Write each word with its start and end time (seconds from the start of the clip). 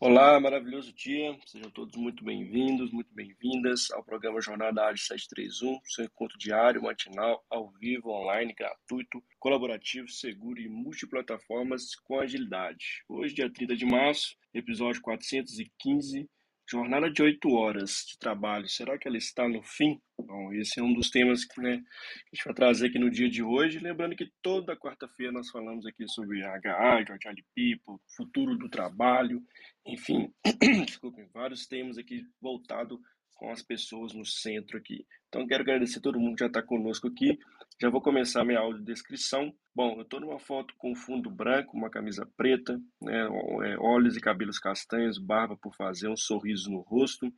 Olá, 0.00 0.38
maravilhoso 0.40 0.92
dia. 0.92 1.38
Sejam 1.46 1.70
todos 1.70 1.96
muito 1.96 2.24
bem-vindos, 2.24 2.90
muito 2.90 3.14
bem-vindas 3.14 3.90
ao 3.92 4.04
programa 4.04 4.40
Jornada 4.40 4.84
Ágil 4.86 5.06
731, 5.06 5.80
seu 5.84 6.04
encontro 6.04 6.36
diário, 6.36 6.82
matinal, 6.82 7.44
ao 7.48 7.70
vivo, 7.70 8.10
online, 8.10 8.52
gratuito, 8.52 9.22
colaborativo, 9.38 10.08
seguro 10.08 10.60
e 10.60 10.68
multiplataformas 10.68 11.94
com 11.94 12.18
agilidade. 12.18 13.04
Hoje, 13.08 13.34
dia 13.34 13.50
30 13.50 13.76
de 13.76 13.86
março, 13.86 14.36
episódio 14.52 15.00
415 15.00 16.28
Jornada 16.66 17.10
de 17.10 17.22
oito 17.22 17.50
horas 17.50 18.04
de 18.08 18.18
trabalho, 18.18 18.66
será 18.68 18.98
que 18.98 19.06
ela 19.06 19.18
está 19.18 19.46
no 19.46 19.62
fim? 19.62 20.00
Bom, 20.18 20.52
esse 20.54 20.80
é 20.80 20.82
um 20.82 20.94
dos 20.94 21.10
temas 21.10 21.44
que, 21.44 21.60
né, 21.60 21.74
a 21.74 22.34
gente 22.34 22.44
vai 22.44 22.54
trazer 22.54 22.86
aqui 22.86 22.98
no 22.98 23.10
dia 23.10 23.28
de 23.28 23.42
hoje. 23.42 23.78
Lembrando 23.78 24.16
que 24.16 24.32
toda 24.40 24.76
quarta-feira 24.76 25.30
nós 25.30 25.50
falamos 25.50 25.84
aqui 25.84 26.08
sobre 26.08 26.42
HA, 26.42 27.04
Agile 27.10 27.44
People, 27.54 28.02
futuro 28.16 28.56
do 28.56 28.68
trabalho, 28.70 29.42
enfim, 29.86 30.32
desculpem, 30.86 31.28
vários 31.34 31.66
temas 31.66 31.98
aqui 31.98 32.22
voltados 32.40 32.98
com 33.34 33.50
as 33.50 33.62
pessoas 33.62 34.14
no 34.14 34.24
centro 34.24 34.78
aqui. 34.78 35.04
Então, 35.34 35.48
quero 35.48 35.64
agradecer 35.64 35.98
a 35.98 36.02
todo 36.02 36.20
mundo 36.20 36.36
que 36.36 36.44
já 36.44 36.46
está 36.46 36.62
conosco 36.62 37.08
aqui. 37.08 37.40
Já 37.80 37.90
vou 37.90 38.00
começar 38.00 38.44
minha 38.44 38.60
audiodescrição. 38.60 39.52
Bom, 39.74 39.96
eu 39.96 40.02
estou 40.02 40.20
numa 40.20 40.38
foto 40.38 40.72
com 40.78 40.94
fundo 40.94 41.28
branco, 41.28 41.76
uma 41.76 41.90
camisa 41.90 42.24
preta, 42.36 42.80
né, 43.02 43.26
é, 43.64 43.76
olhos 43.80 44.16
e 44.16 44.20
cabelos 44.20 44.60
castanhos, 44.60 45.18
barba 45.18 45.56
por 45.56 45.74
fazer, 45.74 46.06
um 46.06 46.16
sorriso 46.16 46.70
no 46.70 46.82
rosto. 46.82 47.32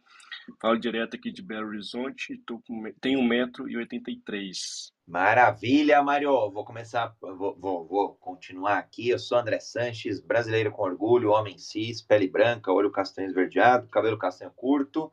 Falo 0.60 0.78
direto 0.78 1.16
aqui 1.16 1.32
de 1.32 1.40
Belo 1.40 1.68
Horizonte, 1.68 2.36
tô 2.46 2.60
com, 2.66 2.84
tenho 3.00 3.18
1,83m. 3.20 4.92
Maravilha, 5.06 6.02
Mário. 6.02 6.50
Vou 6.50 6.64
começar, 6.64 7.14
vou, 7.20 7.56
vou, 7.56 7.86
vou, 7.86 8.14
continuar 8.16 8.76
aqui. 8.78 9.08
Eu 9.08 9.20
sou 9.20 9.38
André 9.38 9.60
Sanches, 9.60 10.20
brasileiro 10.20 10.72
com 10.72 10.82
orgulho, 10.82 11.30
homem 11.30 11.56
cis, 11.56 12.02
pele 12.02 12.26
branca, 12.26 12.72
olho 12.72 12.90
castanho 12.90 13.28
esverdeado, 13.28 13.86
cabelo 13.86 14.18
castanho 14.18 14.50
curto. 14.50 15.12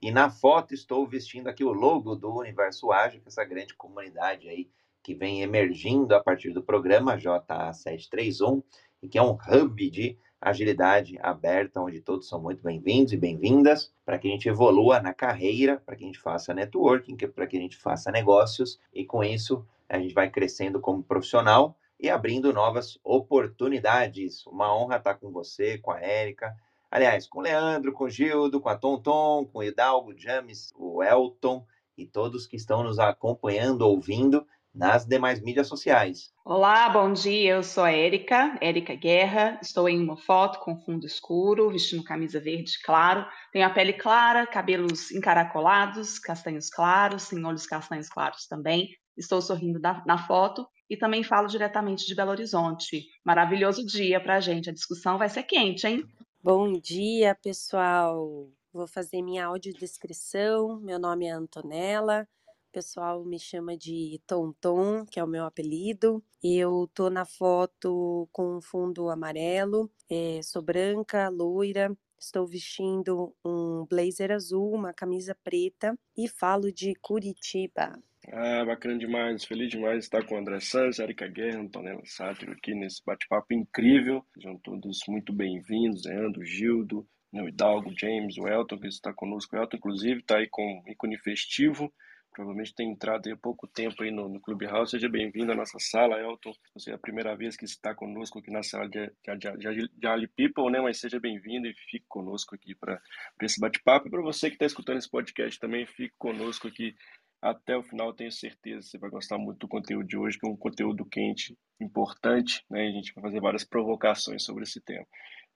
E 0.00 0.10
na 0.10 0.30
foto 0.30 0.72
estou 0.72 1.06
vestindo 1.06 1.48
aqui 1.48 1.62
o 1.62 1.72
logo 1.72 2.16
do 2.24 2.34
Universo 2.34 2.90
Ágil, 2.90 3.20
que 3.20 3.26
é 3.26 3.28
essa 3.28 3.44
grande 3.44 3.74
comunidade 3.74 4.48
aí 4.48 4.70
que 5.02 5.14
vem 5.14 5.42
emergindo 5.42 6.14
a 6.14 6.22
partir 6.22 6.54
do 6.54 6.62
programa 6.62 7.18
JA731 7.18 8.62
e 9.02 9.08
que 9.08 9.18
é 9.18 9.22
um 9.22 9.36
hub 9.36 9.90
de 9.90 10.16
agilidade 10.40 11.18
aberta, 11.20 11.82
onde 11.82 12.00
todos 12.00 12.26
são 12.26 12.40
muito 12.40 12.62
bem-vindos 12.62 13.12
e 13.12 13.18
bem-vindas, 13.18 13.92
para 14.06 14.18
que 14.18 14.26
a 14.26 14.30
gente 14.30 14.48
evolua 14.48 15.00
na 15.00 15.12
carreira, 15.12 15.82
para 15.84 15.94
que 15.96 16.04
a 16.04 16.06
gente 16.06 16.18
faça 16.18 16.54
networking, 16.54 17.14
para 17.14 17.46
que 17.46 17.58
a 17.58 17.60
gente 17.60 17.76
faça 17.76 18.10
negócios 18.10 18.80
e 18.92 19.04
com 19.04 19.22
isso 19.22 19.66
a 19.86 19.98
gente 19.98 20.14
vai 20.14 20.30
crescendo 20.30 20.80
como 20.80 21.02
profissional 21.02 21.76
e 22.00 22.08
abrindo 22.08 22.54
novas 22.54 22.98
oportunidades. 23.04 24.46
Uma 24.46 24.74
honra 24.74 24.96
estar 24.96 25.16
com 25.16 25.30
você, 25.30 25.76
com 25.76 25.90
a 25.90 26.00
Érica, 26.00 26.54
aliás, 26.90 27.26
com 27.26 27.40
o 27.40 27.42
Leandro, 27.42 27.92
com 27.92 28.04
o 28.04 28.10
Gildo, 28.10 28.62
com 28.62 28.70
a 28.70 28.76
Tonton, 28.76 29.44
com 29.44 29.58
o 29.58 29.62
Hidalgo, 29.62 30.16
James, 30.16 30.72
o 30.74 31.02
Elton 31.02 31.66
e 31.96 32.06
todos 32.06 32.46
que 32.46 32.56
estão 32.56 32.82
nos 32.82 32.98
acompanhando, 32.98 33.82
ouvindo 33.82 34.46
nas 34.74 35.06
demais 35.06 35.40
mídias 35.40 35.68
sociais. 35.68 36.32
Olá, 36.44 36.88
bom 36.88 37.12
dia. 37.12 37.52
Eu 37.52 37.62
sou 37.62 37.84
a 37.84 37.92
Érica, 37.92 38.58
Érica 38.60 38.94
Guerra. 38.94 39.58
Estou 39.62 39.88
em 39.88 40.02
uma 40.02 40.16
foto 40.16 40.58
com 40.58 40.80
fundo 40.80 41.06
escuro, 41.06 41.70
vestindo 41.70 42.02
camisa 42.02 42.40
verde 42.40 42.72
claro. 42.84 43.24
Tenho 43.52 43.66
a 43.66 43.70
pele 43.70 43.92
clara, 43.92 44.46
cabelos 44.46 45.12
encaracolados, 45.12 46.18
castanhos 46.18 46.68
claros, 46.68 47.28
tem 47.28 47.44
olhos 47.44 47.66
castanhos 47.66 48.08
claros 48.08 48.46
também. 48.46 48.88
Estou 49.16 49.40
sorrindo 49.40 49.78
na, 49.78 50.02
na 50.04 50.18
foto 50.18 50.66
e 50.90 50.96
também 50.96 51.22
falo 51.22 51.46
diretamente 51.46 52.04
de 52.04 52.14
Belo 52.14 52.32
Horizonte. 52.32 53.04
Maravilhoso 53.24 53.86
dia 53.86 54.20
para 54.20 54.36
a 54.36 54.40
gente. 54.40 54.68
A 54.68 54.74
discussão 54.74 55.16
vai 55.16 55.28
ser 55.28 55.44
quente, 55.44 55.86
hein? 55.86 56.04
Bom 56.42 56.72
dia, 56.72 57.34
pessoal. 57.40 58.48
Vou 58.74 58.86
fazer 58.86 59.22
minha 59.22 59.46
audiodescrição. 59.46 60.80
Meu 60.80 60.98
nome 60.98 61.26
é 61.26 61.30
Antonella 61.30 62.28
pessoal 62.74 63.24
me 63.24 63.38
chama 63.38 63.76
de 63.76 64.20
Tonton, 64.26 65.06
que 65.06 65.20
é 65.20 65.22
o 65.22 65.28
meu 65.28 65.44
apelido. 65.44 66.20
Eu 66.42 66.90
tô 66.92 67.08
na 67.08 67.24
foto 67.24 68.28
com 68.32 68.56
um 68.56 68.60
fundo 68.60 69.08
amarelo, 69.08 69.88
é, 70.10 70.40
sou 70.42 70.60
branca, 70.60 71.28
loira, 71.28 71.96
estou 72.18 72.44
vestindo 72.48 73.32
um 73.44 73.86
blazer 73.88 74.32
azul, 74.32 74.74
uma 74.74 74.92
camisa 74.92 75.36
preta 75.44 75.96
e 76.18 76.26
falo 76.26 76.72
de 76.72 76.96
Curitiba. 76.96 77.96
Ah, 78.32 78.64
bacana 78.64 78.98
demais, 78.98 79.44
feliz 79.44 79.70
demais 79.70 80.02
estar 80.02 80.26
com 80.26 80.34
o 80.34 80.38
André 80.38 80.58
Santos, 80.58 80.98
Erika 80.98 81.28
Guerra, 81.28 81.60
Antonella 81.60 82.02
Sátiro 82.04 82.50
aqui 82.50 82.74
nesse 82.74 83.04
bate-papo 83.06 83.54
incrível. 83.54 84.24
Sejam 84.34 84.58
todos 84.58 84.98
muito 85.06 85.32
bem-vindos, 85.32 86.06
Leandro, 86.06 86.44
Gildo, 86.44 87.06
o 87.42 87.48
Hidalgo, 87.48 87.92
James, 87.98 88.36
o 88.38 88.46
Elton, 88.46 88.78
que 88.78 88.86
está 88.86 89.12
conosco. 89.12 89.56
O 89.56 89.58
Elton, 89.58 89.76
inclusive, 89.76 90.20
está 90.20 90.38
aí 90.38 90.48
com 90.48 90.82
ícone 90.86 91.18
festivo 91.18 91.92
provavelmente 92.34 92.74
tem 92.74 92.90
entrado 92.90 93.32
há 93.32 93.36
pouco 93.36 93.66
tempo 93.66 94.02
aí 94.02 94.10
no, 94.10 94.28
no 94.28 94.40
Clubhouse. 94.40 94.90
Seja 94.90 95.08
bem-vindo 95.08 95.52
à 95.52 95.54
nossa 95.54 95.78
sala, 95.78 96.18
Elton. 96.18 96.52
Você 96.74 96.90
é 96.90 96.94
a 96.94 96.98
primeira 96.98 97.34
vez 97.36 97.56
que 97.56 97.64
está 97.64 97.94
conosco 97.94 98.40
aqui 98.40 98.50
na 98.50 98.62
sala 98.62 98.88
de, 98.88 99.06
de, 99.06 99.56
de, 99.56 99.88
de 99.96 100.06
Ali 100.06 100.26
People, 100.26 100.70
né? 100.70 100.80
Mas 100.80 100.98
seja 100.98 101.20
bem-vindo 101.20 101.68
e 101.68 101.74
fique 101.74 102.04
conosco 102.08 102.54
aqui 102.54 102.74
para 102.74 103.00
esse 103.40 103.60
bate-papo. 103.60 104.08
E 104.08 104.10
para 104.10 104.20
você 104.20 104.48
que 104.48 104.56
está 104.56 104.66
escutando 104.66 104.98
esse 104.98 105.08
podcast 105.08 105.58
também, 105.60 105.86
fique 105.86 106.14
conosco 106.18 106.66
aqui 106.66 106.94
até 107.40 107.76
o 107.76 107.84
final. 107.84 108.12
Tenho 108.12 108.32
certeza 108.32 108.80
que 108.80 108.90
você 108.90 108.98
vai 108.98 109.10
gostar 109.10 109.38
muito 109.38 109.60
do 109.60 109.68
conteúdo 109.68 110.06
de 110.06 110.16
hoje, 110.16 110.36
que 110.36 110.46
é 110.46 110.50
um 110.50 110.56
conteúdo 110.56 111.04
quente, 111.06 111.56
importante, 111.80 112.64
né? 112.68 112.88
A 112.88 112.90
gente 112.90 113.14
vai 113.14 113.22
fazer 113.22 113.40
várias 113.40 113.64
provocações 113.64 114.42
sobre 114.42 114.64
esse 114.64 114.80
tema. 114.80 115.06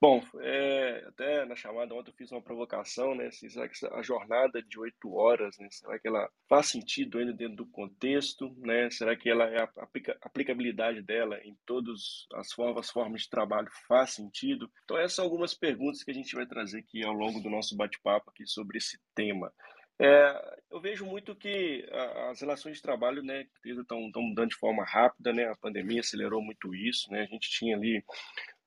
Bom, 0.00 0.22
é, 0.40 1.04
até 1.08 1.44
na 1.44 1.56
chamada 1.56 1.92
ontem 1.92 2.10
eu 2.10 2.14
fiz 2.14 2.30
uma 2.30 2.40
provocação, 2.40 3.16
né? 3.16 3.26
Assim, 3.26 3.48
será 3.48 3.68
que 3.68 3.74
a 3.84 4.00
jornada 4.00 4.62
de 4.62 4.78
oito 4.78 5.12
horas, 5.12 5.58
né? 5.58 5.66
Será 5.72 5.98
que 5.98 6.06
ela 6.06 6.30
faz 6.48 6.68
sentido 6.68 7.18
ainda 7.18 7.32
dentro 7.32 7.56
do 7.56 7.66
contexto, 7.66 8.54
né? 8.58 8.88
Será 8.90 9.16
que 9.16 9.28
ela 9.28 9.46
é 9.46 9.60
a 9.60 9.68
aplicabilidade 10.22 11.02
dela 11.02 11.40
em 11.42 11.56
todas 11.66 12.28
as 12.34 12.52
formas, 12.52 12.86
as 12.86 12.90
formas 12.92 13.22
de 13.22 13.30
trabalho 13.30 13.68
faz 13.88 14.10
sentido? 14.10 14.70
Então 14.84 14.96
essas 14.96 15.14
são 15.14 15.24
algumas 15.24 15.52
perguntas 15.52 16.04
que 16.04 16.12
a 16.12 16.14
gente 16.14 16.32
vai 16.32 16.46
trazer 16.46 16.78
aqui 16.78 17.04
ao 17.04 17.12
longo 17.12 17.40
do 17.40 17.50
nosso 17.50 17.76
bate-papo 17.76 18.30
aqui 18.30 18.46
sobre 18.46 18.78
esse 18.78 19.00
tema. 19.16 19.52
É, 20.00 20.58
eu 20.70 20.80
vejo 20.80 21.04
muito 21.04 21.34
que 21.34 21.84
as 22.30 22.40
relações 22.40 22.76
de 22.76 22.82
trabalho, 22.82 23.20
né, 23.20 23.48
estão 23.64 24.00
mudando 24.00 24.50
de 24.50 24.54
forma 24.54 24.84
rápida, 24.84 25.32
né? 25.32 25.48
A 25.48 25.56
pandemia 25.56 25.98
acelerou 26.00 26.40
muito 26.40 26.72
isso, 26.72 27.10
né? 27.10 27.22
A 27.22 27.26
gente 27.26 27.50
tinha 27.50 27.76
ali 27.76 28.04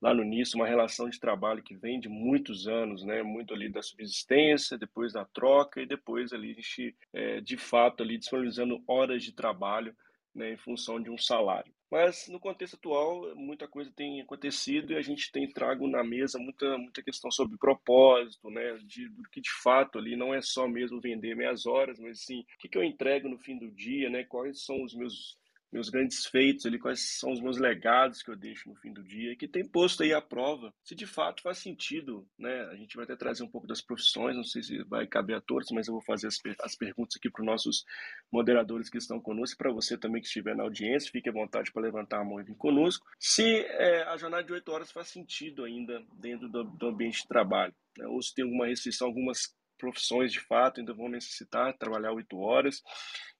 lá 0.01 0.13
no 0.13 0.23
início 0.23 0.57
uma 0.57 0.67
relação 0.67 1.09
de 1.09 1.19
trabalho 1.19 1.61
que 1.61 1.75
vem 1.75 1.99
de 1.99 2.09
muitos 2.09 2.67
anos, 2.67 3.03
né? 3.03 3.21
Muito 3.21 3.53
ali 3.53 3.69
da 3.69 3.81
subsistência, 3.81 4.77
depois 4.77 5.13
da 5.13 5.25
troca 5.25 5.81
e 5.81 5.85
depois 5.85 6.33
ali 6.33 6.51
a 6.51 6.55
gente, 6.55 6.95
é, 7.13 7.41
de 7.41 7.57
fato, 7.57 8.01
ali 8.01 8.17
disponibilizando 8.17 8.83
horas 8.87 9.23
de 9.23 9.31
trabalho 9.31 9.95
né, 10.33 10.53
em 10.53 10.57
função 10.57 11.01
de 11.01 11.09
um 11.09 11.17
salário. 11.17 11.71
Mas 11.89 12.29
no 12.29 12.39
contexto 12.39 12.75
atual, 12.75 13.35
muita 13.35 13.67
coisa 13.67 13.91
tem 13.93 14.21
acontecido 14.21 14.93
e 14.93 14.95
a 14.95 15.01
gente 15.01 15.29
tem 15.29 15.51
trago 15.51 15.85
na 15.89 16.01
mesa 16.05 16.39
muita, 16.39 16.77
muita 16.77 17.03
questão 17.03 17.29
sobre 17.29 17.57
propósito, 17.57 18.49
né, 18.49 18.77
de, 18.85 19.09
do 19.09 19.23
que 19.29 19.41
de 19.41 19.51
fato 19.51 19.99
ali 19.99 20.15
não 20.15 20.33
é 20.33 20.41
só 20.41 20.69
mesmo 20.69 21.01
vender 21.01 21.35
meias 21.35 21.65
horas, 21.65 21.99
mas 21.99 22.21
sim, 22.21 22.39
o 22.39 22.45
que, 22.59 22.69
que 22.69 22.77
eu 22.77 22.83
entrego 22.83 23.27
no 23.27 23.37
fim 23.37 23.57
do 23.57 23.69
dia, 23.69 24.09
né, 24.09 24.23
quais 24.23 24.63
são 24.63 24.81
os 24.81 24.95
meus 24.95 25.37
meus 25.71 25.89
grandes 25.89 26.25
feitos 26.25 26.65
ali, 26.65 26.77
quais 26.77 27.17
são 27.19 27.31
os 27.31 27.41
meus 27.41 27.57
legados 27.57 28.21
que 28.21 28.29
eu 28.29 28.35
deixo 28.35 28.69
no 28.69 28.75
fim 28.75 28.91
do 28.91 29.03
dia, 29.03 29.35
que 29.35 29.47
tem 29.47 29.65
posto 29.67 30.03
aí 30.03 30.13
à 30.13 30.21
prova 30.21 30.73
se 30.83 30.93
de 30.93 31.07
fato 31.07 31.41
faz 31.41 31.59
sentido, 31.59 32.27
né? 32.37 32.63
A 32.71 32.75
gente 32.75 32.95
vai 32.95 33.05
até 33.05 33.15
trazer 33.15 33.43
um 33.43 33.47
pouco 33.47 33.67
das 33.67 33.81
profissões, 33.81 34.35
não 34.35 34.43
sei 34.43 34.61
se 34.63 34.83
vai 34.83 35.07
caber 35.07 35.37
a 35.37 35.41
todos, 35.41 35.69
mas 35.71 35.87
eu 35.87 35.93
vou 35.93 36.01
fazer 36.01 36.27
as, 36.27 36.37
as 36.61 36.75
perguntas 36.75 37.15
aqui 37.17 37.29
para 37.29 37.41
os 37.41 37.45
nossos 37.45 37.85
moderadores 38.31 38.89
que 38.89 38.97
estão 38.97 39.19
conosco, 39.19 39.57
para 39.57 39.71
você 39.71 39.97
também 39.97 40.21
que 40.21 40.27
estiver 40.27 40.55
na 40.55 40.63
audiência, 40.63 41.11
fique 41.11 41.29
à 41.29 41.33
vontade 41.33 41.71
para 41.71 41.81
levantar 41.81 42.19
a 42.19 42.25
mão 42.25 42.39
e 42.39 42.43
vir 42.43 42.55
conosco, 42.55 43.05
se 43.19 43.43
é, 43.43 44.03
a 44.03 44.17
jornada 44.17 44.43
de 44.43 44.53
oito 44.53 44.71
horas 44.71 44.91
faz 44.91 45.07
sentido 45.07 45.63
ainda 45.63 46.03
dentro 46.13 46.49
do, 46.49 46.63
do 46.63 46.87
ambiente 46.87 47.21
de 47.21 47.27
trabalho, 47.27 47.73
né? 47.97 48.05
ou 48.07 48.21
se 48.21 48.33
tem 48.33 48.43
alguma 48.43 48.67
restrição, 48.67 49.07
algumas 49.07 49.55
profissões 49.81 50.31
de 50.31 50.39
fato 50.39 50.79
ainda 50.79 50.93
vão 50.93 51.09
necessitar 51.09 51.75
trabalhar 51.77 52.13
oito 52.13 52.39
horas. 52.39 52.83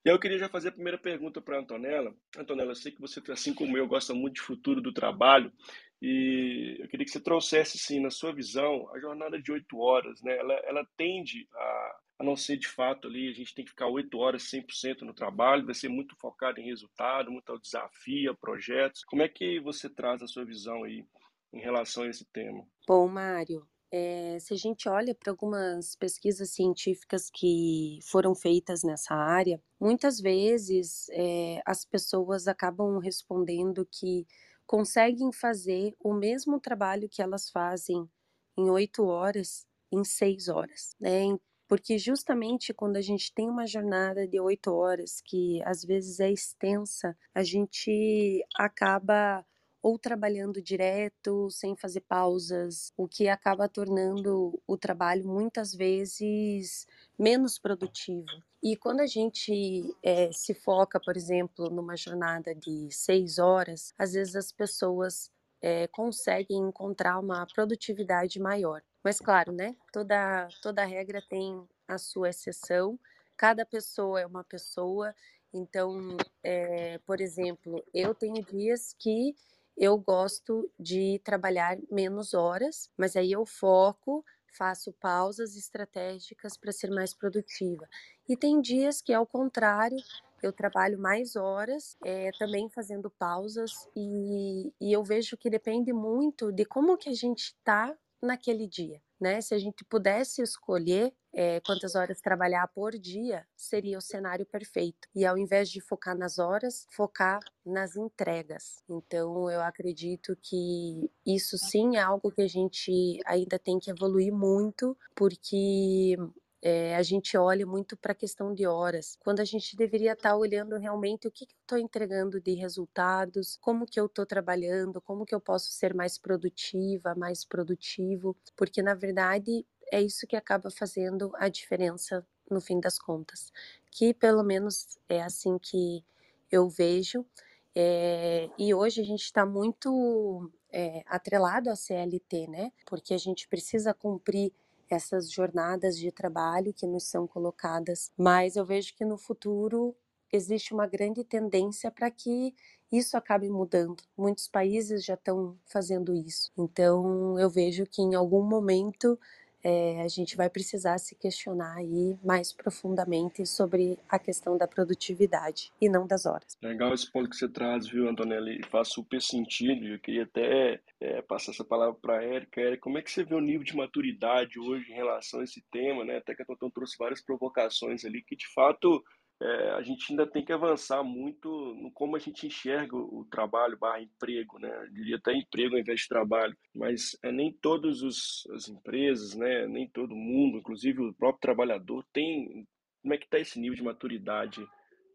E 0.04 0.10
aí 0.10 0.16
eu 0.16 0.20
queria 0.20 0.40
já 0.40 0.50
fazer 0.50 0.70
a 0.70 0.72
primeira 0.72 0.98
pergunta 0.98 1.40
para 1.40 1.58
a 1.58 1.60
Antonella. 1.60 2.14
Antonella, 2.36 2.72
eu 2.72 2.76
sei 2.76 2.92
que 2.92 3.00
você, 3.00 3.22
assim 3.32 3.54
como 3.54 3.78
eu, 3.78 3.88
gosta 3.88 4.16
muito 4.16 4.36
de 4.36 4.42
futuro 4.42 4.82
do 4.82 4.92
trabalho 4.92 5.54
e 6.02 6.78
eu 6.80 6.88
queria 6.88 7.06
que 7.06 7.12
você 7.12 7.20
trouxesse, 7.20 7.78
sim, 7.78 8.00
na 8.00 8.10
sua 8.10 8.34
visão, 8.34 8.90
a 8.94 9.00
jornada 9.00 9.40
de 9.40 9.52
oito 9.52 9.78
horas, 9.78 10.20
né? 10.24 10.36
Ela, 10.36 10.54
ela 10.66 10.88
tende 10.98 11.48
a, 11.54 12.00
a 12.20 12.24
não 12.24 12.36
ser 12.36 12.58
de 12.58 12.68
fato 12.68 13.08
ali, 13.08 13.30
a 13.30 13.34
gente 13.34 13.54
tem 13.54 13.64
que 13.64 13.70
ficar 13.70 13.88
oito 13.88 14.18
horas 14.18 14.50
100% 14.52 15.02
no 15.02 15.14
trabalho, 15.14 15.66
vai 15.66 15.76
ser 15.76 15.90
muito 15.90 16.16
focado 16.16 16.60
em 16.60 16.66
resultado, 16.66 17.32
muito 17.32 17.52
ao 17.52 17.60
desafio, 17.60 18.32
a 18.32 18.36
projetos. 18.36 19.04
Como 19.04 19.22
é 19.22 19.30
que 19.30 19.60
você 19.60 19.88
traz 19.88 20.24
a 20.24 20.28
sua 20.28 20.44
visão 20.44 20.84
aí 20.84 21.06
em 21.54 21.60
relação 21.60 22.04
a 22.04 22.08
esse 22.08 22.26
tema? 22.26 22.66
Bom, 22.88 23.08
Mário, 23.08 23.68
é, 23.92 24.38
se 24.40 24.54
a 24.54 24.58
gente 24.58 24.88
olha 24.88 25.14
para 25.14 25.32
algumas 25.32 25.96
pesquisas 25.96 26.52
científicas 26.52 27.30
que 27.30 28.00
foram 28.04 28.34
feitas 28.34 28.84
nessa 28.84 29.14
área, 29.14 29.62
muitas 29.80 30.20
vezes 30.20 31.08
é, 31.12 31.62
as 31.66 31.84
pessoas 31.84 32.48
acabam 32.48 32.98
respondendo 33.00 33.86
que 33.86 34.26
conseguem 34.66 35.34
fazer 35.34 35.94
o 36.00 36.14
mesmo 36.14 36.60
trabalho 36.60 37.10
que 37.10 37.22
elas 37.22 37.50
fazem 37.50 38.10
em 38.58 38.70
oito 38.70 39.06
horas 39.06 39.68
em 39.92 40.04
seis 40.04 40.48
horas, 40.48 40.96
né? 41.00 41.38
Porque 41.68 41.98
justamente 41.98 42.74
quando 42.74 42.98
a 42.98 43.02
gente 43.02 43.34
tem 43.34 43.50
uma 43.50 43.66
jornada 43.66 44.28
de 44.28 44.40
oito 44.40 44.74
horas, 44.74 45.22
que 45.22 45.62
às 45.64 45.84
vezes 45.84 46.20
é 46.20 46.32
extensa, 46.32 47.18
a 47.34 47.44
gente 47.44 48.46
acaba 48.56 49.46
ou 49.82 49.98
trabalhando 49.98 50.62
direto, 50.62 51.50
sem 51.50 51.76
fazer 51.76 52.02
pausas, 52.02 52.94
o 52.96 53.08
que 53.08 53.28
acaba 53.28 53.68
tornando 53.68 54.62
o 54.68 54.78
trabalho 54.78 55.28
muitas 55.28 55.74
vezes 55.74 56.86
menos 57.18 57.58
produtivo. 57.58 58.28
E 58.64 58.76
quando 58.76 59.00
a 59.00 59.08
gente 59.08 59.82
é, 60.04 60.32
se 60.32 60.54
foca, 60.54 61.00
por 61.00 61.18
exemplo, 61.18 61.70
numa 61.70 61.98
jornada 61.98 62.54
de 62.54 62.90
seis 62.92 63.40
horas, 63.40 63.94
às 63.98 64.14
vezes 64.14 64.36
as 64.36 64.52
pessoas 64.52 65.32
é, 65.62 65.88
conseguem 65.88 66.60
encontrar 66.60 67.20
uma 67.20 67.46
produtividade 67.48 68.40
maior. 68.40 68.84
Mas 69.04 69.20
claro, 69.20 69.52
né? 69.52 69.76
Toda 69.92 70.48
toda 70.62 70.86
regra 70.86 71.24
tem 71.28 71.68
a 71.88 71.98
sua 71.98 72.30
exceção. 72.30 73.00
Cada 73.36 73.66
pessoa 73.66 74.22
é 74.22 74.26
uma 74.28 74.44
pessoa. 74.44 75.16
Então, 75.54 76.16
é, 76.44 77.00
por 77.00 77.20
exemplo, 77.20 77.84
eu 77.94 78.14
tenho 78.14 78.44
dias 78.46 78.96
que 78.98 79.36
eu 79.82 79.98
gosto 79.98 80.72
de 80.80 81.20
trabalhar 81.24 81.76
menos 81.92 82.36
horas, 82.36 82.88
mas 82.96 83.16
aí 83.16 83.32
eu 83.32 83.48
foco, 83.48 84.24
faço 84.56 84.94
pausas 84.94 85.56
estratégicas 85.56 86.56
para 86.56 86.72
ser 86.72 86.92
mais 86.92 87.16
produtiva. 87.16 87.90
E 88.30 88.38
tem 88.38 88.62
dias 88.62 89.02
que, 89.02 89.12
ao 89.12 89.26
contrário, 89.26 89.98
eu 90.44 90.54
trabalho 90.54 91.00
mais 91.00 91.36
horas, 91.36 91.98
é, 92.06 92.30
também 92.38 92.70
fazendo 92.70 93.10
pausas, 93.10 93.72
e, 93.96 94.72
e 94.80 94.94
eu 94.94 95.04
vejo 95.04 95.36
que 95.36 95.50
depende 95.50 95.92
muito 95.92 96.52
de 96.52 96.64
como 96.64 96.96
que 96.96 97.10
a 97.10 97.16
gente 97.16 97.46
está 97.46 97.92
naquele 98.22 98.68
dia. 98.68 99.02
Né? 99.22 99.40
Se 99.40 99.54
a 99.54 99.60
gente 99.60 99.86
pudesse 99.86 100.42
escolher 100.42 101.14
é, 101.34 101.60
quantas 101.62 101.96
horas 101.96 102.20
trabalhar 102.20 102.68
por 102.70 102.92
dia, 102.98 103.46
seria 103.56 103.98
o 103.98 104.02
cenário 104.02 104.46
perfeito. 104.46 105.08
E 105.16 105.26
ao 105.26 105.38
invés 105.38 105.70
de 105.70 105.80
focar 105.80 106.18
nas 106.18 106.40
horas, 106.40 106.88
focar 106.90 107.40
nas 107.64 107.96
entregas. 107.96 108.84
Então, 108.90 109.50
eu 109.50 109.62
acredito 109.62 110.36
que 110.42 111.10
isso 111.26 111.58
sim 111.58 111.98
é 111.98 112.02
algo 112.02 112.32
que 112.32 112.42
a 112.42 112.48
gente 112.48 113.20
ainda 113.26 113.60
tem 113.60 113.80
que 113.80 113.92
evoluir 113.92 114.34
muito, 114.34 114.98
porque 115.16 116.18
é, 116.62 116.96
a 116.96 117.02
gente 117.02 117.36
olha 117.38 117.66
muito 117.66 117.98
para 117.98 118.12
a 118.12 118.16
questão 118.16 118.54
de 118.54 118.68
horas, 118.68 119.18
quando 119.24 119.40
a 119.40 119.46
gente 119.46 119.76
deveria 119.76 120.14
estar 120.14 120.30
tá 120.30 120.36
olhando 120.36 120.78
realmente 120.78 121.28
o 121.28 121.32
que, 121.32 121.46
que 121.46 121.54
eu 121.54 121.62
estou 121.62 121.78
entregando 121.78 122.40
de 122.40 122.54
resultados, 122.54 123.58
como 123.60 123.86
que 123.86 124.00
eu 124.00 124.06
estou 124.06 124.26
trabalhando, 124.26 125.02
como 125.02 125.26
que 125.26 125.34
eu 125.34 125.42
posso 125.42 125.72
ser 125.72 125.96
mais 125.96 126.18
produtiva, 126.18 127.16
mais 127.16 127.44
produtivo, 127.44 128.36
porque 128.56 128.82
na 128.82 128.94
verdade 128.94 129.66
é 129.92 130.02
isso 130.02 130.28
que 130.28 130.36
acaba 130.36 130.70
fazendo 130.70 131.32
a 131.36 131.50
diferença 131.50 132.26
no 132.50 132.62
fim 132.62 132.80
das 132.80 133.00
contas, 133.00 133.52
que 133.90 134.14
pelo 134.14 134.44
menos 134.44 135.00
é 135.10 135.24
assim 135.24 135.58
que 135.58 136.04
eu 136.52 136.70
vejo. 136.70 137.26
É, 137.74 138.50
e 138.58 138.74
hoje 138.74 139.00
a 139.02 139.04
gente 139.04 139.24
está 139.24 139.46
muito 139.46 140.52
é, 140.72 141.04
atrelado 141.08 141.70
à 141.70 141.76
CLT, 141.76 142.48
né? 142.48 142.72
Porque 142.86 143.14
a 143.14 143.18
gente 143.18 143.48
precisa 143.48 143.94
cumprir 143.94 144.52
essas 144.96 145.32
jornadas 145.32 145.98
de 145.98 146.12
trabalho 146.12 146.74
que 146.74 146.86
nos 146.88 147.06
são 147.06 147.28
colocadas, 147.28 148.12
mas 148.18 148.56
eu 148.56 148.66
vejo 148.66 148.94
que 148.96 149.06
no 149.06 149.18
futuro 149.18 149.96
existe 150.32 150.74
uma 150.74 150.88
grande 150.88 151.24
tendência 151.24 151.92
para 151.92 152.10
que 152.10 152.56
isso 152.92 153.16
acabe 153.18 153.50
mudando. 153.50 154.04
Muitos 154.18 154.48
países 154.48 155.04
já 155.06 155.14
estão 155.14 155.58
fazendo 155.66 156.14
isso. 156.14 156.52
Então, 156.58 157.40
eu 157.40 157.50
vejo 157.50 157.86
que 157.86 158.02
em 158.02 158.16
algum 158.16 158.44
momento 158.44 159.18
é, 159.64 160.02
a 160.02 160.08
gente 160.08 160.36
vai 160.36 160.50
precisar 160.50 160.98
se 160.98 161.16
questionar 161.16 161.76
aí 161.76 162.18
mais 162.24 162.54
profundamente 162.54 163.46
sobre 163.46 163.98
a 164.10 164.18
questão 164.18 164.58
da 164.58 164.68
produtividade 164.68 165.72
e 165.80 165.90
não 165.90 166.08
das 166.08 166.26
horas. 166.26 166.58
Legal 166.62 166.94
esse 166.94 167.12
ponto 167.12 167.30
que 167.30 167.36
você 167.36 167.48
traz, 167.48 167.88
viu, 167.88 168.10
Antonelli? 168.10 168.62
Faz 168.68 168.90
super 168.90 169.22
sentido. 169.22 169.86
Eu 169.88 170.00
queria 170.00 170.24
até 170.24 170.80
é, 171.00 171.22
passar 171.22 171.52
essa 171.52 171.64
palavra 171.64 171.96
para 172.02 172.20
a 172.20 172.24
Érica. 172.24 172.62
Érica, 172.62 172.82
como 172.82 172.98
é 172.98 173.02
que 173.02 173.12
você 173.12 173.24
vê 173.24 173.36
o 173.36 173.42
nível 173.42 173.64
de 173.64 173.76
maturidade 173.76 174.60
hoje 174.60 174.92
em 174.92 174.96
relação 174.96 175.40
a 175.40 175.44
esse 175.44 175.62
tema, 175.72 176.04
né? 176.04 176.18
Até 176.18 176.36
que 176.36 176.42
a 176.42 176.46
Tonton 176.46 176.70
trouxe 176.70 176.98
várias 176.98 177.22
provocações 177.22 178.06
ali 178.06 178.22
que, 178.22 178.36
de 178.36 178.48
fato, 178.54 179.04
é, 179.42 179.72
a 179.72 179.82
gente 179.82 180.12
ainda 180.12 180.28
tem 180.28 180.46
que 180.46 180.54
avançar 180.54 181.04
muito 181.04 181.50
no 181.50 181.92
como 181.92 182.16
a 182.16 182.20
gente 182.20 182.46
enxerga 182.46 182.96
o, 182.96 183.26
trabalho 183.30 183.78
barra 183.78 184.02
emprego, 184.02 184.60
né? 184.60 184.72
Eu 184.84 184.94
diria 184.94 185.16
até 185.16 185.34
emprego 185.34 185.74
ao 185.74 185.82
invés 185.82 186.02
de 186.02 186.08
trabalho, 186.08 186.56
mas 186.76 187.18
é, 187.24 187.32
nem 187.32 187.52
todas 187.52 188.04
as 188.04 188.70
empresas, 188.70 189.36
né? 189.36 189.68
Nem 189.68 189.90
todo 189.90 190.16
mundo, 190.16 190.60
inclusive 190.60 191.02
o 191.02 191.14
próprio 191.14 191.42
trabalhador, 191.42 192.06
tem. 192.14 192.68
Como 193.02 193.16
é 193.16 193.18
que 193.18 193.26
está 193.26 193.40
esse 193.40 193.60
nível 193.60 193.76
de 193.76 193.84
maturidade 193.84 194.64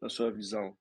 na 0.03 0.09
sua 0.09 0.29
visão? 0.29 0.77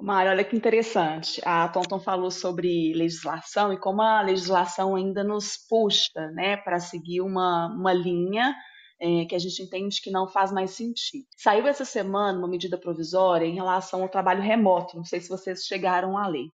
Mário, 0.00 0.30
olha 0.30 0.44
que 0.44 0.56
interessante. 0.56 1.40
A 1.44 1.68
Tonton 1.68 2.00
falou 2.00 2.30
sobre 2.30 2.94
legislação 2.94 3.74
e 3.74 3.78
como 3.78 4.00
a 4.00 4.22
legislação 4.22 4.96
ainda 4.96 5.22
nos 5.22 5.56
puxa 5.68 6.30
né, 6.32 6.56
para 6.56 6.80
seguir 6.80 7.20
uma, 7.20 7.66
uma 7.68 7.92
linha 7.92 8.54
é, 9.00 9.24
que 9.24 9.34
a 9.34 9.38
gente 9.38 9.62
entende 9.62 10.00
que 10.00 10.10
não 10.10 10.28
faz 10.28 10.52
mais 10.52 10.72
sentido. 10.72 11.24
Saiu 11.36 11.66
essa 11.66 11.84
semana 11.84 12.38
uma 12.38 12.48
medida 12.48 12.78
provisória 12.78 13.46
em 13.46 13.54
relação 13.54 14.02
ao 14.02 14.08
trabalho 14.08 14.42
remoto, 14.42 14.96
não 14.96 15.04
sei 15.04 15.20
se 15.20 15.28
vocês 15.28 15.64
chegaram 15.64 16.16
a 16.16 16.26
ler. 16.26 16.48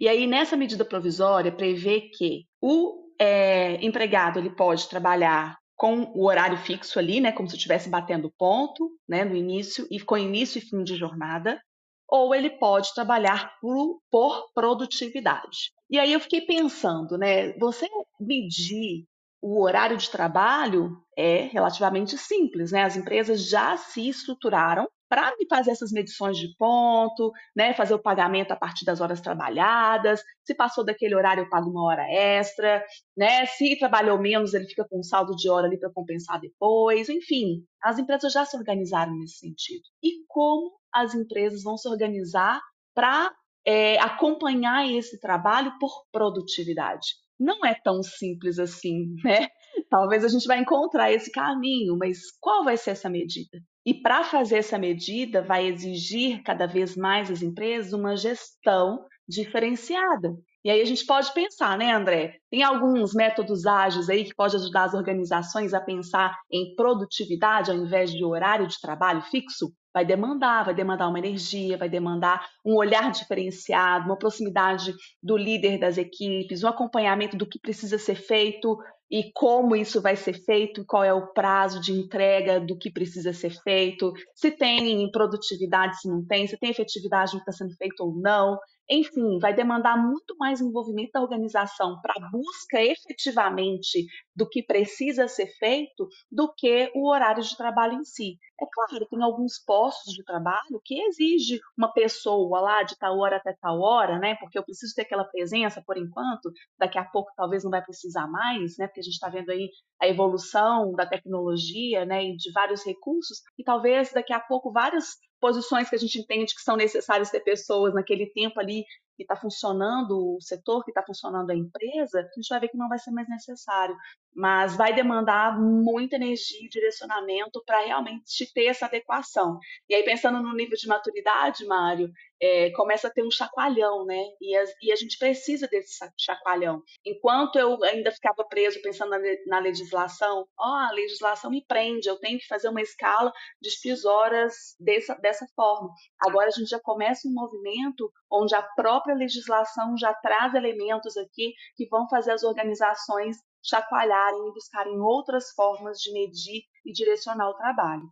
E 0.00 0.08
aí, 0.08 0.26
nessa 0.26 0.56
medida 0.56 0.84
provisória, 0.84 1.50
prevê 1.50 2.02
que 2.02 2.44
o 2.60 3.08
é, 3.20 3.84
empregado 3.84 4.38
ele 4.38 4.50
pode 4.50 4.88
trabalhar 4.88 5.58
com 5.76 6.12
o 6.14 6.26
horário 6.26 6.58
fixo 6.58 6.98
ali, 6.98 7.20
né, 7.20 7.32
como 7.32 7.48
se 7.48 7.56
estivesse 7.56 7.88
batendo 7.88 8.32
ponto, 8.36 8.90
né, 9.08 9.24
no 9.24 9.36
início 9.36 9.86
e 9.90 10.00
com 10.00 10.18
início 10.18 10.58
e 10.58 10.62
fim 10.62 10.82
de 10.82 10.96
jornada, 10.96 11.60
ou 12.08 12.34
ele 12.34 12.50
pode 12.50 12.92
trabalhar 12.94 13.52
por, 13.60 14.00
por 14.10 14.52
produtividade. 14.54 15.72
E 15.90 15.98
aí 15.98 16.12
eu 16.12 16.20
fiquei 16.20 16.40
pensando, 16.40 17.16
né, 17.16 17.52
você 17.58 17.86
medir 18.20 19.04
o 19.40 19.62
horário 19.62 19.96
de 19.96 20.10
trabalho 20.10 20.96
é 21.16 21.42
relativamente 21.42 22.16
simples, 22.18 22.72
né? 22.72 22.82
As 22.82 22.96
empresas 22.96 23.48
já 23.48 23.76
se 23.76 24.08
estruturaram 24.08 24.88
para 25.08 25.32
fazer 25.48 25.70
essas 25.70 25.90
medições 25.90 26.36
de 26.36 26.54
ponto, 26.58 27.32
né? 27.56 27.72
Fazer 27.72 27.94
o 27.94 28.02
pagamento 28.02 28.52
a 28.52 28.56
partir 28.56 28.84
das 28.84 29.00
horas 29.00 29.20
trabalhadas. 29.20 30.22
Se 30.44 30.54
passou 30.54 30.84
daquele 30.84 31.14
horário, 31.14 31.44
eu 31.44 31.48
pago 31.48 31.70
uma 31.70 31.84
hora 31.84 32.06
extra, 32.10 32.84
né? 33.16 33.46
Se 33.46 33.78
trabalhou 33.78 34.18
menos, 34.18 34.54
ele 34.54 34.66
fica 34.66 34.86
com 34.88 34.98
um 35.00 35.02
saldo 35.02 35.34
de 35.34 35.48
hora 35.48 35.66
ali 35.66 35.78
para 35.78 35.92
compensar 35.92 36.40
depois. 36.40 37.08
Enfim, 37.08 37.64
as 37.82 37.98
empresas 37.98 38.32
já 38.32 38.44
se 38.44 38.56
organizaram 38.56 39.16
nesse 39.16 39.38
sentido. 39.38 39.82
E 40.02 40.24
como 40.26 40.72
as 40.92 41.14
empresas 41.14 41.62
vão 41.62 41.76
se 41.76 41.88
organizar 41.88 42.60
para 42.94 43.32
é, 43.64 43.98
acompanhar 44.00 44.90
esse 44.90 45.20
trabalho 45.20 45.72
por 45.78 46.04
produtividade? 46.12 47.06
Não 47.38 47.64
é 47.64 47.74
tão 47.74 48.02
simples 48.02 48.58
assim, 48.58 49.14
né? 49.24 49.48
Talvez 49.90 50.24
a 50.24 50.28
gente 50.28 50.46
vai 50.46 50.58
encontrar 50.60 51.12
esse 51.12 51.30
caminho, 51.30 51.96
mas 51.96 52.18
qual 52.40 52.64
vai 52.64 52.76
ser 52.76 52.90
essa 52.90 53.08
medida? 53.08 53.58
E 53.86 53.94
para 53.94 54.24
fazer 54.24 54.58
essa 54.58 54.78
medida, 54.78 55.42
vai 55.42 55.66
exigir 55.66 56.42
cada 56.42 56.66
vez 56.66 56.96
mais 56.96 57.30
as 57.30 57.42
empresas 57.42 57.92
uma 57.92 58.16
gestão 58.16 59.04
diferenciada. 59.28 60.34
E 60.64 60.70
aí 60.70 60.80
a 60.80 60.84
gente 60.84 61.06
pode 61.06 61.32
pensar, 61.32 61.78
né, 61.78 61.92
André? 61.92 62.34
Tem 62.50 62.62
alguns 62.62 63.14
métodos 63.14 63.64
ágeis 63.64 64.10
aí 64.10 64.24
que 64.24 64.34
pode 64.34 64.56
ajudar 64.56 64.84
as 64.84 64.94
organizações 64.94 65.72
a 65.72 65.80
pensar 65.80 66.36
em 66.50 66.74
produtividade 66.74 67.70
ao 67.70 67.76
invés 67.76 68.10
de 68.10 68.24
horário 68.24 68.66
de 68.66 68.80
trabalho 68.80 69.22
fixo? 69.22 69.72
Vai 69.98 70.04
demandar, 70.04 70.64
vai 70.64 70.74
demandar 70.74 71.08
uma 71.08 71.18
energia, 71.18 71.76
vai 71.76 71.88
demandar 71.88 72.46
um 72.64 72.76
olhar 72.76 73.10
diferenciado, 73.10 74.06
uma 74.06 74.16
proximidade 74.16 74.94
do 75.20 75.36
líder 75.36 75.76
das 75.76 75.98
equipes, 75.98 76.62
um 76.62 76.68
acompanhamento 76.68 77.36
do 77.36 77.44
que 77.44 77.58
precisa 77.58 77.98
ser 77.98 78.14
feito 78.14 78.78
e 79.10 79.32
como 79.32 79.74
isso 79.74 80.00
vai 80.00 80.14
ser 80.14 80.34
feito, 80.44 80.84
qual 80.86 81.02
é 81.02 81.12
o 81.12 81.32
prazo 81.32 81.80
de 81.80 81.92
entrega 81.92 82.60
do 82.60 82.78
que 82.78 82.92
precisa 82.92 83.32
ser 83.32 83.50
feito, 83.50 84.12
se 84.36 84.52
tem 84.52 85.10
produtividade, 85.10 86.00
se 86.00 86.08
não 86.08 86.24
tem, 86.24 86.46
se 86.46 86.56
tem 86.56 86.70
efetividade 86.70 87.32
no 87.32 87.42
que 87.42 87.50
está 87.50 87.64
sendo 87.64 87.74
feito 87.76 88.00
ou 88.00 88.14
não. 88.14 88.56
Enfim, 88.90 89.38
vai 89.38 89.54
demandar 89.54 89.96
muito 89.98 90.34
mais 90.38 90.60
envolvimento 90.62 91.10
da 91.12 91.20
organização 91.20 92.00
para 92.00 92.14
a 92.16 92.30
busca 92.30 92.82
efetivamente 92.82 94.06
do 94.34 94.48
que 94.48 94.62
precisa 94.62 95.28
ser 95.28 95.46
feito 95.58 96.08
do 96.30 96.50
que 96.56 96.90
o 96.94 97.10
horário 97.10 97.42
de 97.42 97.54
trabalho 97.56 97.94
em 97.94 98.04
si. 98.04 98.38
É 98.60 98.64
claro, 98.72 99.06
tem 99.08 99.22
alguns 99.22 99.62
postos 99.64 100.14
de 100.14 100.24
trabalho 100.24 100.80
que 100.84 101.00
exige 101.02 101.60
uma 101.76 101.92
pessoa 101.92 102.60
lá 102.60 102.82
de 102.82 102.96
tal 102.98 103.18
hora 103.18 103.36
até 103.36 103.54
tal 103.60 103.78
hora, 103.80 104.18
né? 104.18 104.36
Porque 104.40 104.58
eu 104.58 104.64
preciso 104.64 104.94
ter 104.94 105.02
aquela 105.02 105.24
presença 105.24 105.82
por 105.86 105.96
enquanto, 105.98 106.50
daqui 106.78 106.98
a 106.98 107.04
pouco 107.04 107.30
talvez 107.36 107.62
não 107.64 107.70
vai 107.70 107.82
precisar 107.84 108.26
mais, 108.26 108.76
né? 108.78 108.86
Porque 108.86 109.00
a 109.00 109.02
gente 109.04 109.12
está 109.14 109.28
vendo 109.28 109.50
aí 109.50 109.68
a 110.00 110.08
evolução 110.08 110.92
da 110.92 111.06
tecnologia, 111.06 112.04
né? 112.04 112.24
E 112.24 112.36
de 112.36 112.50
vários 112.52 112.84
recursos, 112.84 113.38
e 113.58 113.62
talvez 113.62 114.12
daqui 114.12 114.32
a 114.32 114.40
pouco 114.40 114.72
várias 114.72 115.08
posições 115.40 115.88
que 115.88 115.96
a 115.96 115.98
gente 115.98 116.18
entende 116.18 116.54
que 116.54 116.62
são 116.62 116.76
necessárias 116.76 117.30
ter 117.30 117.40
pessoas 117.40 117.94
naquele 117.94 118.26
tempo 118.26 118.58
ali 118.60 118.84
que 119.18 119.24
está 119.24 119.34
funcionando 119.34 120.36
o 120.36 120.40
setor, 120.40 120.84
que 120.84 120.92
está 120.92 121.02
funcionando 121.02 121.50
a 121.50 121.56
empresa, 121.56 122.20
a 122.20 122.22
gente 122.22 122.48
vai 122.48 122.60
ver 122.60 122.68
que 122.68 122.76
não 122.76 122.88
vai 122.88 123.00
ser 123.00 123.10
mais 123.10 123.28
necessário. 123.28 123.96
Mas 124.32 124.76
vai 124.76 124.94
demandar 124.94 125.58
muita 125.60 126.14
energia 126.14 126.64
e 126.64 126.68
direcionamento 126.68 127.60
para 127.66 127.80
realmente 127.80 128.52
ter 128.54 128.66
essa 128.66 128.86
adequação. 128.86 129.58
E 129.88 129.94
aí, 129.96 130.04
pensando 130.04 130.40
no 130.40 130.54
nível 130.54 130.76
de 130.76 130.86
maturidade, 130.86 131.66
Mário, 131.66 132.12
é, 132.40 132.70
começa 132.70 133.08
a 133.08 133.10
ter 133.10 133.24
um 133.24 133.30
chacoalhão, 133.30 134.04
né? 134.04 134.22
E 134.40 134.56
a, 134.56 134.64
e 134.82 134.92
a, 134.92 134.96
gente 134.96 135.18
precisa 135.18 135.66
desse 135.66 135.98
chacoalhão. 136.16 136.82
Enquanto 137.04 137.58
eu 137.58 137.82
ainda 137.82 138.12
ficava 138.12 138.44
preso 138.44 138.80
pensando 138.80 139.10
na, 139.10 139.18
na 139.46 139.58
legislação, 139.58 140.46
ó, 140.56 140.70
oh, 140.70 140.76
a 140.88 140.92
legislação 140.92 141.50
me 141.50 141.64
prende, 141.66 142.08
eu 142.08 142.16
tenho 142.16 142.38
que 142.38 142.46
fazer 142.46 142.68
uma 142.68 142.80
escala 142.80 143.32
de 143.60 143.70
X 143.70 144.04
horas 144.04 144.76
dessa, 144.78 145.16
dessa 145.16 145.46
forma. 145.56 145.90
Agora 146.20 146.46
a 146.46 146.52
gente 146.52 146.68
já 146.68 146.78
começa 146.78 147.26
um 147.26 147.32
movimento 147.32 148.12
onde 148.30 148.54
a 148.54 148.62
própria 148.62 149.14
legislação 149.14 149.96
já 149.96 150.12
traz 150.14 150.54
elementos 150.54 151.16
aqui 151.16 151.54
que 151.76 151.88
vão 151.88 152.08
fazer 152.08 152.32
as 152.32 152.42
organizações 152.42 153.36
chacoalharem 153.62 154.48
e 154.48 154.52
buscarem 154.52 154.98
outras 155.00 155.50
formas 155.52 155.98
de 155.98 156.12
medir 156.12 156.62
e 156.84 156.92
direcionar 156.92 157.48
o 157.48 157.54
trabalho. 157.54 158.08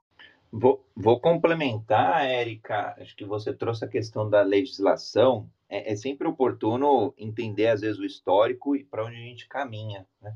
Vou, 0.53 0.85
vou 0.95 1.21
complementar, 1.21 2.25
Érica. 2.25 2.97
Acho 2.99 3.17
que 3.17 3.25
você 3.25 3.53
trouxe 3.53 3.85
a 3.85 3.89
questão 3.89 4.29
da 4.29 4.43
legislação. 4.43 5.51
É, 5.69 5.93
é 5.93 5.97
sempre 5.97 6.27
oportuno 6.27 7.13
entender, 7.19 7.69
às 7.69 7.81
vezes, 7.81 7.99
o 7.99 8.05
histórico 8.05 8.77
e 8.77 8.85
para 8.85 9.05
onde 9.05 9.17
a 9.17 9.21
gente 9.21 9.49
caminha. 9.49 10.07
Né? 10.21 10.35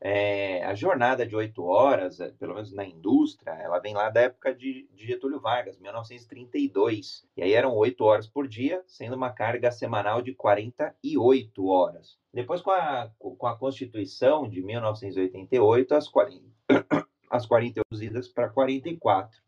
É, 0.00 0.64
a 0.64 0.74
jornada 0.74 1.26
de 1.26 1.34
oito 1.34 1.64
horas, 1.64 2.20
é, 2.20 2.30
pelo 2.30 2.54
menos 2.54 2.72
na 2.72 2.84
indústria, 2.84 3.50
ela 3.52 3.80
vem 3.80 3.94
lá 3.94 4.08
da 4.10 4.20
época 4.20 4.54
de, 4.54 4.88
de, 4.94 5.06
Getúlio 5.06 5.40
Vargas, 5.40 5.78
1932. 5.78 7.26
E 7.36 7.42
aí 7.42 7.52
eram 7.52 7.74
oito 7.74 8.04
horas 8.04 8.26
por 8.26 8.46
dia, 8.46 8.82
sendo 8.86 9.16
uma 9.16 9.30
carga 9.30 9.72
semanal 9.72 10.22
de 10.22 10.34
48 10.34 11.66
horas. 11.66 12.16
Depois, 12.32 12.60
com 12.60 12.70
a, 12.70 13.10
com 13.18 13.46
a 13.46 13.56
Constituição 13.56 14.48
de 14.48 14.62
1988, 14.62 15.94
as 15.94 16.08
40, 16.08 16.44
as 17.28 17.46
40 17.46 17.80
reduzidas 17.90 18.28
para 18.28 18.48
44. 18.48 19.40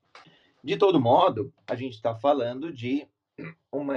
De 0.62 0.76
todo 0.76 1.00
modo, 1.00 1.52
a 1.66 1.76
gente 1.76 1.95
está 1.95 2.14
falando 2.14 2.73
de 2.73 3.07
uma, 3.73 3.95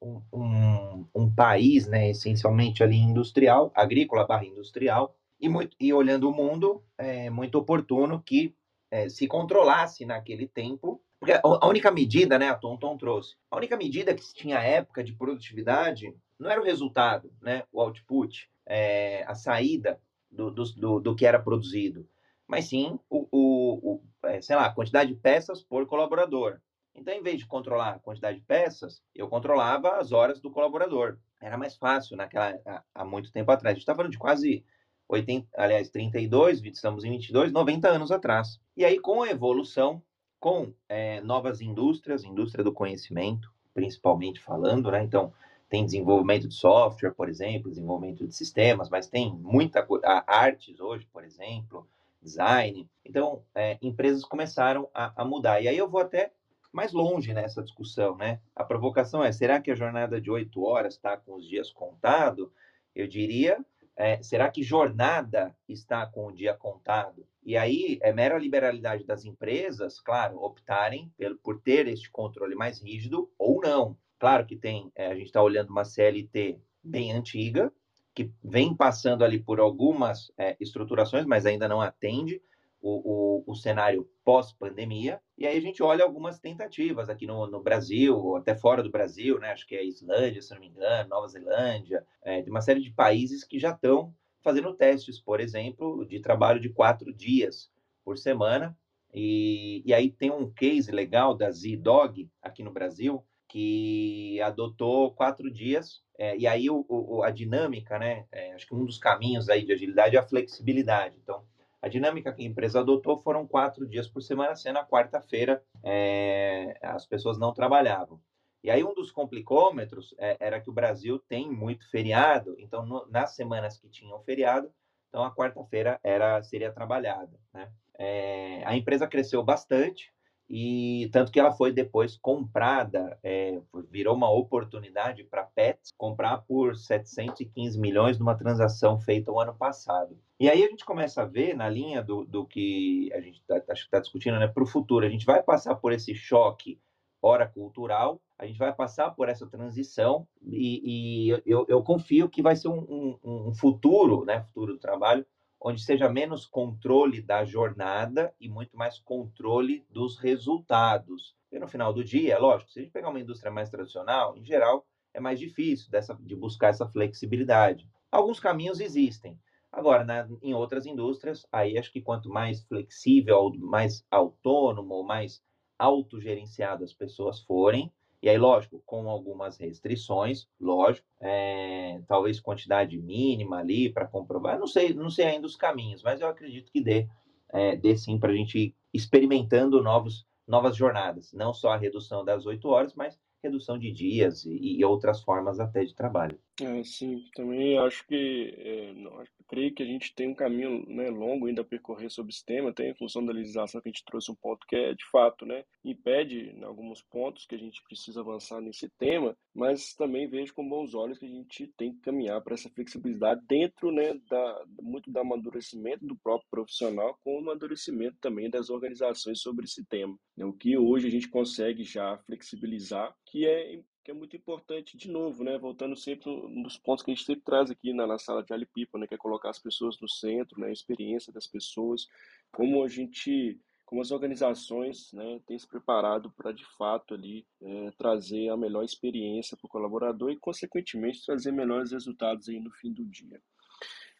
um, 0.00 0.22
um, 0.32 1.06
um, 1.14 1.34
país, 1.34 1.86
né, 1.86 2.10
essencialmente 2.10 2.82
ali 2.82 2.96
industrial, 2.96 3.70
agrícola 3.74 4.26
barra 4.26 4.44
industrial, 4.44 5.14
e, 5.40 5.48
muito, 5.48 5.76
e 5.80 5.92
olhando 5.92 6.28
o 6.28 6.34
mundo, 6.34 6.84
é 6.98 7.30
muito 7.30 7.56
oportuno 7.56 8.22
que 8.22 8.54
é, 8.90 9.08
se 9.08 9.26
controlasse 9.26 10.04
naquele 10.04 10.46
tempo, 10.46 11.02
porque 11.18 11.32
a 11.42 11.66
única 11.66 11.90
medida, 11.90 12.38
né, 12.38 12.48
a 12.48 12.54
Tonton 12.54 12.96
trouxe, 12.96 13.36
a 13.50 13.56
única 13.56 13.76
medida 13.76 14.14
que 14.14 14.24
se 14.24 14.34
tinha 14.34 14.58
época 14.58 15.04
de 15.04 15.12
produtividade 15.12 16.14
não 16.38 16.50
era 16.50 16.60
o 16.60 16.64
resultado, 16.64 17.32
né, 17.42 17.64
o 17.70 17.80
output, 17.80 18.50
é, 18.66 19.24
a 19.26 19.34
saída 19.34 20.00
do, 20.30 20.50
do, 20.50 21.00
do, 21.00 21.14
que 21.14 21.26
era 21.26 21.38
produzido, 21.38 22.08
mas 22.46 22.66
sim 22.66 22.98
o, 23.08 23.28
o, 23.30 23.94
o 23.94 24.02
é, 24.24 24.40
sei 24.40 24.56
lá, 24.56 24.66
a 24.66 24.72
quantidade 24.72 25.12
de 25.12 25.20
peças 25.20 25.62
por 25.62 25.86
colaborador. 25.86 26.60
Então, 26.94 27.14
em 27.14 27.22
vez 27.22 27.38
de 27.38 27.46
controlar 27.46 27.90
a 27.90 27.98
quantidade 27.98 28.38
de 28.38 28.44
peças, 28.44 29.02
eu 29.14 29.28
controlava 29.28 29.96
as 29.96 30.12
horas 30.12 30.40
do 30.40 30.50
colaborador. 30.50 31.18
Era 31.40 31.56
mais 31.56 31.76
fácil 31.76 32.16
naquela 32.16 32.58
há, 32.94 33.04
muito 33.04 33.32
tempo 33.32 33.50
atrás. 33.50 33.72
A 33.72 33.74
gente 33.74 33.82
está 33.82 33.94
falando 33.94 34.12
de 34.12 34.18
quase 34.18 34.64
80, 35.10 35.48
aliás, 35.56 35.90
32, 35.90 36.62
estamos 36.64 37.04
em 37.04 37.10
22, 37.10 37.52
90 37.52 37.88
anos 37.88 38.12
atrás. 38.12 38.60
E 38.76 38.84
aí, 38.84 38.98
com 38.98 39.22
a 39.22 39.30
evolução, 39.30 40.00
com 40.38 40.72
é, 40.88 41.20
novas 41.20 41.60
indústrias, 41.60 42.24
indústria 42.24 42.62
do 42.62 42.72
conhecimento, 42.72 43.52
principalmente 43.74 44.40
falando, 44.40 44.90
né? 44.90 45.02
Então, 45.02 45.32
tem 45.68 45.84
desenvolvimento 45.84 46.48
de 46.48 46.54
software, 46.54 47.12
por 47.12 47.28
exemplo, 47.28 47.70
desenvolvimento 47.70 48.26
de 48.26 48.34
sistemas, 48.34 48.88
mas 48.88 49.08
tem 49.08 49.32
muita 49.32 49.86
artes 50.26 50.80
hoje, 50.80 51.06
por 51.12 51.24
exemplo, 51.24 51.86
design. 52.22 52.88
Então, 53.04 53.42
é, 53.54 53.78
empresas 53.82 54.24
começaram 54.24 54.88
a, 54.94 55.22
a, 55.22 55.24
mudar. 55.24 55.60
E 55.60 55.68
aí 55.68 55.78
eu 55.78 55.88
vou 55.88 56.00
até 56.00 56.32
mais 56.72 56.92
longe 56.92 57.32
nessa 57.32 57.62
discussão, 57.62 58.16
né? 58.16 58.40
A 58.54 58.64
provocação 58.64 59.22
é: 59.22 59.30
será 59.32 59.60
que 59.60 59.70
a 59.70 59.76
jornada 59.76 60.20
de 60.20 60.30
oito 60.30 60.64
horas 60.64 60.94
está 60.94 61.16
com 61.16 61.34
os 61.34 61.46
dias 61.48 61.70
contados? 61.72 62.48
Eu 62.94 63.06
diria, 63.06 63.64
é, 64.00 64.22
será 64.22 64.50
que 64.50 64.62
jornada 64.62 65.54
está 65.68 66.06
com 66.06 66.26
o 66.26 66.32
dia 66.32 66.54
contado? 66.54 67.26
E 67.44 67.54
aí 67.54 67.98
é 68.00 68.10
mera 68.14 68.38
liberalidade 68.38 69.04
das 69.04 69.26
empresas, 69.26 70.00
claro, 70.00 70.42
optarem 70.42 71.12
por, 71.18 71.36
por 71.42 71.60
ter 71.60 71.86
este 71.86 72.10
controle 72.10 72.54
mais 72.54 72.82
rígido 72.82 73.30
ou 73.38 73.60
não. 73.60 73.98
Claro 74.18 74.46
que 74.46 74.56
tem, 74.56 74.90
é, 74.94 75.08
a 75.08 75.14
gente 75.14 75.26
está 75.26 75.42
olhando 75.42 75.68
uma 75.68 75.84
CLT 75.84 76.58
bem 76.82 77.12
antiga, 77.12 77.70
que 78.14 78.32
vem 78.42 78.74
passando 78.74 79.22
ali 79.22 79.38
por 79.38 79.60
algumas 79.60 80.32
é, 80.38 80.56
estruturações, 80.58 81.26
mas 81.26 81.44
ainda 81.44 81.68
não 81.68 81.82
atende 81.82 82.40
o, 82.80 83.42
o, 83.46 83.52
o 83.52 83.54
cenário 83.54 84.08
pós-pandemia. 84.24 85.20
E 85.36 85.46
aí 85.46 85.56
a 85.56 85.60
gente 85.60 85.82
olha 85.82 86.04
algumas 86.04 86.38
tentativas 86.38 87.08
aqui 87.08 87.26
no, 87.26 87.46
no, 87.46 87.62
Brasil, 87.62 88.16
ou 88.16 88.36
até 88.36 88.54
fora 88.54 88.82
do 88.82 88.90
Brasil, 88.90 89.38
né? 89.38 89.50
Acho 89.50 89.66
que 89.66 89.74
é 89.74 89.84
Islândia, 89.84 90.42
se 90.42 90.52
não 90.52 90.60
me 90.60 90.68
engano, 90.68 91.08
Nova 91.08 91.28
Zelândia, 91.28 92.04
é, 92.22 92.42
de 92.42 92.50
uma 92.50 92.60
série 92.60 92.80
de 92.80 92.90
países 92.90 93.44
que 93.44 93.58
já 93.58 93.70
estão 93.70 94.14
fazendo 94.42 94.74
testes, 94.74 95.20
por 95.20 95.40
exemplo, 95.40 96.04
de 96.06 96.20
trabalho 96.20 96.60
de 96.60 96.70
quatro 96.70 97.12
dias 97.12 97.70
por 98.04 98.16
semana. 98.16 98.76
E, 99.12 99.82
e 99.84 99.92
aí 99.92 100.10
tem 100.10 100.30
um 100.30 100.50
case 100.50 100.90
legal 100.90 101.34
da 101.34 101.50
Z-Dog 101.50 102.30
aqui 102.40 102.62
no 102.62 102.72
Brasil, 102.72 103.24
que 103.48 104.40
adotou 104.40 105.12
quatro 105.12 105.50
dias 105.50 106.02
é, 106.20 106.36
e 106.36 106.46
aí 106.46 106.68
o, 106.68 106.84
o, 106.86 107.22
a 107.22 107.30
dinâmica, 107.30 107.98
né? 107.98 108.26
É, 108.30 108.52
acho 108.52 108.66
que 108.66 108.74
um 108.74 108.84
dos 108.84 108.98
caminhos 108.98 109.48
aí 109.48 109.64
de 109.64 109.72
agilidade 109.72 110.16
é 110.16 110.18
a 110.18 110.22
flexibilidade. 110.22 111.16
Então, 111.22 111.42
a 111.82 111.88
dinâmica 111.88 112.32
que 112.32 112.42
a 112.42 112.46
empresa 112.46 112.80
adotou 112.80 113.18
foram 113.18 113.46
quatro 113.46 113.86
dias 113.86 114.06
por 114.06 114.22
semana, 114.22 114.54
sendo 114.54 114.78
a 114.78 114.86
quarta-feira 114.86 115.62
é, 115.82 116.78
as 116.82 117.06
pessoas 117.06 117.38
não 117.38 117.52
trabalhavam. 117.52 118.20
E 118.62 118.70
aí 118.70 118.84
um 118.84 118.94
dos 118.94 119.10
complicômetros 119.10 120.14
é, 120.18 120.36
era 120.38 120.60
que 120.60 120.68
o 120.68 120.72
Brasil 120.72 121.18
tem 121.18 121.50
muito 121.50 121.88
feriado, 121.90 122.54
então 122.58 122.84
no, 122.84 123.06
nas 123.06 123.34
semanas 123.34 123.78
que 123.78 123.88
tinham 123.88 124.20
feriado, 124.20 124.70
então 125.08 125.24
a 125.24 125.34
quarta-feira 125.34 125.98
era 126.04 126.42
seria 126.42 126.70
trabalhada. 126.70 127.38
Né? 127.52 127.70
É, 127.98 128.62
a 128.66 128.76
empresa 128.76 129.06
cresceu 129.06 129.42
bastante, 129.42 130.12
e 130.52 131.08
tanto 131.12 131.30
que 131.30 131.38
ela 131.38 131.52
foi 131.52 131.70
depois 131.70 132.16
comprada, 132.16 133.16
é, 133.22 133.60
virou 133.88 134.16
uma 134.16 134.28
oportunidade 134.28 135.22
para 135.22 135.44
Pets 135.44 135.92
comprar 135.96 136.38
por 136.38 136.76
715 136.76 137.78
milhões 137.78 138.18
numa 138.18 138.34
transação 138.34 138.98
feita 138.98 139.30
o 139.30 139.38
ano 139.38 139.54
passado. 139.54 140.18
E 140.40 140.50
aí 140.50 140.64
a 140.64 140.68
gente 140.68 140.84
começa 140.84 141.22
a 141.22 141.24
ver 141.24 141.54
na 141.54 141.68
linha 141.68 142.02
do, 142.02 142.24
do 142.24 142.44
que 142.44 143.12
a 143.14 143.20
gente 143.20 143.40
está 143.40 143.60
tá 143.60 144.00
discutindo 144.00 144.40
né, 144.40 144.48
para 144.48 144.64
o 144.64 144.66
futuro. 144.66 145.06
A 145.06 145.08
gente 145.08 145.24
vai 145.24 145.40
passar 145.40 145.76
por 145.76 145.92
esse 145.92 146.16
choque 146.16 146.80
hora 147.22 147.46
cultural, 147.46 148.20
a 148.36 148.44
gente 148.44 148.58
vai 148.58 148.72
passar 148.72 149.10
por 149.10 149.28
essa 149.28 149.46
transição 149.46 150.26
e, 150.42 151.28
e 151.28 151.42
eu, 151.46 151.64
eu, 151.68 151.82
confio 151.82 152.28
que 152.28 152.42
vai 152.42 152.56
ser 152.56 152.68
um, 152.68 153.18
um, 153.22 153.48
um 153.48 153.54
futuro, 153.54 154.24
né, 154.24 154.40
futuro 154.44 154.72
do 154.72 154.78
trabalho, 154.80 155.24
onde 155.60 155.82
seja 155.82 156.08
menos 156.08 156.46
controle 156.46 157.20
da 157.20 157.44
jornada 157.44 158.34
e 158.40 158.48
muito 158.48 158.76
mais 158.76 158.98
controle 158.98 159.84
dos 159.90 160.18
resultados. 160.18 161.36
E 161.52 161.58
no 161.58 161.68
final 161.68 161.92
do 161.92 162.02
dia, 162.02 162.34
é 162.34 162.38
lógico, 162.38 162.70
se 162.70 162.78
a 162.78 162.82
gente 162.82 162.92
pegar 162.92 163.10
uma 163.10 163.20
indústria 163.20 163.52
mais 163.52 163.68
tradicional, 163.68 164.36
em 164.36 164.44
geral, 164.44 164.86
é 165.12 165.20
mais 165.20 165.38
difícil 165.38 165.90
dessa, 165.90 166.14
de 166.14 166.34
buscar 166.34 166.68
essa 166.68 166.88
flexibilidade. 166.88 167.86
Alguns 168.10 168.40
caminhos 168.40 168.80
existem. 168.80 169.38
Agora, 169.72 170.02
na, 170.02 170.28
em 170.42 170.54
outras 170.54 170.86
indústrias, 170.86 171.46
aí 171.52 171.78
acho 171.78 171.92
que 171.92 172.00
quanto 172.00 172.28
mais 172.28 172.62
flexível, 172.64 173.52
mais 173.58 174.04
autônomo, 174.10 175.04
mais 175.04 175.42
autogerenciado 175.78 176.84
as 176.84 176.92
pessoas 176.92 177.40
forem, 177.40 177.92
e 178.22 178.28
aí, 178.28 178.36
lógico, 178.36 178.82
com 178.84 179.08
algumas 179.08 179.56
restrições, 179.56 180.46
lógico, 180.60 181.06
é, 181.20 182.02
talvez 182.06 182.38
quantidade 182.38 182.98
mínima 182.98 183.58
ali 183.58 183.90
para 183.90 184.06
comprovar. 184.06 184.58
Não 184.58 184.66
sei, 184.66 184.92
não 184.92 185.08
sei 185.08 185.26
ainda 185.26 185.46
os 185.46 185.56
caminhos, 185.56 186.02
mas 186.02 186.20
eu 186.20 186.28
acredito 186.28 186.70
que 186.70 186.82
dê, 186.82 187.08
é, 187.48 187.76
dê 187.76 187.96
sim 187.96 188.18
para 188.18 188.30
a 188.30 188.34
gente 188.34 188.58
ir 188.58 188.74
experimentando 188.92 189.82
novos, 189.82 190.26
novas 190.46 190.76
jornadas. 190.76 191.32
Não 191.32 191.54
só 191.54 191.72
a 191.72 191.78
redução 191.78 192.22
das 192.22 192.44
oito 192.44 192.68
horas, 192.68 192.94
mas 192.94 193.18
redução 193.42 193.78
de 193.78 193.90
dias 193.90 194.44
e, 194.44 194.78
e 194.78 194.84
outras 194.84 195.22
formas 195.22 195.58
até 195.58 195.82
de 195.82 195.94
trabalho. 195.94 196.38
É, 196.60 196.84
sim, 196.84 197.24
também 197.34 197.78
acho 197.78 198.06
que, 198.06 198.54
é, 198.58 198.92
não, 198.92 199.24
creio 199.48 199.74
que 199.74 199.82
a 199.82 199.86
gente 199.86 200.14
tem 200.14 200.28
um 200.28 200.34
caminho 200.34 200.84
né, 200.86 201.08
longo 201.08 201.46
ainda 201.46 201.62
a 201.62 201.64
percorrer 201.64 202.10
sobre 202.10 202.32
esse 202.32 202.44
tema, 202.44 202.72
tem 202.72 202.90
em 202.90 202.94
função 202.94 203.24
da 203.24 203.32
legislação 203.32 203.80
que 203.80 203.88
a 203.88 203.92
gente 203.92 204.04
trouxe 204.04 204.30
um 204.30 204.34
ponto 204.34 204.66
que 204.66 204.76
é, 204.76 204.92
de 204.92 205.04
fato, 205.10 205.46
né, 205.46 205.64
impede 205.82 206.50
em 206.50 206.62
alguns 206.62 207.02
pontos 207.02 207.46
que 207.46 207.54
a 207.54 207.58
gente 207.58 207.82
precisa 207.84 208.20
avançar 208.20 208.60
nesse 208.60 208.90
tema, 208.90 209.34
mas 209.54 209.94
também 209.94 210.28
vejo 210.28 210.54
com 210.54 210.68
bons 210.68 210.94
olhos 210.94 211.18
que 211.18 211.24
a 211.24 211.28
gente 211.28 211.66
tem 211.78 211.94
que 211.94 212.00
caminhar 212.00 212.42
para 212.42 212.54
essa 212.54 212.68
flexibilidade 212.68 213.40
dentro, 213.48 213.90
né, 213.90 214.14
da, 214.28 214.64
muito 214.82 215.10
do 215.10 215.18
amadurecimento 215.18 216.06
do 216.06 216.16
próprio 216.16 216.48
profissional 216.50 217.18
com 217.24 217.36
o 217.36 217.38
amadurecimento 217.38 218.18
também 218.20 218.50
das 218.50 218.68
organizações 218.68 219.40
sobre 219.40 219.64
esse 219.64 219.84
tema. 219.86 220.14
Né, 220.36 220.44
o 220.44 220.52
que 220.52 220.76
hoje 220.76 221.06
a 221.06 221.10
gente 221.10 221.28
consegue 221.28 221.84
já 221.84 222.18
flexibilizar, 222.18 223.14
que 223.26 223.46
é 223.46 223.80
que 224.04 224.10
é 224.10 224.14
muito 224.14 224.36
importante, 224.36 224.96
de 224.96 225.10
novo, 225.10 225.44
né, 225.44 225.58
voltando 225.58 225.94
sempre 225.96 226.30
nos 226.48 226.78
pontos 226.78 227.04
que 227.04 227.10
a 227.10 227.14
gente 227.14 227.24
sempre 227.24 227.44
traz 227.44 227.70
aqui 227.70 227.92
na, 227.92 228.06
na 228.06 228.18
sala 228.18 228.42
de 228.42 228.52
Ali 228.52 228.66
People, 228.66 229.00
né, 229.00 229.06
que 229.06 229.14
é 229.14 229.18
colocar 229.18 229.50
as 229.50 229.58
pessoas 229.58 230.00
no 230.00 230.08
centro, 230.08 230.60
né, 230.60 230.68
a 230.68 230.72
experiência 230.72 231.32
das 231.32 231.46
pessoas, 231.46 232.06
como 232.50 232.82
a 232.82 232.88
gente, 232.88 233.60
como 233.84 234.00
as 234.00 234.10
organizações, 234.10 235.12
né, 235.12 235.40
têm 235.46 235.58
se 235.58 235.68
preparado 235.68 236.30
para, 236.32 236.52
de 236.52 236.64
fato, 236.76 237.14
ali, 237.14 237.46
é, 237.60 237.90
trazer 237.92 238.48
a 238.48 238.56
melhor 238.56 238.84
experiência 238.84 239.56
para 239.56 239.66
o 239.66 239.70
colaborador 239.70 240.30
e, 240.30 240.38
consequentemente, 240.38 241.24
trazer 241.24 241.52
melhores 241.52 241.92
resultados 241.92 242.48
aí 242.48 242.58
no 242.58 242.70
fim 242.70 242.92
do 242.92 243.04
dia. 243.04 243.40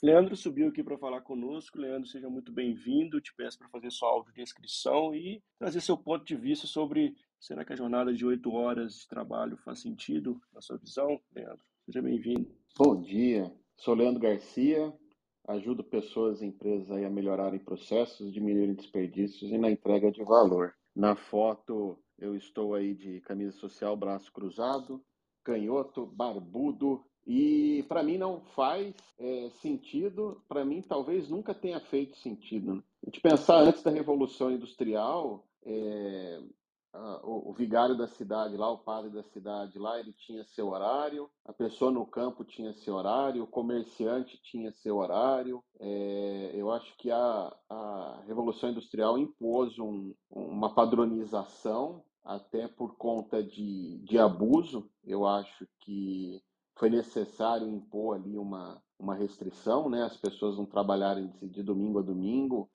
Leandro 0.03 0.35
subiu 0.35 0.69
aqui 0.69 0.83
para 0.83 0.97
falar 0.97 1.21
conosco. 1.21 1.79
Leandro, 1.79 2.09
seja 2.09 2.31
muito 2.31 2.51
bem-vindo. 2.51 3.21
Te 3.21 3.35
peço 3.35 3.59
para 3.59 3.69
fazer 3.69 3.91
sua 3.91 4.09
audiodescrição 4.09 5.15
e 5.15 5.43
trazer 5.59 5.83
seu 5.83 5.97
ponto 5.97 6.25
de 6.25 6.35
vista 6.35 6.67
sobre 6.67 7.15
será 7.39 7.67
que 7.67 7.75
a 7.75 7.77
jornada 7.77 8.11
de 8.11 8.25
oito 8.25 8.51
horas 8.51 9.01
de 9.01 9.09
trabalho 9.09 9.59
faz 9.59 9.81
sentido 9.81 10.41
na 10.55 10.63
sua 10.63 10.79
visão, 10.79 11.21
Leandro? 11.35 11.63
Seja 11.85 12.01
bem-vindo. 12.01 12.51
Bom 12.79 12.99
dia. 13.03 13.55
Sou 13.77 13.95
Leandro 13.95 14.23
Garcia. 14.23 14.91
Ajudo 15.47 15.85
pessoas 15.85 16.41
e 16.41 16.47
empresas 16.47 16.91
a 16.91 17.11
melhorarem 17.11 17.61
processos, 17.61 18.33
diminuírem 18.33 18.75
desperdícios 18.75 19.51
e 19.51 19.59
na 19.59 19.71
entrega 19.71 20.11
de 20.11 20.25
valor. 20.25 20.75
Na 20.97 21.15
foto 21.15 21.99
eu 22.19 22.35
estou 22.35 22.75
aí 22.75 22.95
de 22.95 23.21
camisa 23.21 23.53
social, 23.53 23.95
braço 23.99 24.33
cruzado, 24.33 25.05
canhoto, 25.45 26.07
barbudo, 26.07 27.05
e 27.33 27.85
para 27.85 28.03
mim 28.03 28.19
não 28.19 28.41
faz 28.57 28.93
é, 29.17 29.51
sentido, 29.63 30.43
para 30.49 30.65
mim 30.65 30.83
talvez 30.83 31.29
nunca 31.29 31.55
tenha 31.55 31.79
feito 31.79 32.17
sentido. 32.17 32.75
Né? 32.75 32.83
A 33.05 33.07
gente 33.07 33.21
pensar 33.21 33.59
antes 33.59 33.85
da 33.85 33.91
Revolução 33.93 34.51
Industrial, 34.51 35.47
é, 35.65 36.41
a, 36.93 37.21
o, 37.23 37.51
o, 37.51 37.53
vigário 37.53 37.97
da 37.97 38.09
cidade 38.09 38.57
lá, 38.57 38.69
o 38.69 38.79
padre 38.79 39.11
da 39.11 39.23
cidade 39.23 39.79
lá, 39.79 40.01
ele 40.01 40.13
tinha 40.13 40.43
seu 40.43 40.71
horário, 40.71 41.31
a 41.45 41.53
pessoa 41.53 41.93
no 41.93 42.05
campo 42.05 42.45
tinha 42.45 42.73
seu 42.73 42.97
horário, 42.97 43.45
o 43.45 43.47
comerciante 43.47 44.37
tinha 44.43 44.73
seu 44.73 44.97
horário. 44.97 45.63
É, 45.79 46.51
eu 46.53 46.73
acho 46.73 46.97
que 46.97 47.13
a, 47.13 47.57
a 47.69 48.25
Revolução 48.27 48.71
Industrial 48.71 49.17
impôs 49.17 49.79
um, 49.79 50.13
uma 50.29 50.75
padronização, 50.75 52.03
até 52.25 52.67
por 52.67 52.97
conta 52.97 53.41
de, 53.41 53.99
de 53.99 54.19
abuso. 54.19 54.91
Eu 55.05 55.25
acho 55.25 55.65
que 55.79 56.43
foi 56.81 56.89
necessário 56.89 57.69
impor 57.69 58.17
ali 58.17 58.39
uma, 58.39 58.83
uma 58.99 59.15
restrição, 59.15 59.91
né? 59.91 60.03
As 60.03 60.17
pessoas 60.17 60.57
não 60.57 60.65
trabalharem 60.65 61.31
de, 61.43 61.63
domingo 61.63 61.99
a 61.99 62.03
domingo, 62.03 62.71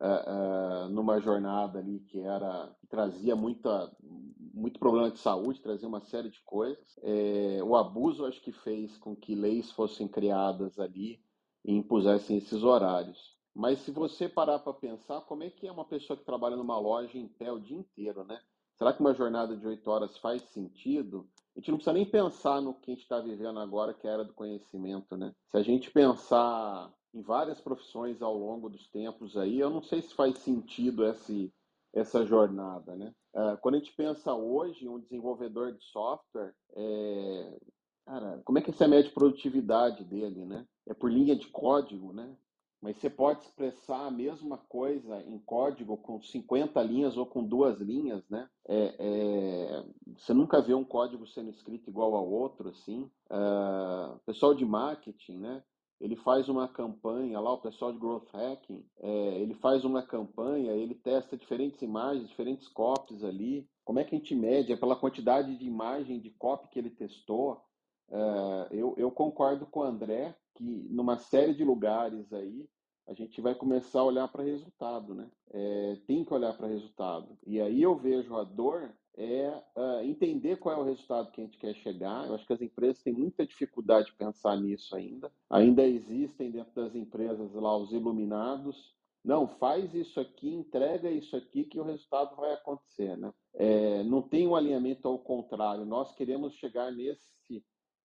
uh, 0.00 0.86
uh, 0.86 0.88
numa 0.88 1.20
jornada 1.20 1.78
ali 1.78 2.00
que 2.00 2.18
era 2.18 2.74
que 2.80 2.86
trazia 2.86 3.36
muita, 3.36 3.94
muito 4.00 4.80
problema 4.80 5.10
de 5.10 5.18
saúde, 5.18 5.60
trazia 5.60 5.86
uma 5.86 6.00
série 6.00 6.30
de 6.30 6.40
coisas. 6.42 6.98
É, 7.02 7.60
o 7.62 7.76
abuso 7.76 8.24
acho 8.24 8.40
que 8.40 8.50
fez 8.50 8.96
com 8.96 9.14
que 9.14 9.34
leis 9.34 9.70
fossem 9.72 10.08
criadas 10.08 10.78
ali 10.78 11.20
e 11.62 11.74
impusessem 11.74 12.38
esses 12.38 12.62
horários. 12.62 13.36
Mas 13.54 13.80
se 13.80 13.90
você 13.90 14.26
parar 14.26 14.60
para 14.60 14.72
pensar, 14.72 15.20
como 15.26 15.42
é 15.42 15.50
que 15.50 15.66
é 15.66 15.72
uma 15.72 15.84
pessoa 15.84 16.16
que 16.16 16.24
trabalha 16.24 16.56
numa 16.56 16.78
loja 16.80 17.18
em 17.18 17.28
pé 17.28 17.52
o 17.52 17.60
dia 17.60 17.76
inteiro, 17.76 18.24
né? 18.24 18.40
Será 18.78 18.94
que 18.94 19.00
uma 19.00 19.12
jornada 19.12 19.54
de 19.54 19.66
oito 19.66 19.90
horas 19.90 20.16
faz 20.16 20.40
sentido? 20.44 21.28
Gente 21.60 21.72
não 21.72 21.76
precisa 21.76 21.92
nem 21.92 22.06
pensar 22.06 22.62
no 22.62 22.72
que 22.72 22.90
a 22.90 22.94
gente 22.94 23.02
está 23.02 23.20
vivendo 23.20 23.60
agora, 23.60 23.92
que 23.92 24.06
é 24.06 24.10
a 24.10 24.14
era 24.14 24.24
do 24.24 24.32
conhecimento, 24.32 25.14
né? 25.14 25.34
Se 25.46 25.58
a 25.58 25.62
gente 25.62 25.90
pensar 25.90 26.90
em 27.12 27.20
várias 27.20 27.60
profissões 27.60 28.22
ao 28.22 28.34
longo 28.34 28.70
dos 28.70 28.88
tempos 28.88 29.36
aí, 29.36 29.60
eu 29.60 29.68
não 29.68 29.82
sei 29.82 30.00
se 30.00 30.14
faz 30.14 30.38
sentido 30.38 31.04
esse, 31.04 31.52
essa 31.92 32.24
jornada, 32.24 32.96
né? 32.96 33.12
Uh, 33.34 33.58
quando 33.60 33.74
a 33.74 33.78
gente 33.78 33.92
pensa 33.92 34.32
hoje, 34.32 34.88
um 34.88 34.98
desenvolvedor 34.98 35.74
de 35.74 35.84
software, 35.84 36.54
é... 36.74 37.58
cara, 38.06 38.40
como 38.42 38.58
é 38.58 38.62
que 38.62 38.70
essa 38.70 38.86
é 38.86 38.98
a 38.98 39.10
produtividade 39.10 40.02
dele, 40.02 40.46
né? 40.46 40.66
É 40.88 40.94
por 40.94 41.12
linha 41.12 41.36
de 41.36 41.46
código, 41.48 42.10
né? 42.10 42.34
Mas 42.82 42.96
você 42.96 43.10
pode 43.10 43.40
expressar 43.40 44.06
a 44.06 44.10
mesma 44.10 44.56
coisa 44.56 45.22
em 45.22 45.38
código 45.38 45.98
com 45.98 46.20
50 46.20 46.82
linhas 46.82 47.16
ou 47.16 47.26
com 47.26 47.44
duas 47.44 47.78
linhas, 47.78 48.26
né? 48.30 48.48
É, 48.66 48.94
é, 48.98 49.84
você 50.16 50.32
nunca 50.32 50.62
vê 50.62 50.72
um 50.72 50.84
código 50.84 51.26
sendo 51.26 51.50
escrito 51.50 51.90
igual 51.90 52.14
ao 52.14 52.30
outro, 52.30 52.70
assim. 52.70 53.10
Uh, 53.30 54.18
pessoal 54.24 54.54
de 54.54 54.64
marketing, 54.64 55.36
né? 55.36 55.62
Ele 56.00 56.16
faz 56.16 56.48
uma 56.48 56.66
campanha 56.66 57.38
lá, 57.38 57.52
o 57.52 57.60
pessoal 57.60 57.92
de 57.92 57.98
growth 57.98 58.30
hacking, 58.32 58.82
é, 59.00 59.40
ele 59.40 59.52
faz 59.52 59.84
uma 59.84 60.02
campanha, 60.02 60.72
ele 60.72 60.94
testa 60.94 61.36
diferentes 61.36 61.82
imagens, 61.82 62.28
diferentes 62.28 62.66
copies 62.68 63.22
ali. 63.22 63.68
Como 63.84 63.98
é 63.98 64.04
que 64.04 64.14
a 64.14 64.18
gente 64.18 64.34
mede? 64.34 64.72
É 64.72 64.76
pela 64.76 64.96
quantidade 64.96 65.54
de 65.58 65.66
imagem 65.66 66.18
de 66.18 66.30
copy 66.30 66.68
que 66.68 66.78
ele 66.78 66.88
testou. 66.88 67.62
Uh, 68.08 68.66
eu, 68.70 68.94
eu 68.96 69.10
concordo 69.10 69.66
com 69.66 69.80
o 69.80 69.84
André 69.84 70.34
que 70.54 70.64
numa 70.90 71.18
série 71.18 71.54
de 71.54 71.64
lugares 71.64 72.32
aí 72.32 72.68
a 73.06 73.14
gente 73.14 73.40
vai 73.40 73.54
começar 73.54 74.00
a 74.00 74.04
olhar 74.04 74.28
para 74.28 74.44
resultado, 74.44 75.14
né? 75.14 75.28
É, 75.52 75.96
tem 76.06 76.24
que 76.24 76.32
olhar 76.32 76.56
para 76.56 76.68
resultado. 76.68 77.36
E 77.44 77.60
aí 77.60 77.82
eu 77.82 77.96
vejo 77.96 78.36
a 78.36 78.44
dor 78.44 78.94
é 79.16 79.62
uh, 79.76 80.04
entender 80.04 80.56
qual 80.56 80.76
é 80.76 80.78
o 80.78 80.84
resultado 80.84 81.30
que 81.30 81.40
a 81.40 81.44
gente 81.44 81.58
quer 81.58 81.74
chegar. 81.74 82.26
Eu 82.26 82.34
acho 82.34 82.46
que 82.46 82.52
as 82.52 82.62
empresas 82.62 83.02
têm 83.02 83.12
muita 83.12 83.46
dificuldade 83.46 84.06
de 84.06 84.14
pensar 84.14 84.56
nisso 84.56 84.94
ainda. 84.94 85.30
Ainda 85.50 85.86
existem 85.86 86.50
dentro 86.50 86.72
das 86.74 86.94
empresas 86.94 87.52
lá 87.52 87.76
os 87.76 87.92
iluminados. 87.92 88.94
Não, 89.22 89.46
faz 89.46 89.94
isso 89.94 90.18
aqui, 90.18 90.48
entrega 90.48 91.10
isso 91.10 91.36
aqui 91.36 91.64
que 91.64 91.78
o 91.78 91.84
resultado 91.84 92.34
vai 92.36 92.54
acontecer, 92.54 93.18
né? 93.18 93.32
É, 93.54 94.02
não 94.04 94.22
tem 94.22 94.46
um 94.46 94.56
alinhamento 94.56 95.06
ao 95.06 95.18
contrário. 95.18 95.84
Nós 95.84 96.14
queremos 96.14 96.54
chegar 96.54 96.90
nesse 96.90 97.62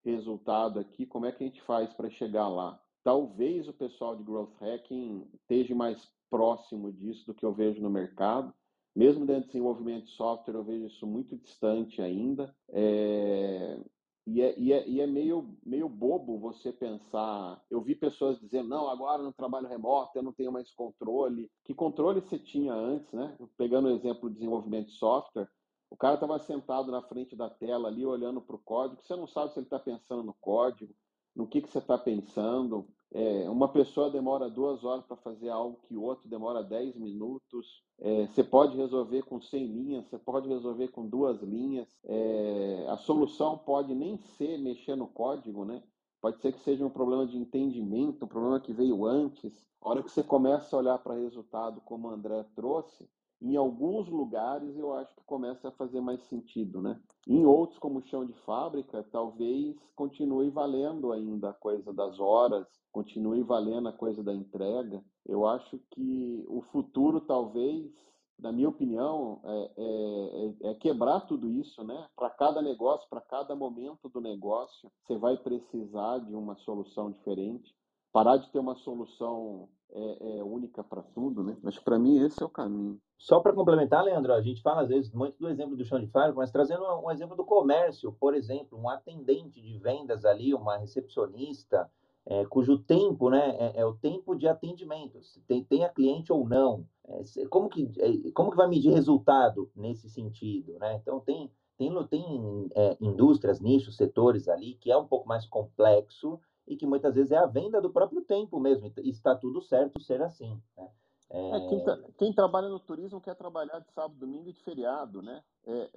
resultado 0.09 0.79
aqui, 0.79 1.05
como 1.05 1.25
é 1.25 1.31
que 1.31 1.43
a 1.43 1.47
gente 1.47 1.61
faz 1.61 1.93
para 1.93 2.09
chegar 2.09 2.47
lá? 2.47 2.79
Talvez 3.03 3.67
o 3.67 3.73
pessoal 3.73 4.15
de 4.15 4.23
Growth 4.23 4.55
Hacking 4.59 5.27
esteja 5.33 5.75
mais 5.75 6.11
próximo 6.29 6.91
disso 6.91 7.27
do 7.27 7.33
que 7.33 7.45
eu 7.45 7.53
vejo 7.53 7.81
no 7.81 7.89
mercado. 7.89 8.53
Mesmo 8.95 9.25
dentro 9.25 9.43
do 9.43 9.47
desenvolvimento 9.47 10.05
de 10.05 10.11
software, 10.11 10.55
eu 10.55 10.63
vejo 10.63 10.85
isso 10.87 11.05
muito 11.05 11.35
distante 11.37 12.01
ainda. 12.01 12.55
É... 12.69 13.79
E, 14.27 14.41
é, 14.41 14.59
e, 14.59 14.73
é, 14.73 14.89
e 14.89 15.01
é, 15.01 15.05
meio, 15.05 15.55
meio 15.63 15.87
bobo 15.87 16.39
você 16.39 16.73
pensar. 16.73 17.63
Eu 17.69 17.79
vi 17.79 17.93
pessoas 17.93 18.39
dizendo: 18.39 18.69
não, 18.69 18.89
agora 18.89 19.21
no 19.21 19.31
trabalho 19.31 19.67
remoto 19.67 20.17
eu 20.17 20.23
não 20.23 20.33
tenho 20.33 20.51
mais 20.51 20.71
controle. 20.71 21.47
Que 21.63 21.75
controle 21.75 22.21
você 22.21 22.39
tinha 22.39 22.73
antes, 22.73 23.11
né? 23.13 23.37
Pegando 23.55 23.87
o 23.87 23.91
exemplo 23.91 24.27
do 24.27 24.33
desenvolvimento 24.33 24.87
de 24.87 24.93
software, 24.93 25.47
o 25.95 25.97
cara 25.97 26.15
estava 26.15 26.37
sentado 26.39 26.91
na 26.91 27.01
frente 27.01 27.37
da 27.37 27.49
tela 27.49 27.87
ali, 27.87 28.05
olhando 28.05 28.41
para 28.41 28.57
o 28.57 28.59
código. 28.59 29.01
Você 29.01 29.15
não 29.15 29.25
sabe 29.25 29.53
se 29.53 29.59
ele 29.59 29.65
está 29.65 29.79
pensando 29.79 30.23
no 30.23 30.33
código, 30.33 30.93
no 31.33 31.47
que, 31.47 31.61
que 31.61 31.71
você 31.71 31.77
está 31.77 31.97
pensando. 31.97 32.85
É, 33.13 33.49
uma 33.49 33.69
pessoa 33.69 34.11
demora 34.11 34.49
duas 34.49 34.83
horas 34.83 35.05
para 35.05 35.15
fazer 35.15 35.47
algo 35.47 35.79
que 35.87 35.95
outro 35.95 36.27
demora 36.27 36.61
dez 36.61 36.97
minutos. 36.97 37.81
É, 37.97 38.27
você 38.27 38.43
pode 38.43 38.75
resolver 38.75 39.23
com 39.23 39.39
100 39.39 39.67
linhas, 39.67 40.05
você 40.07 40.17
pode 40.17 40.49
resolver 40.49 40.89
com 40.89 41.07
duas 41.07 41.41
linhas. 41.41 41.87
É, 42.03 42.87
a 42.89 42.97
solução 42.97 43.57
pode 43.57 43.95
nem 43.95 44.17
ser 44.17 44.57
mexer 44.57 44.97
no 44.97 45.07
código, 45.07 45.63
né? 45.63 45.81
Pode 46.19 46.41
ser 46.41 46.51
que 46.51 46.59
seja 46.59 46.85
um 46.85 46.89
problema 46.89 47.25
de 47.25 47.37
entendimento, 47.37 48.25
um 48.25 48.27
problema 48.27 48.59
que 48.59 48.73
veio 48.73 49.05
antes. 49.05 49.65
A 49.81 49.89
hora 49.89 50.03
que 50.03 50.11
você 50.11 50.23
começa 50.23 50.75
a 50.75 50.79
olhar 50.79 50.97
para 50.97 51.13
o 51.13 51.23
resultado, 51.23 51.79
como 51.85 52.09
o 52.09 52.11
André 52.11 52.43
trouxe, 52.53 53.07
em 53.41 53.55
alguns 53.55 54.07
lugares 54.07 54.75
eu 54.77 54.93
acho 54.93 55.13
que 55.15 55.23
começa 55.25 55.67
a 55.67 55.71
fazer 55.71 56.01
mais 56.01 56.21
sentido, 56.29 56.81
né? 56.81 56.99
Em 57.27 57.45
outros, 57.45 57.79
como 57.79 58.05
chão 58.07 58.25
de 58.25 58.33
fábrica, 58.45 59.03
talvez 59.11 59.75
continue 59.95 60.49
valendo 60.49 61.11
ainda 61.11 61.49
a 61.49 61.53
coisa 61.53 61.91
das 61.91 62.19
horas, 62.19 62.67
continue 62.91 63.43
valendo 63.43 63.89
a 63.89 63.93
coisa 63.93 64.23
da 64.23 64.33
entrega. 64.33 65.03
Eu 65.25 65.45
acho 65.45 65.79
que 65.91 66.45
o 66.47 66.61
futuro 66.71 67.21
talvez 67.21 67.91
na 68.37 68.51
minha 68.51 68.69
opinião, 68.69 69.39
é, 69.43 69.71
é, 69.77 70.71
é, 70.71 70.73
quebrar 70.75 71.21
tudo 71.21 71.49
isso, 71.49 71.83
né? 71.83 72.07
Para 72.15 72.29
cada 72.29 72.61
negócio, 72.61 73.07
para 73.09 73.21
cada 73.21 73.55
momento 73.55 74.09
do 74.09 74.19
negócio, 74.19 74.91
você 75.01 75.17
vai 75.17 75.37
precisar 75.37 76.19
de 76.19 76.35
uma 76.35 76.55
solução 76.57 77.11
diferente. 77.11 77.73
Parar 78.11 78.37
de 78.37 78.51
ter 78.51 78.59
uma 78.59 78.75
solução 78.75 79.69
é, 79.91 80.37
é 80.39 80.43
única 80.43 80.83
para 80.83 81.01
tudo, 81.01 81.43
né? 81.43 81.57
Mas 81.61 81.79
para 81.79 81.97
mim 81.97 82.17
esse 82.19 82.41
é 82.41 82.45
o 82.45 82.49
caminho. 82.49 82.99
Só 83.17 83.39
para 83.39 83.53
complementar, 83.53 84.03
Leandro, 84.03 84.33
a 84.33 84.41
gente 84.41 84.61
fala 84.61 84.81
às 84.81 84.89
vezes 84.89 85.11
muito 85.11 85.37
do 85.39 85.49
exemplo 85.49 85.75
do 85.75 85.85
chão 85.85 85.99
de 85.99 86.07
fábrica, 86.07 86.37
mas 86.37 86.51
trazendo 86.51 86.83
um, 86.83 87.09
exemplo 87.09 87.35
do 87.35 87.45
comércio, 87.45 88.11
por 88.13 88.35
exemplo, 88.35 88.77
um 88.77 88.89
atendente 88.89 89.61
de 89.61 89.77
vendas 89.79 90.25
ali, 90.25 90.53
uma 90.53 90.77
recepcionista, 90.77 91.89
é, 92.25 92.45
cujo 92.45 92.77
tempo 92.79 93.29
né, 93.29 93.55
é, 93.57 93.81
é, 93.81 93.85
o 93.85 93.93
tempo 93.93 94.35
de 94.35 94.47
atendimento, 94.47 95.21
se 95.23 95.39
tem, 95.41 95.63
tem 95.63 95.85
a 95.85 95.89
cliente 95.89 96.33
ou 96.33 96.47
não, 96.47 96.85
é, 97.07 97.45
como, 97.49 97.69
que, 97.69 97.89
é, 97.99 98.31
como 98.31 98.51
que 98.51 98.57
vai 98.57 98.67
medir 98.67 98.91
resultado 98.91 99.71
nesse 99.75 100.09
sentido? 100.09 100.77
Né? 100.79 100.95
Então, 100.95 101.19
tem, 101.19 101.51
tem, 101.77 101.91
tem 102.07 102.69
indústrias, 102.99 103.59
nichos, 103.59 103.95
setores 103.95 104.47
ali 104.47 104.75
que 104.75 104.91
é 104.91 104.97
um 104.97 105.07
pouco 105.07 105.27
mais 105.27 105.45
complexo 105.45 106.39
e 106.67 106.75
que 106.75 106.85
muitas 106.85 107.13
vezes 107.15 107.31
é 107.31 107.37
a 107.37 107.45
venda 107.45 107.79
do 107.79 107.91
próprio 107.91 108.21
tempo 108.21 108.59
mesmo, 108.59 108.91
e 108.97 109.09
está 109.09 109.35
tudo 109.35 109.61
certo 109.61 110.01
ser 110.01 110.21
assim. 110.21 110.59
Né? 110.75 110.89
É, 111.29 111.67
quem, 111.67 111.83
tá, 111.83 111.97
quem, 112.17 112.33
trabalha 112.33 112.69
no 112.69 112.79
turismo 112.79 113.19
quer 113.19 113.35
trabalhar 113.35 113.79
de 113.79 113.91
sábado, 113.91 114.19
domingo 114.19 114.47
e 114.49 114.53
de 114.53 114.63
feriado, 114.63 115.21
né? 115.23 115.43
É, 115.65 115.89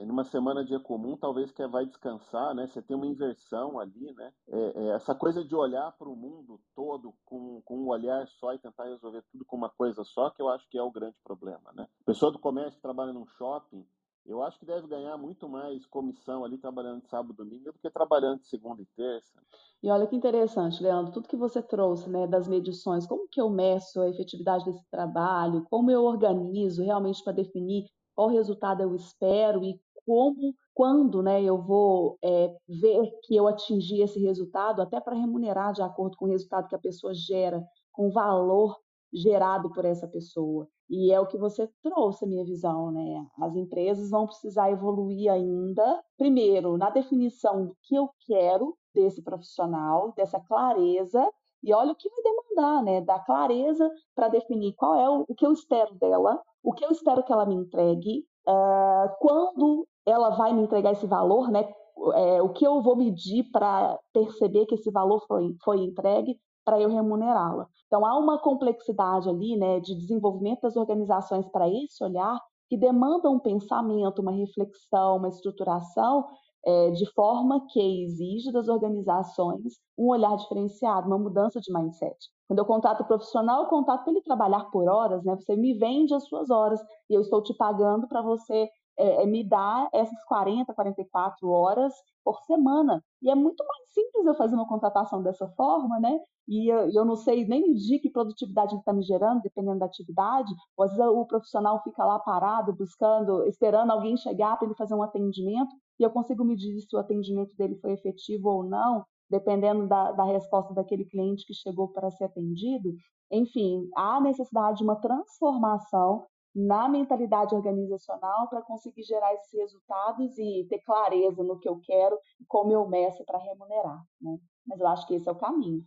é, 0.00 0.04
numa 0.06 0.24
semana 0.24 0.64
dia 0.64 0.80
comum, 0.80 1.16
talvez 1.16 1.52
quer 1.52 1.68
vai 1.68 1.84
descansar, 1.84 2.54
né? 2.54 2.66
Você 2.66 2.80
tem 2.80 2.96
uma 2.96 3.06
inversão 3.06 3.78
ali, 3.78 4.12
né? 4.14 4.32
É, 4.48 4.58
é, 4.58 4.88
essa 4.94 5.14
coisa 5.14 5.44
de 5.44 5.54
olhar 5.54 5.92
para 5.92 6.08
o 6.08 6.16
mundo 6.16 6.58
todo 6.74 7.12
com, 7.26 7.60
com 7.62 7.78
um 7.80 7.88
olhar 7.88 8.26
só 8.28 8.54
e 8.54 8.58
tentar 8.58 8.84
resolver 8.84 9.22
tudo 9.30 9.44
com 9.44 9.56
uma 9.56 9.68
coisa 9.68 10.02
só, 10.04 10.30
que 10.30 10.40
eu 10.40 10.48
acho 10.48 10.66
que 10.70 10.78
é 10.78 10.82
o 10.82 10.90
grande 10.90 11.16
problema, 11.22 11.72
né? 11.74 11.86
Pessoa 12.06 12.32
do 12.32 12.38
comércio 12.38 12.76
que 12.76 12.82
trabalha 12.82 13.12
num 13.12 13.26
shopping, 13.26 13.86
eu 14.26 14.42
acho 14.42 14.58
que 14.58 14.66
deve 14.66 14.86
ganhar 14.88 15.16
muito 15.16 15.48
mais 15.48 15.86
comissão 15.86 16.44
ali 16.44 16.58
trabalhando 16.58 17.02
de 17.02 17.08
sábado 17.08 17.32
e 17.32 17.36
domingo 17.36 17.72
do 17.72 17.78
que 17.78 17.90
trabalhando 17.90 18.40
de 18.40 18.48
segunda 18.48 18.82
e 18.82 18.86
terça. 18.96 19.40
E 19.82 19.90
olha 19.90 20.06
que 20.06 20.16
interessante, 20.16 20.82
Leandro, 20.82 21.12
tudo 21.12 21.28
que 21.28 21.36
você 21.36 21.62
trouxe, 21.62 22.10
né, 22.10 22.26
das 22.26 22.48
medições, 22.48 23.06
como 23.06 23.28
que 23.28 23.40
eu 23.40 23.48
meço 23.48 24.00
a 24.00 24.08
efetividade 24.08 24.64
desse 24.64 24.84
trabalho, 24.90 25.64
como 25.70 25.90
eu 25.90 26.04
organizo 26.04 26.82
realmente 26.82 27.22
para 27.22 27.32
definir 27.32 27.86
qual 28.14 28.28
resultado 28.28 28.82
eu 28.82 28.94
espero 28.94 29.62
e 29.62 29.80
como, 30.06 30.54
quando, 30.72 31.22
né, 31.22 31.42
eu 31.42 31.60
vou 31.60 32.18
é, 32.22 32.56
ver 32.68 33.10
que 33.24 33.36
eu 33.36 33.46
atingi 33.46 34.00
esse 34.00 34.20
resultado, 34.20 34.80
até 34.80 35.00
para 35.00 35.16
remunerar 35.16 35.72
de 35.72 35.82
acordo 35.82 36.16
com 36.16 36.24
o 36.24 36.28
resultado 36.28 36.68
que 36.68 36.74
a 36.74 36.80
pessoa 36.80 37.12
gera, 37.12 37.62
com 37.92 38.08
o 38.08 38.12
valor 38.12 38.76
gerado 39.12 39.70
por 39.72 39.84
essa 39.84 40.06
pessoa. 40.06 40.68
E 40.88 41.12
é 41.12 41.20
o 41.20 41.26
que 41.26 41.36
você 41.36 41.68
trouxe, 41.82 42.24
a 42.24 42.28
minha 42.28 42.44
visão, 42.44 42.92
né? 42.92 43.26
As 43.40 43.56
empresas 43.56 44.10
vão 44.10 44.26
precisar 44.26 44.70
evoluir 44.70 45.30
ainda, 45.30 46.02
primeiro, 46.16 46.76
na 46.76 46.90
definição 46.90 47.66
do 47.66 47.76
que 47.82 47.94
eu 47.96 48.08
quero 48.26 48.76
desse 48.94 49.22
profissional, 49.22 50.12
dessa 50.16 50.40
clareza, 50.40 51.28
e 51.62 51.74
olha 51.74 51.92
o 51.92 51.96
que 51.96 52.08
vai 52.08 52.22
demandar, 52.22 52.82
né? 52.84 53.00
Da 53.00 53.18
clareza 53.18 53.90
para 54.14 54.28
definir 54.28 54.74
qual 54.74 54.94
é 54.94 55.10
o, 55.10 55.24
o, 55.28 55.34
que 55.34 55.44
eu 55.44 55.52
espero 55.52 55.94
dela, 55.96 56.40
o 56.62 56.72
que 56.72 56.84
eu 56.84 56.90
espero 56.90 57.24
que 57.24 57.32
ela 57.32 57.44
me 57.44 57.56
entregue, 57.56 58.24
uh, 58.46 59.10
quando 59.20 59.86
ela 60.06 60.30
vai 60.30 60.52
me 60.52 60.62
entregar 60.62 60.92
esse 60.92 61.06
valor, 61.06 61.50
né? 61.50 61.68
É, 62.14 62.42
o 62.42 62.50
que 62.50 62.64
eu 62.64 62.82
vou 62.82 62.94
medir 62.94 63.50
para 63.50 63.98
perceber 64.12 64.66
que 64.66 64.74
esse 64.74 64.90
valor 64.90 65.24
foi, 65.26 65.56
foi 65.64 65.78
entregue 65.78 66.38
para 66.66 66.80
eu 66.80 66.90
remunerá-la. 66.90 67.68
Então, 67.86 68.04
há 68.04 68.18
uma 68.18 68.38
complexidade 68.38 69.28
ali 69.28 69.56
né, 69.56 69.78
de 69.78 69.94
desenvolvimento 69.94 70.62
das 70.62 70.76
organizações 70.76 71.48
para 71.48 71.68
esse 71.68 72.02
olhar 72.02 72.38
que 72.68 72.76
demanda 72.76 73.30
um 73.30 73.38
pensamento, 73.38 74.20
uma 74.20 74.32
reflexão, 74.32 75.18
uma 75.18 75.28
estruturação 75.28 76.26
é, 76.66 76.90
de 76.90 77.06
forma 77.12 77.64
que 77.68 78.04
exige 78.04 78.50
das 78.50 78.66
organizações 78.66 79.74
um 79.96 80.08
olhar 80.08 80.36
diferenciado, 80.36 81.06
uma 81.06 81.18
mudança 81.18 81.60
de 81.60 81.72
mindset. 81.72 82.16
Quando 82.48 82.58
eu 82.58 82.64
contrato 82.64 83.02
o 83.02 83.06
profissional, 83.06 83.62
eu 83.62 83.68
contrato 83.68 84.02
para 84.02 84.12
ele 84.12 84.22
trabalhar 84.22 84.64
por 84.72 84.88
horas, 84.88 85.24
né? 85.24 85.36
Você 85.36 85.56
me 85.56 85.74
vende 85.74 86.12
as 86.12 86.24
suas 86.26 86.50
horas 86.50 86.80
e 87.08 87.14
eu 87.14 87.20
estou 87.20 87.40
te 87.40 87.54
pagando 87.54 88.08
para 88.08 88.20
você 88.20 88.68
é, 88.98 89.22
é, 89.22 89.26
me 89.26 89.44
dar 89.44 89.88
essas 89.92 90.22
40, 90.24 90.72
44 90.74 91.48
horas 91.50 91.92
por 92.24 92.40
semana. 92.42 93.02
E 93.22 93.30
é 93.30 93.34
muito 93.34 93.64
mais 93.64 93.92
simples 93.92 94.26
eu 94.26 94.34
fazer 94.34 94.54
uma 94.54 94.68
contratação 94.68 95.22
dessa 95.22 95.48
forma, 95.48 95.98
né? 96.00 96.18
E 96.48 96.68
eu, 96.72 96.90
eu 96.90 97.04
não 97.04 97.16
sei 97.16 97.46
nem 97.46 97.62
medir 97.62 97.98
que 97.98 98.10
produtividade 98.10 98.72
ele 98.72 98.80
está 98.80 98.92
me 98.92 99.02
gerando, 99.02 99.42
dependendo 99.42 99.80
da 99.80 99.86
atividade. 99.86 100.52
Às 100.80 100.96
vezes 100.96 101.12
o 101.12 101.26
profissional 101.26 101.82
fica 101.82 102.04
lá 102.04 102.18
parado, 102.18 102.72
buscando, 102.72 103.44
esperando 103.46 103.90
alguém 103.90 104.16
chegar 104.16 104.56
para 104.56 104.66
ele 104.66 104.76
fazer 104.76 104.94
um 104.94 105.02
atendimento, 105.02 105.74
e 105.98 106.02
eu 106.02 106.10
consigo 106.10 106.44
medir 106.44 106.80
se 106.80 106.94
o 106.94 106.98
atendimento 106.98 107.54
dele 107.56 107.76
foi 107.76 107.92
efetivo 107.92 108.48
ou 108.48 108.62
não, 108.62 109.04
dependendo 109.28 109.86
da, 109.88 110.12
da 110.12 110.24
resposta 110.24 110.72
daquele 110.72 111.04
cliente 111.04 111.44
que 111.46 111.54
chegou 111.54 111.88
para 111.88 112.10
ser 112.10 112.24
atendido. 112.24 112.94
Enfim, 113.30 113.88
há 113.96 114.20
necessidade 114.20 114.78
de 114.78 114.84
uma 114.84 114.96
transformação 114.96 116.24
na 116.56 116.88
mentalidade 116.88 117.54
organizacional 117.54 118.48
para 118.48 118.62
conseguir 118.62 119.02
gerar 119.02 119.34
esses 119.34 119.52
resultados 119.52 120.38
e 120.38 120.66
ter 120.70 120.78
clareza 120.78 121.42
no 121.42 121.58
que 121.58 121.68
eu 121.68 121.78
quero 121.80 122.18
e 122.40 122.46
como 122.46 122.72
eu 122.72 122.88
meço 122.88 123.22
para 123.26 123.38
remunerar. 123.38 124.02
Né? 124.18 124.38
Mas 124.66 124.80
eu 124.80 124.86
acho 124.86 125.06
que 125.06 125.14
esse 125.14 125.28
é 125.28 125.32
o 125.32 125.38
caminho. 125.38 125.84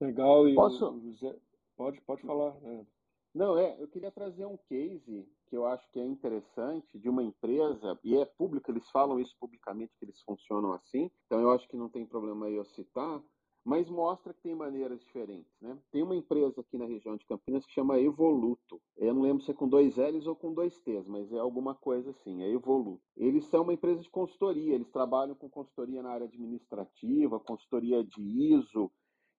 Legal, 0.00 0.48
e 0.48 0.54
Posso... 0.54 0.98
José, 1.00 1.36
pode, 1.76 2.00
pode 2.00 2.22
falar. 2.22 2.54
Né? 2.62 2.86
Não, 3.34 3.58
é, 3.58 3.76
eu 3.78 3.86
queria 3.88 4.10
trazer 4.10 4.46
um 4.46 4.56
case 4.56 5.28
que 5.46 5.56
eu 5.56 5.66
acho 5.66 5.86
que 5.90 6.00
é 6.00 6.04
interessante 6.06 6.98
de 6.98 7.08
uma 7.08 7.22
empresa, 7.22 7.98
e 8.02 8.16
é 8.16 8.24
público, 8.24 8.70
eles 8.70 8.88
falam 8.90 9.20
isso 9.20 9.36
publicamente, 9.38 9.92
que 9.98 10.04
eles 10.04 10.20
funcionam 10.22 10.72
assim, 10.72 11.10
então 11.26 11.40
eu 11.40 11.50
acho 11.50 11.68
que 11.68 11.76
não 11.76 11.88
tem 11.88 12.06
problema 12.06 12.48
eu 12.48 12.64
citar, 12.64 13.20
mas 13.64 13.88
mostra 13.88 14.32
que 14.32 14.40
tem 14.42 14.54
maneiras 14.54 15.00
diferentes. 15.00 15.52
Né? 15.60 15.76
Tem 15.90 16.02
uma 16.02 16.16
empresa 16.16 16.60
aqui 16.60 16.78
na 16.78 16.86
região 16.86 17.16
de 17.16 17.26
Campinas 17.26 17.64
que 17.66 17.72
chama 17.72 18.00
Evoluto. 18.00 18.80
Eu 18.96 19.14
não 19.14 19.22
lembro 19.22 19.42
se 19.42 19.50
é 19.50 19.54
com 19.54 19.68
dois 19.68 19.96
L's 19.96 20.26
ou 20.26 20.34
com 20.34 20.52
dois 20.52 20.78
T's, 20.80 21.06
mas 21.06 21.32
é 21.32 21.38
alguma 21.38 21.74
coisa 21.74 22.10
assim, 22.10 22.42
é 22.42 22.50
Evoluto. 22.50 23.02
Eles 23.16 23.44
são 23.46 23.62
uma 23.62 23.74
empresa 23.74 24.00
de 24.00 24.10
consultoria, 24.10 24.74
eles 24.74 24.90
trabalham 24.90 25.34
com 25.34 25.48
consultoria 25.48 26.02
na 26.02 26.10
área 26.10 26.26
administrativa, 26.26 27.40
consultoria 27.40 28.02
de 28.02 28.20
ISO, 28.54 28.90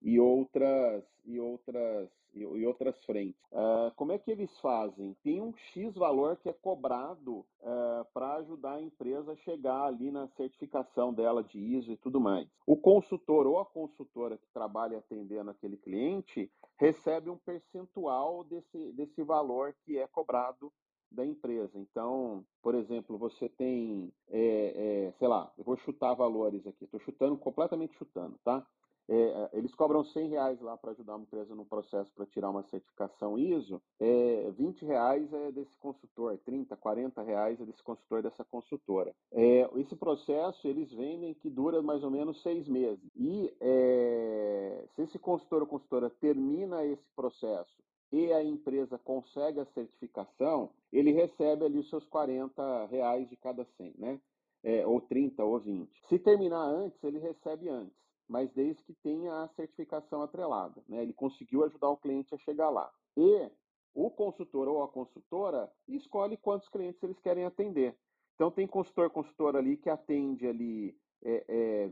e 0.02 0.18
outras 0.18 1.04
e 1.24 1.38
outras 1.38 2.10
e, 2.34 2.66
outras 2.66 3.04
frentes. 3.04 3.40
Uh, 3.52 3.92
como 3.94 4.12
é 4.12 4.18
que 4.18 4.30
eles 4.30 4.58
fazem? 4.60 5.14
Tem 5.22 5.40
um 5.40 5.52
X 5.54 5.94
valor 5.94 6.36
que 6.38 6.48
é 6.48 6.52
cobrado 6.52 7.40
uh, 7.40 7.46
ah, 7.62 8.06
para 8.12 8.36
ajudar 8.36 8.74
a 8.74 8.82
empresa 8.82 9.32
a 9.32 9.36
chegar 9.36 9.84
ali 9.84 10.10
na 10.10 10.26
certificação 10.28 11.12
dela 11.12 11.44
de 11.44 11.58
ISO 11.58 11.92
e 11.92 11.96
tudo 11.96 12.20
mais. 12.20 12.48
O 12.66 12.76
consultor 12.76 13.46
ou 13.46 13.58
a 13.58 13.66
consultora 13.66 14.38
que 14.38 14.48
trabalha 14.52 14.98
atendendo 14.98 15.50
aquele 15.50 15.76
cliente 15.76 16.50
recebe 16.78 17.28
um 17.28 17.36
percentual 17.36 18.44
desse, 18.44 18.92
desse 18.92 19.22
valor 19.22 19.74
que 19.84 19.98
é 19.98 20.06
cobrado 20.06 20.72
da 21.10 21.24
empresa. 21.26 21.78
Então, 21.78 22.44
por 22.62 22.74
exemplo, 22.74 23.18
você 23.18 23.48
tem, 23.48 24.10
é, 24.30 25.08
é, 25.08 25.12
sei 25.18 25.28
lá, 25.28 25.52
eu 25.58 25.64
vou 25.64 25.76
chutar 25.76 26.14
valores 26.14 26.66
aqui, 26.66 26.84
estou 26.84 27.00
chutando, 27.00 27.36
completamente 27.36 27.94
chutando, 27.96 28.38
tá? 28.42 28.66
É, 29.08 29.14
é, 29.14 29.50
eles 29.54 29.74
cobram 29.74 30.04
100 30.04 30.28
reais 30.28 30.60
lá 30.60 30.76
para 30.76 30.92
ajudar 30.92 31.16
uma 31.16 31.24
empresa 31.24 31.54
no 31.54 31.64
processo 31.64 32.10
para 32.14 32.26
tirar 32.26 32.50
uma 32.50 32.62
certificação 32.64 33.38
ISO, 33.38 33.82
é, 34.00 34.50
20 34.56 34.84
reais 34.84 35.32
é 35.32 35.52
desse 35.52 35.74
consultor, 35.78 36.38
30, 36.44 36.76
40 36.76 37.22
reais 37.22 37.60
é 37.60 37.64
desse 37.64 37.82
consultor, 37.82 38.22
dessa 38.22 38.44
consultora. 38.44 39.14
É, 39.32 39.68
esse 39.76 39.96
processo 39.96 40.66
eles 40.66 40.92
vendem 40.92 41.34
que 41.34 41.50
dura 41.50 41.82
mais 41.82 42.02
ou 42.04 42.10
menos 42.10 42.40
seis 42.42 42.68
meses. 42.68 43.04
E 43.16 43.52
é, 43.60 44.84
se 44.94 45.02
esse 45.02 45.18
consultor 45.18 45.62
ou 45.62 45.66
consultora 45.66 46.08
termina 46.08 46.84
esse 46.84 47.08
processo 47.16 47.82
e 48.12 48.32
a 48.32 48.44
empresa 48.44 48.98
consegue 48.98 49.58
a 49.58 49.66
certificação, 49.66 50.70
ele 50.92 51.12
recebe 51.12 51.64
ali 51.64 51.78
os 51.78 51.88
seus 51.88 52.04
40 52.06 52.86
reais 52.86 53.28
de 53.28 53.36
cada 53.36 53.64
100, 53.76 53.94
né? 53.98 54.20
É, 54.64 54.86
ou 54.86 55.00
30 55.00 55.42
ou 55.42 55.58
20. 55.58 55.90
Se 56.08 56.20
terminar 56.20 56.62
antes, 56.62 57.02
ele 57.02 57.18
recebe 57.18 57.68
antes 57.68 58.02
mas 58.32 58.50
desde 58.52 58.82
que 58.82 58.94
tenha 58.94 59.42
a 59.42 59.48
certificação 59.48 60.22
atrelada. 60.22 60.82
Né? 60.88 61.02
Ele 61.02 61.12
conseguiu 61.12 61.64
ajudar 61.64 61.90
o 61.90 61.98
cliente 61.98 62.34
a 62.34 62.38
chegar 62.38 62.70
lá. 62.70 62.90
E 63.14 63.50
o 63.94 64.10
consultor 64.10 64.66
ou 64.68 64.82
a 64.82 64.88
consultora 64.88 65.70
escolhe 65.86 66.38
quantos 66.38 66.66
clientes 66.70 67.02
eles 67.02 67.18
querem 67.20 67.44
atender. 67.44 67.94
Então 68.34 68.50
tem 68.50 68.66
consultor, 68.66 69.10
consultora 69.10 69.58
ali 69.58 69.76
que 69.76 69.90
atende 69.90 70.46
ali 70.46 70.96
é, 71.24 71.44
é, 71.48 71.90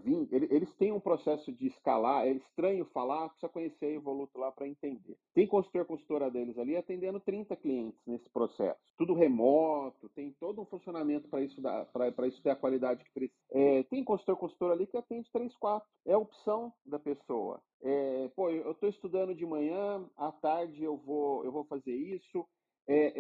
eles 0.51 0.73
têm 0.75 0.93
um 0.93 1.01
processo 1.01 1.53
de 1.53 1.69
escalar, 1.69 2.27
é 2.27 2.33
estranho 2.33 2.85
falar, 2.87 3.29
precisa 3.29 3.49
conhecer 3.49 3.87
a 3.87 3.90
Evoluto 3.90 4.38
lá 4.38 4.51
para 4.51 4.66
entender. 4.66 5.16
Tem 5.33 5.47
consultor, 5.47 5.85
consultora 5.85 6.31
deles 6.31 6.59
ali 6.59 6.77
atendendo 6.77 7.21
30 7.21 7.55
clientes 7.57 8.01
nesse 8.07 8.29
processo. 8.31 8.81
Tudo 8.97 9.14
remoto, 9.14 10.09
tem 10.11 10.33
todo 10.40 10.61
um 10.61 10.66
funcionamento 10.66 11.29
para 11.29 11.43
isso, 11.43 11.61
para 11.93 12.27
isso 12.27 12.43
ter 12.43 12.51
a 12.51 12.57
qualidade 12.57 13.05
que 13.05 13.12
precisa. 13.12 13.38
É, 13.51 13.83
tem 13.85 14.03
consultor, 14.03 14.37
consultora 14.37 14.75
ali 14.75 14.87
que 14.87 14.97
atende 14.97 15.31
3, 15.33 15.57
4. 15.57 15.88
É 16.07 16.12
a 16.12 16.19
opção 16.19 16.73
da 16.85 16.99
pessoa. 16.99 17.61
É, 17.83 18.31
pô, 18.35 18.51
eu 18.51 18.73
estou 18.73 18.88
estudando 18.88 19.35
de 19.35 19.47
manhã, 19.47 20.05
à 20.16 20.31
tarde 20.33 20.83
eu 20.83 20.97
vou, 20.97 21.45
eu 21.45 21.53
vou 21.53 21.64
fazer 21.64 21.95
isso, 21.95 22.47
é, 22.92 23.12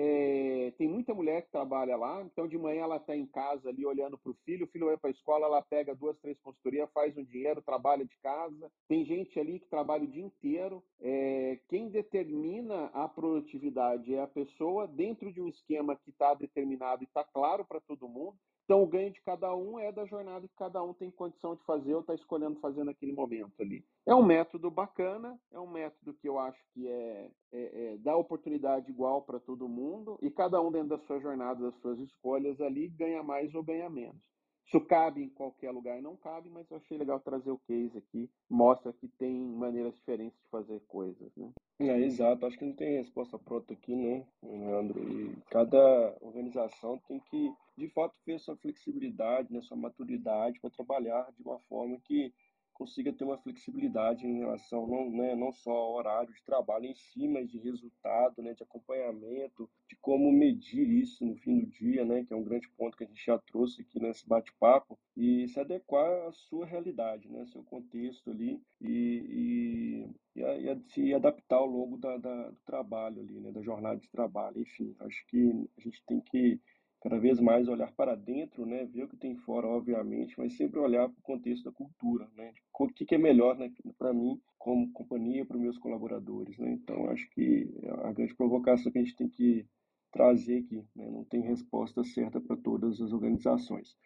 é, 0.66 0.70
tem 0.72 0.88
muita 0.88 1.14
mulher 1.14 1.42
que 1.42 1.52
trabalha 1.52 1.96
lá, 1.96 2.20
então 2.22 2.48
de 2.48 2.58
manhã 2.58 2.82
ela 2.82 2.96
está 2.96 3.14
em 3.14 3.24
casa 3.24 3.68
ali 3.68 3.86
olhando 3.86 4.18
para 4.18 4.32
o 4.32 4.36
filho, 4.44 4.66
o 4.66 4.68
filho 4.68 4.86
vai 4.86 4.96
para 4.96 5.10
a 5.10 5.12
escola, 5.12 5.46
ela 5.46 5.62
pega 5.62 5.94
duas, 5.94 6.18
três 6.18 6.36
consultorias, 6.40 6.90
faz 6.92 7.16
um 7.16 7.22
dinheiro, 7.22 7.62
trabalha 7.62 8.04
de 8.04 8.16
casa. 8.18 8.68
Tem 8.88 9.04
gente 9.04 9.38
ali 9.38 9.60
que 9.60 9.68
trabalha 9.68 10.02
o 10.02 10.10
dia 10.10 10.24
inteiro. 10.24 10.82
É, 11.00 11.60
quem 11.68 11.88
determina 11.88 12.86
a 12.86 13.06
produtividade 13.06 14.12
é 14.12 14.20
a 14.20 14.26
pessoa 14.26 14.88
dentro 14.88 15.32
de 15.32 15.40
um 15.40 15.46
esquema 15.46 15.94
que 15.94 16.10
está 16.10 16.34
determinado 16.34 17.04
e 17.04 17.06
está 17.06 17.22
claro 17.22 17.64
para 17.64 17.80
todo 17.80 18.08
mundo. 18.08 18.36
Então, 18.70 18.84
o 18.84 18.86
ganho 18.86 19.10
de 19.10 19.20
cada 19.22 19.52
um 19.52 19.80
é 19.80 19.90
da 19.90 20.04
jornada 20.04 20.46
que 20.46 20.54
cada 20.54 20.80
um 20.80 20.94
tem 20.94 21.10
condição 21.10 21.56
de 21.56 21.64
fazer 21.64 21.92
ou 21.92 22.02
está 22.02 22.14
escolhendo 22.14 22.60
fazer 22.60 22.84
naquele 22.84 23.12
momento 23.12 23.50
ali. 23.60 23.84
É 24.06 24.14
um 24.14 24.22
método 24.22 24.70
bacana, 24.70 25.36
é 25.50 25.58
um 25.58 25.68
método 25.68 26.14
que 26.14 26.28
eu 26.28 26.38
acho 26.38 26.64
que 26.72 26.86
é, 26.86 27.30
é, 27.50 27.94
é 27.94 27.96
dá 27.98 28.16
oportunidade 28.16 28.88
igual 28.88 29.22
para 29.22 29.40
todo 29.40 29.68
mundo 29.68 30.16
e 30.22 30.30
cada 30.30 30.62
um 30.62 30.70
dentro 30.70 30.90
da 30.90 30.98
sua 31.00 31.18
jornada, 31.18 31.68
das 31.68 31.80
suas 31.80 31.98
escolhas 31.98 32.60
ali, 32.60 32.86
ganha 32.86 33.24
mais 33.24 33.52
ou 33.56 33.62
ganha 33.64 33.90
menos. 33.90 34.22
isso 34.64 34.80
cabe 34.82 35.24
em 35.24 35.30
qualquer 35.30 35.72
lugar, 35.72 36.00
não 36.00 36.16
cabe, 36.16 36.48
mas 36.48 36.70
eu 36.70 36.76
achei 36.76 36.96
legal 36.96 37.18
trazer 37.18 37.50
o 37.50 37.58
case 37.66 37.98
aqui. 37.98 38.30
Mostra 38.48 38.92
que 38.92 39.08
tem 39.18 39.34
maneiras 39.34 39.96
diferentes 39.96 40.38
de 40.38 40.48
fazer 40.48 40.80
coisas, 40.86 41.34
né? 41.36 41.50
É, 41.80 41.98
exato. 41.98 42.44
Acho 42.44 42.58
que 42.58 42.64
não 42.64 42.74
tem 42.74 42.98
resposta 42.98 43.38
pronta 43.38 43.72
aqui, 43.72 43.96
né, 43.96 44.26
Leandro? 44.42 45.02
E 45.02 45.34
cada 45.50 46.14
organização 46.20 46.98
tem 47.08 47.18
que, 47.20 47.50
de 47.76 47.88
fato, 47.88 48.14
ver 48.26 48.38
sua 48.38 48.54
flexibilidade, 48.56 49.50
né, 49.50 49.62
sua 49.62 49.78
maturidade 49.78 50.60
para 50.60 50.68
trabalhar 50.68 51.32
de 51.32 51.42
uma 51.42 51.58
forma 51.60 51.98
que 52.04 52.34
consiga 52.80 53.12
ter 53.12 53.24
uma 53.24 53.36
flexibilidade 53.36 54.26
em 54.26 54.38
relação 54.38 54.86
não, 54.86 55.10
né, 55.10 55.36
não 55.36 55.52
só 55.52 55.70
ao 55.70 55.96
horário 55.96 56.32
de 56.32 56.42
trabalho 56.42 56.86
em 56.86 56.94
si, 56.94 57.28
mas 57.28 57.50
de 57.50 57.58
resultado, 57.58 58.42
né, 58.42 58.54
de 58.54 58.62
acompanhamento, 58.62 59.68
de 59.86 59.96
como 59.96 60.32
medir 60.32 60.88
isso 60.88 61.22
no 61.26 61.36
fim 61.36 61.60
do 61.60 61.66
dia, 61.66 62.06
né, 62.06 62.24
que 62.24 62.32
é 62.32 62.36
um 62.36 62.42
grande 62.42 62.70
ponto 62.78 62.96
que 62.96 63.04
a 63.04 63.06
gente 63.06 63.22
já 63.22 63.38
trouxe 63.38 63.82
aqui 63.82 64.00
nesse 64.00 64.26
bate-papo, 64.26 64.98
e 65.14 65.46
se 65.48 65.60
adequar 65.60 66.26
à 66.26 66.32
sua 66.32 66.64
realidade, 66.64 67.28
né, 67.28 67.44
seu 67.44 67.62
contexto 67.64 68.30
ali, 68.30 68.58
e, 68.80 70.08
e, 70.34 70.40
e, 70.40 70.42
e 70.42 70.80
se 70.88 71.12
adaptar 71.12 71.56
ao 71.56 71.66
longo 71.66 71.98
da, 71.98 72.16
da, 72.16 72.48
do 72.48 72.60
trabalho 72.64 73.20
ali, 73.20 73.40
né, 73.40 73.52
da 73.52 73.60
jornada 73.60 74.00
de 74.00 74.08
trabalho. 74.08 74.58
Enfim, 74.58 74.96
acho 75.00 75.26
que 75.26 75.68
a 75.76 75.80
gente 75.82 76.02
tem 76.06 76.18
que 76.22 76.58
cada 77.00 77.18
vez 77.18 77.40
mais 77.40 77.66
olhar 77.66 77.90
para 77.92 78.14
dentro, 78.14 78.66
né, 78.66 78.84
ver 78.84 79.04
o 79.04 79.08
que 79.08 79.16
tem 79.16 79.34
fora, 79.36 79.66
obviamente, 79.66 80.34
mas 80.38 80.56
sempre 80.56 80.78
olhar 80.78 81.08
para 81.08 81.18
o 81.18 81.22
contexto 81.22 81.64
da 81.64 81.72
cultura, 81.72 82.28
né, 82.36 82.52
o 82.78 82.88
que, 82.88 83.14
é 83.14 83.18
melhor 83.18 83.56
né, 83.56 83.72
para 83.98 84.12
mim 84.12 84.40
como 84.58 84.92
companhia, 84.92 85.46
para 85.46 85.56
os 85.56 85.62
meus 85.62 85.78
colaboradores, 85.78 86.58
né, 86.58 86.72
então 86.72 87.08
acho 87.10 87.28
que 87.30 87.70
a 88.04 88.12
grande 88.12 88.34
provocação 88.34 88.92
que 88.92 88.98
a 88.98 89.02
gente 89.02 89.16
tem 89.16 89.28
que 89.28 89.66
trazer 90.12 90.58
aqui, 90.58 90.84
né, 90.94 91.08
não 91.10 91.24
tem 91.24 91.40
resposta 91.40 92.04
certa 92.04 92.40
para 92.40 92.56
todas 92.56 93.00
as 93.00 93.12
organizações. 93.12 93.96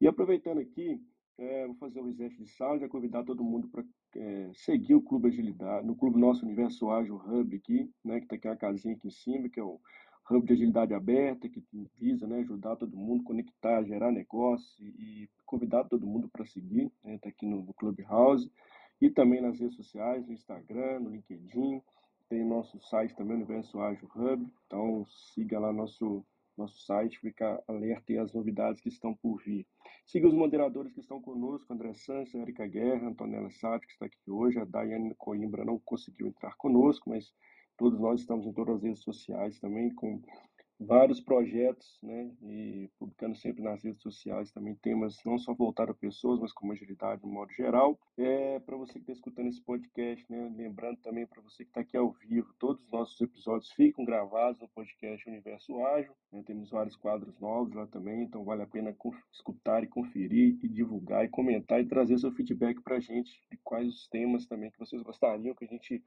E 0.00 0.06
aproveitando 0.06 0.58
aqui, 0.58 1.00
é, 1.38 1.66
vou 1.66 1.76
fazer 1.76 2.00
o 2.00 2.04
reset 2.04 2.36
de 2.36 2.46
sala, 2.46 2.78
já 2.78 2.88
convidar 2.88 3.24
todo 3.24 3.42
mundo 3.42 3.68
para 3.68 3.84
é, 4.16 4.50
seguir 4.52 4.94
o 4.94 5.02
Clube 5.02 5.28
Agilidade, 5.28 5.86
no 5.86 5.96
Clube 5.96 6.20
Nosso 6.20 6.44
Universo 6.44 6.90
Ágil 6.90 7.16
Hub 7.16 7.56
aqui, 7.56 7.90
né, 8.04 8.18
que 8.18 8.26
está 8.26 8.36
aqui 8.36 8.48
a 8.48 8.56
casinha 8.56 8.94
aqui 8.94 9.08
em 9.08 9.10
cima, 9.10 9.48
que 9.48 9.58
é 9.58 9.62
o 9.62 9.80
hub 10.30 10.46
de 10.46 10.52
agilidade 10.52 10.94
aberta, 10.94 11.48
que 11.48 11.62
visa 11.98 12.26
né, 12.26 12.40
ajudar 12.40 12.76
todo 12.76 12.96
mundo, 12.96 13.24
conectar, 13.24 13.82
gerar 13.84 14.12
negócio 14.12 14.84
e, 14.84 15.28
convidar 15.44 15.84
todo 15.84 16.06
mundo 16.06 16.28
para 16.28 16.46
seguir, 16.46 16.90
né, 17.04 17.18
tá 17.18 17.28
aqui 17.28 17.44
no, 17.44 17.62
no 17.62 17.74
Clubhouse, 17.74 18.50
e 19.00 19.10
também 19.10 19.40
nas 19.42 19.58
redes 19.58 19.76
sociais, 19.76 20.26
no 20.26 20.32
Instagram, 20.32 21.00
no 21.00 21.10
LinkedIn, 21.10 21.82
tem 22.28 22.44
nosso 22.44 22.80
site 22.80 23.14
também, 23.14 23.36
Universo 23.36 23.78
Ágil 23.80 24.08
Hub, 24.14 24.50
então 24.66 25.04
siga 25.34 25.58
lá 25.58 25.70
nosso, 25.70 26.24
nosso 26.56 26.80
site, 26.86 27.18
fica 27.18 27.62
alerta 27.68 28.22
as 28.22 28.32
novidades 28.32 28.80
que 28.80 28.88
estão 28.88 29.14
por 29.14 29.42
vir. 29.42 29.66
Siga 30.06 30.26
os 30.26 30.34
moderadores 30.34 30.92
que 30.92 31.00
estão 31.00 31.20
conosco, 31.20 31.72
André 31.72 31.92
Santos, 31.92 32.34
Erika 32.34 32.66
Guerra, 32.66 33.08
Antonella 33.08 33.50
Sato, 33.50 33.86
que 33.86 33.92
está 33.92 34.06
aqui 34.06 34.30
hoje, 34.30 34.58
a 34.58 34.64
Daiane 34.64 35.14
Coimbra 35.16 35.64
não 35.64 35.78
conseguiu 35.78 36.28
entrar 36.28 36.56
conosco, 36.56 37.10
mas 37.10 37.34
Todos 37.76 37.98
nós 37.98 38.20
estamos 38.20 38.46
em 38.46 38.52
todas 38.52 38.76
as 38.76 38.82
redes 38.82 39.02
sociais 39.02 39.58
também, 39.58 39.92
com 39.94 40.20
vários 40.86 41.20
projetos, 41.20 41.98
né? 42.02 42.30
E 42.42 42.90
publicando 42.98 43.36
sempre 43.36 43.62
nas 43.62 43.82
redes 43.82 44.02
sociais 44.02 44.50
também 44.50 44.74
temas 44.74 45.18
não 45.24 45.38
só 45.38 45.54
voltados 45.54 45.94
a 45.94 45.98
pessoas, 45.98 46.40
mas 46.40 46.52
como 46.52 46.72
agilidade 46.72 47.22
no 47.22 47.32
modo 47.32 47.52
geral. 47.52 47.98
É, 48.16 48.58
para 48.60 48.76
você 48.76 48.94
que 48.94 49.00
está 49.00 49.12
escutando 49.12 49.48
esse 49.48 49.62
podcast, 49.62 50.24
né? 50.30 50.52
Lembrando 50.56 50.98
também 50.98 51.26
para 51.26 51.42
você 51.42 51.64
que 51.64 51.70
está 51.70 51.80
aqui 51.80 51.96
ao 51.96 52.12
vivo, 52.12 52.52
todos 52.58 52.82
os 52.84 52.90
nossos 52.90 53.20
episódios 53.20 53.70
ficam 53.72 54.04
gravados 54.04 54.60
no 54.60 54.68
podcast 54.68 55.28
Universo 55.28 55.84
Ágil. 55.84 56.12
Né? 56.32 56.42
Temos 56.44 56.70
vários 56.70 56.96
quadros 56.96 57.38
novos 57.38 57.74
lá 57.74 57.86
também, 57.86 58.22
então 58.22 58.44
vale 58.44 58.62
a 58.62 58.66
pena 58.66 58.94
escutar 59.32 59.82
e 59.82 59.88
conferir 59.88 60.58
e 60.62 60.68
divulgar 60.68 61.24
e 61.24 61.28
comentar 61.28 61.80
e 61.80 61.86
trazer 61.86 62.18
seu 62.18 62.32
feedback 62.32 62.80
para 62.82 62.96
a 62.96 63.00
gente 63.00 63.42
de 63.50 63.58
quais 63.62 63.88
os 63.88 64.08
temas 64.08 64.46
também 64.46 64.70
que 64.70 64.78
vocês 64.78 65.02
gostariam 65.02 65.54
que 65.54 65.64
a 65.64 65.68
gente 65.68 66.02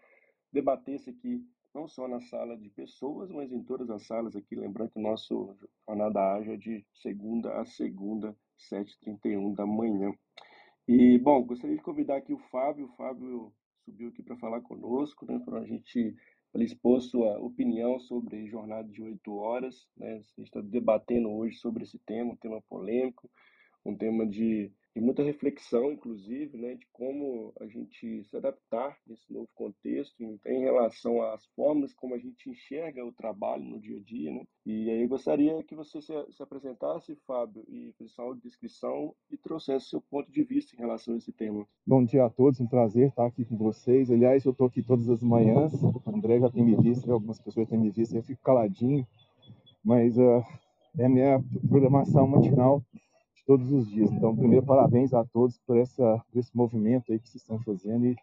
debatesse 0.56 1.10
aqui, 1.10 1.46
não 1.74 1.88
só 1.88 2.08
na 2.08 2.22
sala 2.22 2.58
de 2.58 2.70
pessoas, 2.70 3.30
mas 3.30 3.52
em 3.52 3.62
todas 3.62 3.90
as 3.90 4.08
salas 4.08 4.36
aqui. 4.36 4.56
Lembrando 4.56 4.92
que 4.92 5.00
o 5.00 5.04
nosso 5.04 5.56
Jornada 5.88 6.34
Ágil 6.34 6.54
é 6.54 6.58
de 6.58 6.86
segunda 6.94 7.60
a 7.60 7.66
segunda, 7.66 8.36
7h31 8.72 9.54
da 9.54 9.66
manhã. 9.66 10.14
E, 10.88 11.18
bom, 11.20 11.44
gostaria 11.44 11.76
de 11.76 11.84
convidar 11.84 12.18
aqui 12.18 12.34
o 12.34 12.40
Fábio. 12.50 12.86
O 12.86 12.96
Fábio 12.96 13.54
subiu 13.84 14.10
aqui 14.10 14.24
para 14.24 14.38
falar 14.38 14.62
conosco, 14.62 15.26
né, 15.26 15.40
para 15.46 15.60
a 15.60 15.66
gente 15.66 16.16
ele 16.54 16.64
expor 16.64 17.02
sua 17.02 17.38
opinião 17.40 18.00
sobre 18.00 18.48
jornada 18.48 18.88
de 18.88 19.04
oito 19.04 19.36
horas. 19.36 19.86
Né? 19.98 20.14
A 20.14 20.40
gente 20.40 20.48
está 20.48 20.62
debatendo 20.62 21.30
hoje 21.30 21.58
sobre 21.58 21.84
esse 21.84 22.00
tema, 22.00 22.32
um 22.32 22.38
tema 22.38 22.62
polêmico, 22.70 23.30
um 23.86 23.94
tema 23.94 24.26
de 24.26 24.72
e 24.96 25.02
muita 25.02 25.22
reflexão, 25.22 25.92
inclusive, 25.92 26.58
né, 26.58 26.76
de 26.76 26.88
como 26.94 27.52
a 27.60 27.68
gente 27.68 28.24
se 28.24 28.38
adaptar 28.38 28.98
nesse 29.06 29.32
novo 29.32 29.50
contexto 29.54 30.16
em 30.46 30.60
relação 30.62 31.22
às 31.22 31.46
formas 31.48 31.94
como 31.94 32.16
a 32.16 32.18
gente 32.18 32.50
enxerga 32.50 33.06
o 33.06 33.12
trabalho 33.12 33.64
no 33.64 33.80
dia 33.80 33.98
a 33.98 34.02
dia, 34.02 34.32
né? 34.32 34.44
E 34.66 34.90
aí 34.90 35.02
eu 35.02 35.10
gostaria 35.10 35.62
que 35.64 35.76
você 35.76 36.02
se, 36.02 36.14
se 36.32 36.42
apresentasse, 36.42 37.14
Fábio, 37.28 37.66
e 37.68 37.94
fizesse 37.98 38.22
uma 38.22 38.36
descrição 38.38 39.14
e 39.30 39.38
trouxesse 39.38 39.90
seu 39.90 40.02
ponto 40.02 40.32
de 40.32 40.44
vista 40.44 40.74
em 40.74 40.80
relação 40.80 41.14
a 41.14 41.18
esse 41.18 41.34
tema. 41.34 41.68
Bom 41.86 42.04
dia 42.04 42.26
a 42.26 42.30
todos, 42.30 42.62
um 42.62 42.68
prazer 42.68 43.10
estar 43.10 43.26
aqui 43.26 43.44
com 43.44 43.58
vocês. 43.58 44.10
Aliás, 44.10 44.46
eu 44.46 44.54
estou 44.54 44.68
aqui 44.68 44.82
todas 44.82 45.10
as 45.10 45.22
manhãs. 45.22 45.74
O 45.84 46.02
André 46.06 46.40
já 46.40 46.50
tem 46.50 46.64
me 46.64 46.76
visto, 46.78 47.12
algumas 47.12 47.40
pessoas 47.40 47.68
têm 47.68 47.78
me 47.78 47.90
visto, 47.90 48.16
eu 48.16 48.24
fico 48.24 48.42
caladinho, 48.42 49.06
mas 49.84 50.18
uh, 50.18 50.42
é 50.98 51.06
a 51.06 51.10
minha 51.10 51.44
programação 51.68 52.26
matinal 52.26 52.82
todos 53.46 53.72
os 53.72 53.88
dias. 53.88 54.12
Então, 54.12 54.36
primeiro, 54.36 54.66
parabéns 54.66 55.14
a 55.14 55.24
todos 55.24 55.58
por, 55.60 55.78
essa, 55.78 56.22
por 56.32 56.40
esse 56.40 56.56
movimento 56.56 57.12
aí 57.12 57.20
que 57.20 57.30
vocês 57.30 57.42
estão 57.42 57.60
fazendo 57.60 58.06
e 58.06 58.16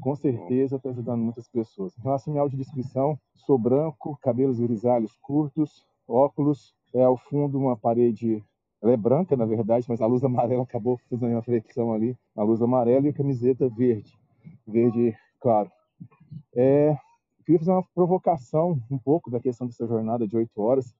com 0.00 0.14
certeza 0.16 0.76
está 0.76 0.90
ajudando 0.90 1.20
muitas 1.20 1.48
pessoas. 1.48 1.96
Em 1.96 2.02
relação 2.02 2.30
à 2.30 2.34
minha 2.34 2.42
audiodescrição, 2.42 3.18
sou 3.34 3.56
branco, 3.56 4.18
cabelos 4.20 4.58
grisalhos 4.58 5.16
curtos, 5.22 5.86
óculos, 6.06 6.74
é 6.92 7.02
ao 7.02 7.16
fundo 7.16 7.58
uma 7.58 7.76
parede, 7.76 8.42
ela 8.82 8.92
é 8.92 8.96
branca 8.96 9.36
na 9.36 9.44
verdade, 9.44 9.86
mas 9.88 10.00
a 10.00 10.06
luz 10.06 10.22
amarela 10.24 10.62
acabou 10.62 10.98
fazendo 11.08 11.30
uma 11.30 11.40
reflexão 11.40 11.92
ali, 11.92 12.16
a 12.36 12.42
luz 12.42 12.60
amarela 12.60 13.06
e 13.06 13.10
a 13.10 13.14
camiseta 13.14 13.68
verde, 13.68 14.12
verde 14.66 15.16
claro. 15.40 15.70
É, 16.54 16.96
queria 17.44 17.58
fazer 17.58 17.70
uma 17.72 17.82
provocação 17.94 18.80
um 18.90 18.98
pouco 18.98 19.30
da 19.30 19.38
questão 19.38 19.66
dessa 19.66 19.86
jornada 19.86 20.26
de 20.26 20.36
oito 20.36 20.60
horas 20.60 20.94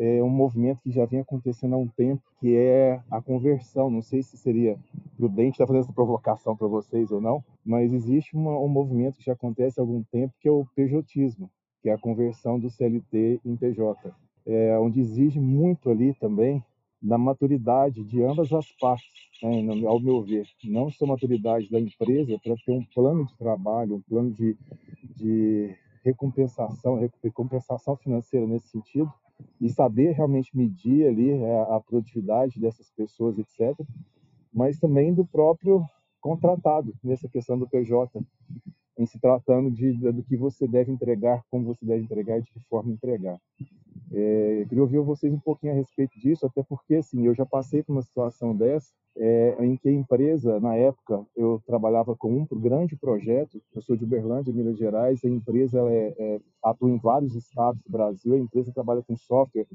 é 0.00 0.22
um 0.22 0.30
movimento 0.30 0.80
que 0.82 0.90
já 0.90 1.04
vem 1.04 1.20
acontecendo 1.20 1.74
há 1.74 1.78
um 1.78 1.86
tempo, 1.86 2.22
que 2.40 2.56
é 2.56 3.02
a 3.10 3.20
conversão. 3.20 3.90
Não 3.90 4.00
sei 4.00 4.22
se 4.22 4.34
seria 4.38 4.78
prudente 5.14 5.52
estar 5.52 5.66
fazendo 5.66 5.82
essa 5.82 5.92
provocação 5.92 6.56
para 6.56 6.66
vocês 6.66 7.10
ou 7.10 7.20
não, 7.20 7.44
mas 7.62 7.92
existe 7.92 8.34
uma, 8.34 8.58
um 8.58 8.66
movimento 8.66 9.18
que 9.18 9.24
já 9.24 9.34
acontece 9.34 9.78
há 9.78 9.82
algum 9.82 10.02
tempo, 10.04 10.32
que 10.40 10.48
é 10.48 10.50
o 10.50 10.64
pejotismo, 10.74 11.50
que 11.82 11.90
é 11.90 11.92
a 11.92 11.98
conversão 11.98 12.58
do 12.58 12.70
CLT 12.70 13.42
em 13.44 13.56
PJ, 13.56 14.10
é, 14.46 14.78
onde 14.78 15.00
exige 15.00 15.38
muito 15.38 15.90
ali 15.90 16.14
também 16.14 16.64
da 17.02 17.16
maturidade 17.16 18.04
de 18.04 18.22
ambas 18.22 18.52
as 18.52 18.70
partes, 18.72 19.08
né, 19.42 19.86
ao 19.86 20.00
meu 20.00 20.22
ver. 20.22 20.46
Não 20.64 20.90
só 20.90 21.06
maturidade 21.06 21.70
da 21.70 21.80
empresa 21.80 22.38
para 22.42 22.54
ter 22.64 22.72
um 22.72 22.84
plano 22.94 23.26
de 23.26 23.36
trabalho, 23.36 23.96
um 23.96 24.00
plano 24.02 24.30
de, 24.32 24.56
de 25.16 25.74
recompensação, 26.04 27.00
recompensação 27.22 27.96
financeira 27.96 28.46
nesse 28.46 28.68
sentido, 28.68 29.12
e 29.60 29.70
saber 29.70 30.12
realmente 30.12 30.54
medir 30.54 31.06
ali 31.06 31.30
é, 31.30 31.60
a 31.74 31.80
produtividade 31.80 32.60
dessas 32.60 32.90
pessoas, 32.90 33.38
etc. 33.38 33.78
Mas 34.52 34.78
também 34.78 35.14
do 35.14 35.24
próprio 35.24 35.82
contratado 36.20 36.94
nessa 37.02 37.28
questão 37.28 37.58
do 37.58 37.68
PJ, 37.68 38.20
em 39.00 39.06
se 39.06 39.18
tratando 39.18 39.70
de, 39.70 39.92
do 39.92 40.22
que 40.22 40.36
você 40.36 40.68
deve 40.68 40.92
entregar, 40.92 41.42
como 41.50 41.64
você 41.64 41.84
deve 41.84 42.04
entregar 42.04 42.38
e 42.38 42.42
de 42.42 42.50
que 42.52 42.60
forma 42.68 42.92
entregar. 42.92 43.38
É, 44.12 44.66
queria 44.68 44.82
ouvir 44.82 44.98
vocês 44.98 45.32
um 45.32 45.38
pouquinho 45.38 45.72
a 45.72 45.76
respeito 45.76 46.18
disso, 46.20 46.44
até 46.44 46.62
porque 46.62 46.96
assim, 46.96 47.26
eu 47.26 47.34
já 47.34 47.46
passei 47.46 47.82
por 47.82 47.92
uma 47.92 48.02
situação 48.02 48.54
dessa, 48.54 48.90
é, 49.16 49.56
em 49.60 49.76
que 49.76 49.88
a 49.88 49.92
empresa, 49.92 50.60
na 50.60 50.74
época, 50.76 51.24
eu 51.34 51.62
trabalhava 51.66 52.14
com 52.14 52.46
um 52.50 52.60
grande 52.60 52.94
projeto, 52.96 53.60
eu 53.74 53.80
sou 53.80 53.96
de 53.96 54.04
Uberlândia, 54.04 54.52
Minas 54.52 54.76
Gerais, 54.76 55.24
a 55.24 55.28
empresa 55.28 55.78
ela 55.78 55.92
é, 55.92 56.14
é, 56.18 56.40
atua 56.62 56.90
em 56.90 56.98
vários 56.98 57.34
estados 57.34 57.80
do 57.82 57.90
Brasil, 57.90 58.34
a 58.34 58.38
empresa 58.38 58.72
trabalha 58.72 59.02
com 59.02 59.16
software 59.16 59.66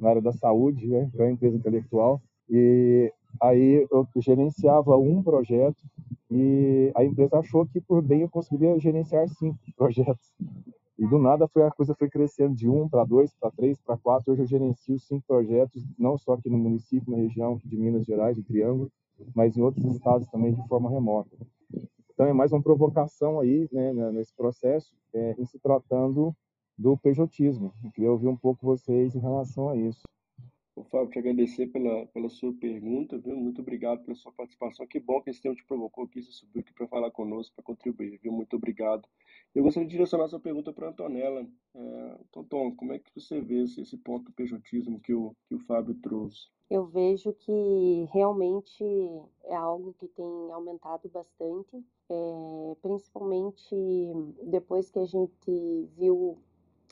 na 0.00 0.08
área 0.08 0.22
da 0.22 0.32
saúde, 0.32 0.88
né, 0.88 1.08
que 1.12 1.20
é 1.20 1.24
uma 1.24 1.32
empresa 1.32 1.56
intelectual, 1.56 2.20
e 2.50 3.12
aí 3.40 3.86
eu 3.90 4.06
gerenciava 4.16 4.96
um 4.96 5.22
projeto 5.22 5.82
e 6.30 6.90
a 6.94 7.04
empresa 7.04 7.38
achou 7.38 7.66
que 7.66 7.80
por 7.80 8.02
bem 8.02 8.22
eu 8.22 8.28
conseguiria 8.28 8.78
gerenciar 8.78 9.28
cinco 9.28 9.58
projetos. 9.76 10.32
E 10.98 11.06
do 11.06 11.18
nada 11.18 11.48
foi 11.48 11.62
a 11.64 11.70
coisa 11.70 11.94
foi 11.94 12.08
crescendo 12.08 12.54
de 12.54 12.68
um 12.68 12.88
para 12.88 13.04
dois, 13.04 13.34
para 13.34 13.50
três, 13.50 13.80
para 13.80 13.96
quatro. 13.96 14.32
Hoje 14.32 14.42
eu 14.42 14.46
gerencio 14.46 14.98
cinco 14.98 15.24
projetos, 15.26 15.82
não 15.98 16.16
só 16.16 16.34
aqui 16.34 16.48
no 16.48 16.58
município, 16.58 17.10
na 17.10 17.16
região 17.16 17.60
de 17.64 17.76
Minas 17.76 18.06
Gerais, 18.06 18.36
de 18.36 18.42
Triângulo, 18.42 18.90
mas 19.34 19.56
em 19.56 19.62
outros 19.62 19.84
estados 19.86 20.28
também 20.28 20.54
de 20.54 20.66
forma 20.68 20.90
remota. 20.90 21.36
Então 22.12 22.26
é 22.26 22.32
mais 22.32 22.52
uma 22.52 22.62
provocação 22.62 23.40
aí, 23.40 23.68
né, 23.72 23.92
nesse 24.12 24.34
processo, 24.36 24.94
é, 25.12 25.34
em 25.38 25.44
se 25.44 25.58
tratando 25.58 26.34
do 26.78 26.96
pejotismo. 26.96 27.72
Eu 27.82 27.90
queria 27.90 28.12
ouvir 28.12 28.28
um 28.28 28.36
pouco 28.36 28.64
vocês 28.64 29.14
em 29.14 29.18
relação 29.18 29.68
a 29.68 29.76
isso. 29.76 30.02
O 30.74 30.84
Fábio, 30.84 31.10
te 31.10 31.18
agradecer 31.18 31.66
pela, 31.66 32.06
pela 32.06 32.30
sua 32.30 32.52
pergunta, 32.54 33.18
viu? 33.18 33.36
Muito 33.36 33.60
obrigado 33.60 34.02
pela 34.04 34.14
sua 34.16 34.32
participação. 34.32 34.86
Que 34.86 34.98
bom 34.98 35.20
que 35.20 35.28
esse 35.28 35.42
tempo 35.42 35.54
te 35.54 35.64
provocou 35.64 36.04
aqui, 36.04 36.22
você 36.22 36.32
subiu 36.32 36.62
aqui 36.62 36.72
para 36.72 36.88
falar 36.88 37.10
conosco, 37.10 37.54
para 37.54 37.64
contribuir, 37.64 38.18
viu? 38.22 38.32
Muito 38.32 38.56
obrigado. 38.56 39.06
Eu 39.54 39.62
gostaria 39.62 39.86
de 39.86 39.92
direcionar 39.92 40.24
essa 40.24 40.40
pergunta 40.40 40.72
para 40.72 40.86
a 40.86 40.90
Antonella. 40.90 41.46
É, 41.74 42.18
Tonton, 42.32 42.74
como 42.74 42.94
é 42.94 42.98
que 42.98 43.10
você 43.14 43.38
vê 43.38 43.64
esse, 43.64 43.82
esse 43.82 43.98
ponto 43.98 44.24
do 44.24 44.32
pejotismo 44.32 44.98
que 44.98 45.12
o, 45.12 45.36
que 45.46 45.54
o 45.54 45.58
Fábio 45.58 45.94
trouxe? 45.96 46.48
Eu 46.70 46.86
vejo 46.86 47.34
que 47.34 48.08
realmente 48.10 48.82
é 49.44 49.54
algo 49.54 49.92
que 49.98 50.08
tem 50.08 50.52
aumentado 50.52 51.06
bastante, 51.10 51.84
é, 52.08 52.76
principalmente 52.80 53.76
depois 54.44 54.88
que 54.88 54.98
a 54.98 55.04
gente 55.04 55.86
viu 55.98 56.38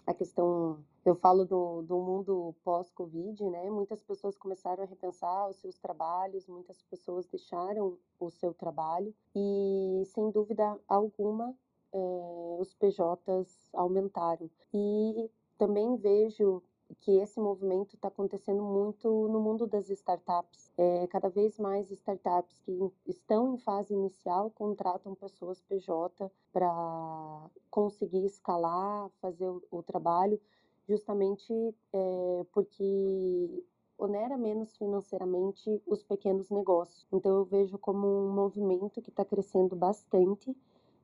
a 0.06 0.12
questão 0.12 0.84
eu 1.04 1.14
falo 1.14 1.44
do, 1.44 1.82
do 1.82 1.98
mundo 1.98 2.54
pós-Covid, 2.62 3.42
né? 3.48 3.70
Muitas 3.70 4.02
pessoas 4.02 4.36
começaram 4.36 4.82
a 4.82 4.86
repensar 4.86 5.48
os 5.48 5.56
seus 5.56 5.78
trabalhos, 5.78 6.46
muitas 6.46 6.82
pessoas 6.82 7.26
deixaram 7.26 7.96
o 8.18 8.30
seu 8.30 8.52
trabalho 8.52 9.14
e, 9.34 10.02
sem 10.06 10.30
dúvida 10.30 10.78
alguma, 10.86 11.54
é, 11.92 12.56
os 12.58 12.74
PJs 12.74 13.70
aumentaram. 13.72 14.50
E 14.74 15.30
também 15.56 15.96
vejo 15.96 16.62
que 17.00 17.12
esse 17.18 17.38
movimento 17.38 17.94
está 17.94 18.08
acontecendo 18.08 18.62
muito 18.62 19.08
no 19.28 19.40
mundo 19.40 19.66
das 19.66 19.88
startups. 19.90 20.72
É, 20.76 21.06
cada 21.06 21.28
vez 21.28 21.58
mais 21.58 21.90
startups 21.90 22.58
que 22.60 22.92
estão 23.06 23.54
em 23.54 23.58
fase 23.58 23.94
inicial 23.94 24.50
contratam 24.50 25.14
pessoas 25.14 25.60
PJ 25.62 26.30
para 26.52 27.50
conseguir 27.70 28.24
escalar, 28.24 29.08
fazer 29.20 29.48
o, 29.48 29.62
o 29.70 29.82
trabalho, 29.82 30.40
justamente 30.88 31.52
é, 31.92 32.46
porque 32.52 33.64
onera 33.98 34.36
menos 34.36 34.76
financeiramente 34.76 35.82
os 35.86 36.02
pequenos 36.02 36.50
negócios. 36.50 37.06
Então 37.12 37.36
eu 37.36 37.44
vejo 37.44 37.78
como 37.78 38.06
um 38.06 38.32
movimento 38.32 39.02
que 39.02 39.10
está 39.10 39.24
crescendo 39.24 39.76
bastante 39.76 40.54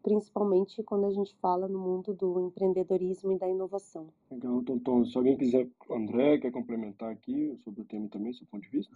principalmente 0.06 0.84
quando 0.84 1.04
a 1.04 1.10
gente 1.10 1.34
fala 1.42 1.66
no 1.66 1.80
mundo 1.80 2.14
do 2.14 2.38
empreendedorismo 2.38 3.32
e 3.32 3.38
da 3.38 3.48
inovação. 3.48 4.06
Legal, 4.30 4.62
Tonton. 4.62 5.04
Se 5.04 5.18
alguém 5.18 5.36
quiser, 5.36 5.68
André, 5.90 6.38
quer 6.38 6.52
complementar 6.52 7.10
aqui 7.10 7.58
sobre 7.64 7.80
o 7.80 7.84
tema 7.84 8.06
também, 8.08 8.32
seu 8.32 8.46
ponto 8.46 8.62
de 8.62 8.70
vista? 8.70 8.94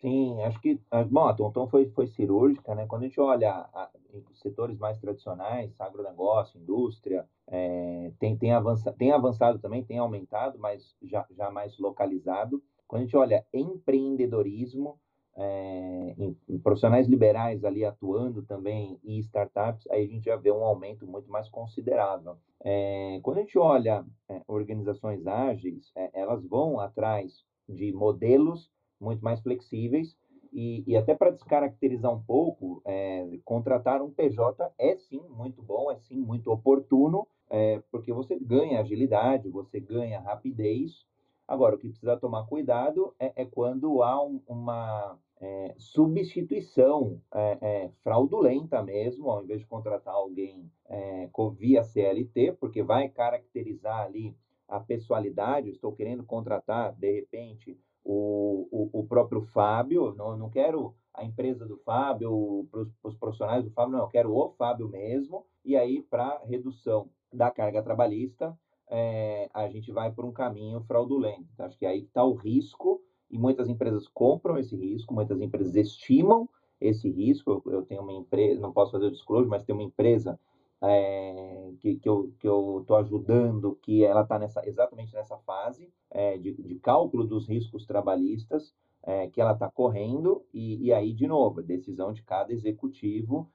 Sim, 0.00 0.40
acho 0.44 0.60
que, 0.60 0.80
ah, 0.92 1.02
bom, 1.02 1.26
a 1.26 1.34
Tonton 1.34 1.66
foi, 1.68 1.90
foi 1.90 2.06
cirúrgica, 2.06 2.72
né? 2.74 2.86
Quando 2.86 3.02
a 3.02 3.06
gente 3.06 3.20
olha 3.20 3.50
a, 3.50 3.90
setores 4.34 4.78
mais 4.78 4.96
tradicionais, 4.98 5.74
agronegócio, 5.80 6.60
indústria, 6.60 7.28
é, 7.48 8.12
tem, 8.20 8.36
tem, 8.36 8.52
avança, 8.52 8.92
tem 8.92 9.10
avançado 9.10 9.58
também, 9.58 9.82
tem 9.82 9.98
aumentado, 9.98 10.56
mas 10.58 10.94
já, 11.02 11.26
já 11.36 11.50
mais 11.50 11.76
localizado. 11.78 12.62
Quando 12.86 13.02
a 13.02 13.04
gente 13.04 13.16
olha 13.16 13.44
empreendedorismo, 13.52 15.00
é, 15.36 16.14
em, 16.16 16.36
em, 16.48 16.58
profissionais 16.58 17.08
liberais 17.08 17.64
ali 17.64 17.84
atuando 17.84 18.42
também 18.42 19.00
e 19.02 19.18
startups, 19.18 19.84
aí 19.90 20.04
a 20.04 20.08
gente 20.08 20.24
já 20.24 20.36
vê 20.36 20.52
um 20.52 20.64
aumento 20.64 21.06
muito 21.08 21.28
mais 21.30 21.48
considerável. 21.48 22.36
É, 22.64 23.18
quando 23.22 23.38
a 23.38 23.40
gente 23.40 23.58
olha 23.58 24.04
organizações 24.46 25.26
ágeis, 25.26 25.92
elas 26.12 26.44
vão 26.44 26.78
atrás 26.78 27.44
de 27.68 27.92
modelos 27.92 28.70
muito 29.00 29.24
mais 29.24 29.40
flexíveis 29.40 30.16
e, 30.52 30.82
e 30.86 30.96
até 30.96 31.14
para 31.14 31.30
descaracterizar 31.30 32.12
um 32.12 32.22
pouco, 32.22 32.82
é, 32.84 33.26
contratar 33.44 34.02
um 34.02 34.10
PJ 34.10 34.72
é 34.78 34.96
sim 34.96 35.20
muito 35.28 35.62
bom, 35.62 35.90
é 35.90 35.96
sim 35.96 36.18
muito 36.18 36.50
oportuno, 36.50 37.26
é, 37.50 37.82
porque 37.90 38.12
você 38.12 38.38
ganha 38.38 38.80
agilidade, 38.80 39.48
você 39.48 39.80
ganha 39.80 40.20
rapidez. 40.20 41.06
Agora, 41.46 41.76
o 41.76 41.78
que 41.78 41.88
precisa 41.88 42.16
tomar 42.16 42.46
cuidado 42.46 43.14
é, 43.18 43.44
quando 43.46 44.02
há 44.02 44.22
um, 44.22 44.40
uma 44.46 45.18
é, 45.40 45.74
substituição 45.78 47.20
é, 47.32 47.58
é, 47.60 47.90
fraudulenta 48.02 48.82
mesmo, 48.82 49.30
ao 49.30 49.42
invés 49.42 49.60
de 49.60 49.66
contratar 49.66 50.14
alguém 50.14 50.70
é, 50.88 51.28
via 51.56 51.82
CLT, 51.82 52.52
porque 52.60 52.82
vai 52.82 53.08
caracterizar 53.08 54.04
ali 54.04 54.36
a 54.66 54.78
pessoalidade. 54.78 55.70
Estou 55.70 55.92
querendo 55.92 56.22
contratar, 56.22 56.92
de 56.92 57.12
repente, 57.12 57.78
o, 58.04 58.68
o, 58.70 59.00
o 59.00 59.06
próprio 59.06 59.42
Fábio, 59.42 60.14
não, 60.16 60.36
não 60.36 60.50
quero 60.50 60.94
a 61.14 61.24
empresa 61.24 61.66
do 61.66 61.76
Fábio, 61.78 62.68
os 63.02 63.16
profissionais 63.16 63.64
do 63.64 63.70
Fábio, 63.70 63.92
não, 63.92 64.04
eu 64.04 64.08
quero 64.08 64.32
o 64.32 64.50
Fábio 64.50 64.88
mesmo, 64.88 65.44
e 65.64 65.76
aí, 65.76 66.02
para 66.02 66.40
redução 66.44 67.10
da 67.32 67.50
carga 67.50 67.82
trabalhista, 67.82 68.56
é, 68.90 69.50
a 69.52 69.68
gente 69.68 69.92
vai 69.92 70.10
por 70.10 70.24
um 70.24 70.32
caminho 70.32 70.80
fraudulento. 70.82 71.46
Acho 71.58 71.78
que 71.78 71.84
aí 71.84 72.04
está 72.04 72.24
o 72.24 72.34
risco 72.34 73.02
e 73.30 73.38
muitas 73.38 73.68
empresas 73.68 74.08
compram 74.08 74.56
esse 74.56 74.76
risco, 74.76 75.12
muitas 75.12 75.40
empresas 75.40 75.74
estimam 75.74 76.48
esse 76.80 77.10
risco. 77.10 77.62
Eu, 77.66 77.72
eu 77.72 77.82
tenho 77.82 78.02
uma 78.02 78.12
empresa, 78.12 78.60
não 78.60 78.72
posso 78.72 78.92
fazer 78.92 79.06
o 79.06 79.10
disclosure, 79.10 79.50
mas 79.50 79.62
tem 79.64 79.74
uma 79.74 79.84
empresa 79.84 80.38
é, 80.82 81.72
que, 81.80 81.96
que 81.96 82.08
eu 82.08 82.80
estou 82.80 82.96
ajudando, 82.96 83.78
que 83.82 84.04
ela 84.04 84.22
está 84.22 84.38
nessa, 84.38 84.66
exatamente 84.66 85.12
nessa 85.12 85.36
fase 85.38 85.92
é, 86.10 86.38
de, 86.38 86.54
de, 86.54 86.74
cálculo 86.76 87.26
dos 87.26 87.48
riscos 87.48 87.84
trabalhistas 87.84 88.74
é, 89.02 89.28
que 89.28 89.40
ela 89.40 89.52
está 89.52 89.70
correndo, 89.70 90.44
e, 90.52 90.86
e, 90.86 90.92
aí, 90.92 91.12
de 91.12 91.26
novo, 91.26 91.62
decisão 91.62 92.12
de 92.12 92.22
cada 92.22 92.52
executivo 92.52 93.50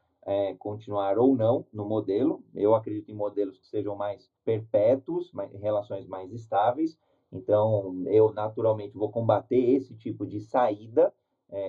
continuar 0.58 1.18
ou 1.18 1.36
não 1.36 1.66
no 1.74 1.84
modelo. 1.84 2.42
Eu 2.56 2.74
acredito 2.74 3.12
em 3.12 3.14
modelos 3.14 3.58
que 3.58 3.68
sejam 3.68 3.94
mais 3.94 4.32
perpétuos, 4.46 5.30
mais, 5.34 5.52
relações 5.52 6.08
mais 6.08 6.32
estáveis, 6.32 6.98
então, 7.30 8.04
eu 8.06 8.32
naturalmente 8.32 8.96
vou 8.96 9.12
combater 9.12 9.58
esse 9.58 9.94
tipo 9.96 10.26
de 10.26 10.40
saída 10.40 11.14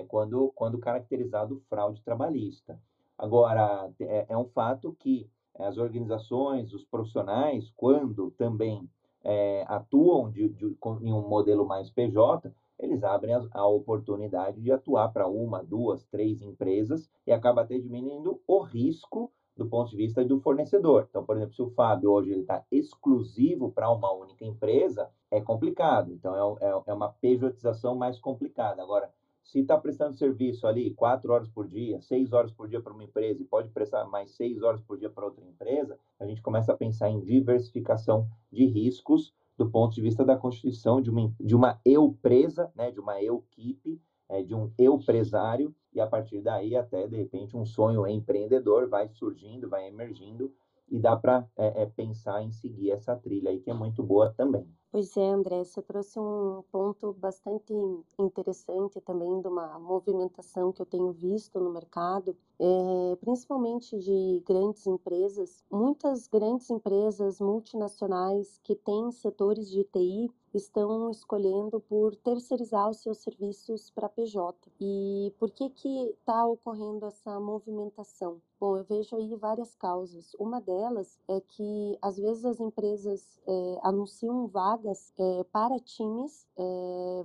quando, 0.07 0.53
quando 0.55 0.77
caracterizado 0.77 1.61
fraude 1.67 2.01
trabalhista. 2.01 2.79
Agora, 3.17 3.91
é, 3.99 4.27
é 4.29 4.37
um 4.37 4.45
fato 4.45 4.95
que 4.99 5.29
as 5.59 5.77
organizações, 5.77 6.73
os 6.73 6.83
profissionais, 6.83 7.71
quando 7.75 8.31
também 8.31 8.89
é, 9.23 9.65
atuam 9.67 10.29
de, 10.29 10.49
de, 10.49 10.65
em 11.01 11.13
um 11.13 11.27
modelo 11.27 11.65
mais 11.65 11.89
PJ, 11.89 12.53
eles 12.77 13.03
abrem 13.03 13.33
a, 13.33 13.45
a 13.51 13.67
oportunidade 13.67 14.61
de 14.61 14.71
atuar 14.71 15.09
para 15.09 15.27
uma, 15.27 15.63
duas, 15.63 16.03
três 16.05 16.41
empresas 16.41 17.09
e 17.25 17.31
acaba 17.31 17.61
até 17.61 17.77
diminuindo 17.77 18.39
o 18.47 18.59
risco 18.59 19.31
do 19.55 19.65
ponto 19.65 19.89
de 19.89 19.97
vista 19.97 20.23
do 20.25 20.39
fornecedor. 20.41 21.07
Então, 21.09 21.25
por 21.25 21.37
exemplo, 21.37 21.55
se 21.55 21.61
o 21.61 21.69
Fábio 21.71 22.11
hoje 22.11 22.31
está 22.31 22.63
exclusivo 22.69 23.71
para 23.71 23.89
uma 23.89 24.11
única 24.13 24.43
empresa, 24.43 25.09
é 25.31 25.39
complicado. 25.39 26.11
Então, 26.11 26.59
é, 26.59 26.65
é, 26.67 26.81
é 26.87 26.93
uma 26.93 27.09
pejotização 27.09 27.95
mais 27.95 28.19
complicada. 28.19 28.83
Agora, 28.83 29.09
se 29.45 29.59
está 29.59 29.77
prestando 29.77 30.17
serviço 30.17 30.65
ali 30.65 30.93
quatro 30.95 31.31
horas 31.31 31.47
por 31.47 31.67
dia, 31.67 32.01
seis 32.01 32.33
horas 32.33 32.51
por 32.51 32.67
dia 32.67 32.81
para 32.81 32.91
uma 32.91 33.03
empresa 33.03 33.41
e 33.41 33.45
pode 33.45 33.69
prestar 33.69 34.05
mais 34.05 34.31
seis 34.31 34.61
horas 34.61 34.81
por 34.81 34.97
dia 34.97 35.09
para 35.09 35.25
outra 35.25 35.45
empresa, 35.45 35.97
a 36.19 36.25
gente 36.25 36.41
começa 36.41 36.73
a 36.73 36.77
pensar 36.77 37.09
em 37.09 37.21
diversificação 37.21 38.27
de 38.51 38.65
riscos 38.65 39.33
do 39.55 39.69
ponto 39.69 39.93
de 39.93 40.01
vista 40.01 40.25
da 40.25 40.35
constituição 40.35 40.99
de 40.99 41.09
uma, 41.09 41.31
de 41.39 41.55
uma 41.55 41.79
eu-presa, 41.85 42.71
né, 42.75 42.91
de 42.91 42.99
uma 42.99 43.21
eu-keep, 43.21 44.01
é, 44.27 44.41
de 44.41 44.55
um 44.55 44.71
eu-presário, 44.77 45.73
e 45.93 46.01
a 46.01 46.07
partir 46.07 46.41
daí 46.41 46.75
até, 46.75 47.07
de 47.07 47.15
repente, 47.15 47.55
um 47.55 47.65
sonho 47.65 48.05
empreendedor 48.07 48.89
vai 48.89 49.07
surgindo, 49.07 49.69
vai 49.69 49.87
emergindo, 49.87 50.51
e 50.89 50.99
dá 50.99 51.15
para 51.15 51.47
é, 51.55 51.83
é, 51.83 51.85
pensar 51.85 52.43
em 52.43 52.51
seguir 52.51 52.91
essa 52.91 53.15
trilha 53.15 53.49
aí, 53.49 53.59
que 53.59 53.69
é 53.69 53.73
muito 53.73 54.03
boa 54.03 54.33
também. 54.33 54.67
Pois 54.95 55.17
é, 55.17 55.27
André, 55.29 55.61
você 55.61 55.81
trouxe 55.81 56.17
um 56.17 56.63
ponto 56.71 57.11
bastante 57.11 57.73
interessante 58.17 59.01
também 59.01 59.41
de 59.41 59.47
uma 59.49 59.77
movimentação 59.77 60.71
que 60.71 60.81
eu 60.81 60.85
tenho 60.85 61.11
visto 61.11 61.59
no 61.59 61.69
mercado, 61.69 62.33
é, 62.59 63.15
principalmente 63.17 63.97
de 63.99 64.41
grandes 64.45 64.85
empresas. 64.87 65.63
Muitas 65.71 66.27
grandes 66.27 66.69
empresas 66.69 67.39
multinacionais 67.39 68.59
que 68.63 68.75
têm 68.75 69.11
setores 69.11 69.69
de 69.69 69.83
TI 69.83 70.31
estão 70.53 71.09
escolhendo 71.09 71.81
por 71.81 72.15
terceirizar 72.15 72.89
os 72.89 72.97
seus 73.01 73.17
serviços 73.17 73.91
para 73.91 74.07
PJ. 74.07 74.55
E 74.79 75.33
por 75.37 75.51
que 75.51 75.69
que 75.69 76.09
está 76.11 76.45
ocorrendo 76.45 77.05
essa 77.05 77.39
movimentação? 77.39 78.41
Bom, 78.59 78.77
eu 78.77 78.83
vejo 78.85 79.15
aí 79.15 79.35
várias 79.35 79.75
causas. 79.75 80.33
Uma 80.39 80.61
delas 80.61 81.19
é 81.27 81.41
que 81.41 81.97
às 82.01 82.17
vezes 82.17 82.45
as 82.45 82.59
empresas 82.59 83.37
é, 83.45 83.79
anunciam 83.83 84.47
vagas 84.47 85.13
é, 85.17 85.43
para 85.51 85.77
times, 85.79 86.47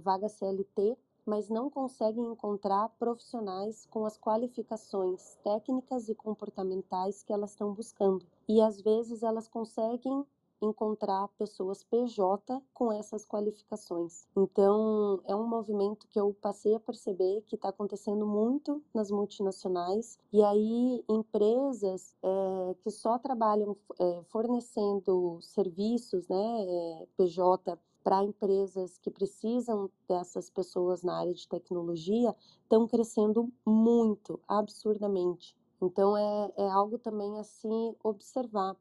vagas 0.02 0.32
CLT, 0.32 0.96
mas 1.30 1.48
não 1.48 1.70
conseguem 1.70 2.24
encontrar 2.24 2.88
profissionais 2.98 3.86
com 3.88 4.04
as 4.04 4.18
qualificações 4.18 5.38
técnicas 5.44 6.08
e 6.08 6.14
comportamentais 6.14 7.22
que 7.22 7.32
elas 7.32 7.50
estão 7.52 7.72
buscando. 7.72 8.26
E 8.48 8.60
às 8.60 8.80
vezes 8.80 9.22
elas 9.22 9.46
conseguem 9.46 10.26
encontrar 10.60 11.28
pessoas 11.38 11.84
PJ 11.84 12.60
com 12.74 12.92
essas 12.92 13.24
qualificações. 13.24 14.26
Então, 14.36 15.20
é 15.24 15.34
um 15.34 15.46
movimento 15.46 16.06
que 16.08 16.20
eu 16.20 16.34
passei 16.42 16.74
a 16.74 16.80
perceber 16.80 17.42
que 17.46 17.54
está 17.54 17.68
acontecendo 17.68 18.26
muito 18.26 18.82
nas 18.92 19.10
multinacionais, 19.10 20.18
e 20.32 20.42
aí 20.42 21.04
empresas 21.08 22.14
é, 22.22 22.74
que 22.82 22.90
só 22.90 23.18
trabalham 23.18 23.76
é, 23.98 24.22
fornecendo 24.24 25.38
serviços, 25.40 26.28
né, 26.28 26.64
é, 26.66 27.06
PJ, 27.16 27.78
para 28.02 28.22
empresas 28.22 28.98
que 28.98 29.10
precisam 29.10 29.90
dessas 30.08 30.50
pessoas 30.50 31.02
na 31.02 31.18
área 31.18 31.34
de 31.34 31.46
tecnologia 31.46 32.34
estão 32.62 32.86
crescendo 32.86 33.52
muito, 33.64 34.40
absurdamente. 34.48 35.56
Então 35.80 36.16
é, 36.16 36.52
é 36.56 36.70
algo 36.70 36.98
também 36.98 37.38
a 37.38 37.44
se 37.44 37.96
observar, 38.02 38.76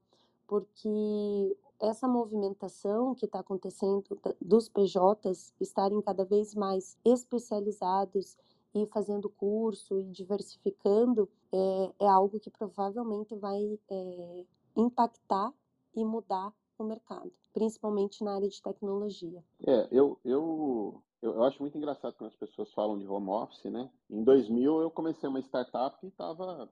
porque 0.47 1.57
essa 1.79 2.07
movimentação 2.07 3.15
que 3.15 3.25
está 3.25 3.39
acontecendo 3.39 4.19
dos 4.41 4.67
PJs 4.67 5.53
estarem 5.59 6.01
cada 6.01 6.25
vez 6.25 6.53
mais 6.53 6.97
especializados 7.05 8.37
e 8.75 8.85
fazendo 8.87 9.29
curso 9.29 9.99
e 9.99 10.11
diversificando 10.11 11.29
é, 11.51 11.93
é 12.01 12.07
algo 12.07 12.39
que 12.39 12.49
provavelmente 12.49 13.35
vai 13.35 13.79
é, 13.89 14.45
impactar 14.75 15.53
e 15.95 16.03
mudar 16.03 16.53
o 16.83 16.87
mercado, 16.87 17.31
principalmente 17.53 18.23
na 18.23 18.35
área 18.35 18.47
de 18.47 18.61
tecnologia. 18.61 19.43
É, 19.65 19.87
eu, 19.91 20.19
eu, 20.23 21.01
eu, 21.21 21.43
acho 21.43 21.61
muito 21.61 21.77
engraçado 21.77 22.15
quando 22.15 22.31
as 22.31 22.37
pessoas 22.37 22.71
falam 22.73 22.97
de 22.97 23.07
home 23.07 23.29
office, 23.29 23.65
né? 23.65 23.89
Em 24.09 24.23
2000 24.23 24.81
eu 24.81 24.91
comecei 24.91 25.27
uma 25.27 25.39
startup 25.39 25.97
e 26.03 26.09
estava 26.09 26.69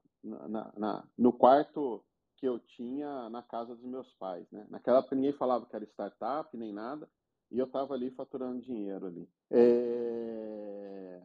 no 1.16 1.32
quarto 1.32 2.04
que 2.36 2.46
eu 2.46 2.58
tinha 2.58 3.28
na 3.30 3.42
casa 3.42 3.74
dos 3.74 3.84
meus 3.84 4.12
pais, 4.14 4.46
né? 4.50 4.66
Naquela 4.70 4.98
época 4.98 5.16
ninguém 5.16 5.32
falava 5.32 5.66
que 5.66 5.74
era 5.74 5.84
startup 5.84 6.56
nem 6.56 6.72
nada 6.72 7.08
e 7.50 7.58
eu 7.58 7.66
estava 7.66 7.94
ali 7.94 8.10
faturando 8.10 8.60
dinheiro 8.60 9.06
ali. 9.06 9.28
É 9.50 11.20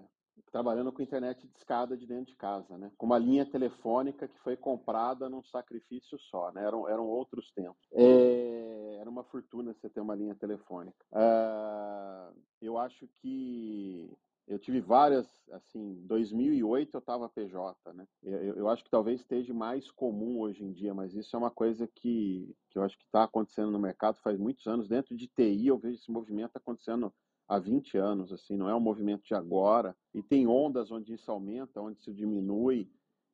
trabalhando 0.54 0.92
com 0.92 1.02
internet 1.02 1.48
de 1.48 1.58
escada 1.58 1.98
de 1.98 2.06
dentro 2.06 2.26
de 2.26 2.36
casa, 2.36 2.78
né? 2.78 2.92
Com 2.96 3.08
uma 3.08 3.18
linha 3.18 3.44
telefônica 3.44 4.28
que 4.28 4.40
foi 4.42 4.56
comprada 4.56 5.28
num 5.28 5.44
sacrifício 5.46 6.18
só, 6.30 6.52
né? 6.52 6.64
Eram, 6.64 6.88
eram 6.88 7.08
outros 7.08 7.52
tempos. 7.54 7.82
É, 7.92 8.53
uma 9.14 9.24
fortuna 9.24 9.74
você 9.74 9.90
ter 9.90 10.02
uma 10.02 10.16
linha 10.16 10.36
telefônica. 10.36 11.06
Uh, 11.12 12.36
eu 12.62 12.78
acho 12.78 13.08
que 13.22 14.12
eu 14.48 14.60
tive 14.60 14.82
várias, 14.82 15.26
assim, 15.52 16.06
2008 16.06 16.94
eu 16.94 17.00
estava 17.00 17.30
PJ, 17.30 17.94
né? 17.94 18.06
Eu, 18.22 18.56
eu, 18.56 18.70
acho 18.70 18.84
que 18.84 18.90
talvez 18.90 19.22
esteja 19.22 19.54
mais 19.54 19.90
comum 19.92 20.40
hoje 20.40 20.64
em 20.64 20.74
dia, 20.74 20.94
mas 20.94 21.14
isso 21.14 21.36
é 21.36 21.40
uma 21.40 21.52
coisa 21.52 21.88
que, 21.88 22.54
que 22.70 22.78
eu 22.78 22.84
acho 22.84 22.98
que 22.98 23.06
está 23.06 23.24
acontecendo 23.24 23.72
no 23.72 23.80
mercado 23.80 24.18
faz 24.18 24.38
muitos 24.38 24.68
anos. 24.68 24.90
Dentro 24.90 25.16
de 25.16 25.28
TI 25.28 25.68
eu 25.68 25.78
vejo 25.78 25.96
esse 25.96 26.12
movimento 26.12 26.58
acontecendo 26.58 27.14
há 27.48 27.58
20 27.58 27.98
anos, 27.98 28.34
assim, 28.34 28.58
não 28.58 28.68
é 28.68 28.76
um 28.76 28.82
movimento 28.82 29.24
de 29.24 29.34
agora. 29.34 29.96
E 30.14 30.22
tem 30.22 30.46
ondas 30.46 30.92
onde 30.92 31.14
isso 31.14 31.32
aumenta, 31.32 31.82
onde 31.82 32.00
isso 32.00 32.14
diminui, 32.14 32.90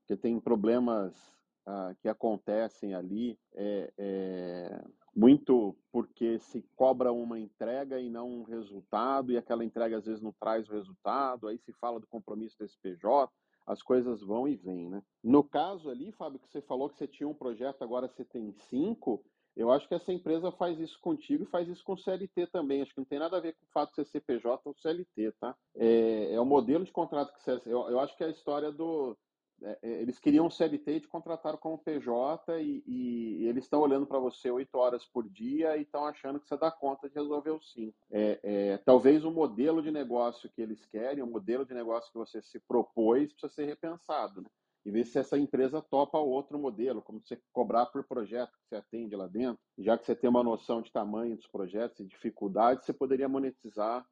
que 0.05 0.15
tem 0.15 0.39
problemas 0.39 1.39
ah, 1.65 1.93
que 1.99 2.09
acontecem 2.09 2.95
ali, 2.95 3.37
é, 3.53 3.93
é, 3.97 4.83
muito 5.15 5.75
porque 5.91 6.39
se 6.39 6.61
cobra 6.75 7.11
uma 7.11 7.39
entrega 7.39 7.99
e 7.99 8.09
não 8.09 8.29
um 8.29 8.43
resultado, 8.43 9.31
e 9.31 9.37
aquela 9.37 9.65
entrega 9.65 9.97
às 9.97 10.05
vezes 10.05 10.21
não 10.21 10.33
traz 10.39 10.67
o 10.69 10.73
resultado, 10.73 11.47
aí 11.47 11.57
se 11.57 11.73
fala 11.73 11.99
do 11.99 12.07
compromisso 12.07 12.57
desse 12.59 12.77
PJ, 12.79 13.31
as 13.65 13.81
coisas 13.83 14.21
vão 14.21 14.47
e 14.47 14.55
vêm, 14.55 14.89
né? 14.89 15.03
No 15.23 15.43
caso 15.43 15.89
ali, 15.89 16.11
Fábio, 16.11 16.39
que 16.39 16.49
você 16.49 16.61
falou 16.61 16.89
que 16.89 16.97
você 16.97 17.07
tinha 17.07 17.29
um 17.29 17.33
projeto, 17.33 17.83
agora 17.83 18.07
você 18.07 18.25
tem 18.25 18.51
cinco, 18.51 19.23
eu 19.59 19.71
acho 19.71 19.87
que 19.87 19.93
essa 19.93 20.13
empresa 20.13 20.51
faz 20.51 20.79
isso 20.79 20.97
contigo 21.01 21.43
e 21.43 21.47
faz 21.47 21.67
isso 21.67 21.83
com 21.83 21.93
o 21.93 21.97
CLT 21.97 22.47
também. 22.47 22.81
Acho 22.81 22.93
que 22.93 22.99
não 22.99 23.05
tem 23.05 23.19
nada 23.19 23.37
a 23.37 23.41
ver 23.41 23.53
com 23.53 23.65
o 23.65 23.71
fato 23.73 23.89
de 23.89 23.95
ser 23.95 24.05
CPJ 24.05 24.61
ou 24.63 24.73
CLT, 24.73 25.33
tá? 25.39 25.55
É, 25.75 26.33
é 26.33 26.39
o 26.39 26.45
modelo 26.45 26.85
de 26.85 26.91
contrato 26.91 27.33
que 27.33 27.41
você. 27.41 27.59
Eu, 27.65 27.89
eu 27.89 27.99
acho 27.99 28.15
que 28.15 28.23
é 28.23 28.27
a 28.27 28.31
história 28.31 28.71
do. 28.71 29.17
É, 29.61 29.79
é 29.81 30.01
eles 30.01 30.19
queriam 30.19 30.49
CLT 30.49 30.91
e 30.91 30.99
te 31.01 31.07
contrataram 31.07 31.57
como 31.57 31.77
PJ 31.77 32.61
e, 32.61 32.83
e, 32.85 33.43
e 33.43 33.47
eles 33.47 33.65
estão 33.65 33.81
olhando 33.81 34.05
para 34.05 34.19
você 34.19 34.49
oito 34.49 34.75
horas 34.77 35.05
por 35.05 35.27
dia 35.27 35.77
e 35.77 35.81
estão 35.81 36.05
achando 36.05 36.39
que 36.39 36.47
você 36.47 36.57
dá 36.57 36.71
conta 36.71 37.07
de 37.07 37.15
resolver 37.15 37.51
o 37.51 37.61
sim. 37.61 37.93
É, 38.11 38.39
é, 38.43 38.77
talvez 38.77 39.23
o 39.23 39.31
modelo 39.31 39.81
de 39.81 39.91
negócio 39.91 40.49
que 40.49 40.61
eles 40.61 40.85
querem, 40.85 41.23
o 41.23 41.27
modelo 41.27 41.65
de 41.65 41.73
negócio 41.73 42.11
que 42.11 42.17
você 42.17 42.41
se 42.41 42.59
propôs, 42.59 43.31
precisa 43.31 43.53
ser 43.53 43.65
repensado. 43.65 44.41
Né? 44.41 44.49
e 44.85 44.91
ver 44.91 45.05
se 45.05 45.19
essa 45.19 45.37
empresa 45.37 45.81
topa 45.81 46.17
outro 46.17 46.57
modelo, 46.57 47.01
como 47.01 47.21
você 47.21 47.39
cobrar 47.51 47.85
por 47.87 48.03
projeto 48.03 48.51
que 48.51 48.67
você 48.69 48.75
atende 48.75 49.15
lá 49.15 49.27
dentro. 49.27 49.59
Já 49.77 49.97
que 49.97 50.05
você 50.05 50.15
tem 50.15 50.29
uma 50.29 50.43
noção 50.43 50.81
de 50.81 50.91
tamanho 50.91 51.35
dos 51.35 51.47
projetos 51.47 51.99
e 51.99 52.05
dificuldades, 52.05 52.85
você 52.85 52.93
poderia 52.93 53.29
monetizar 53.29 54.05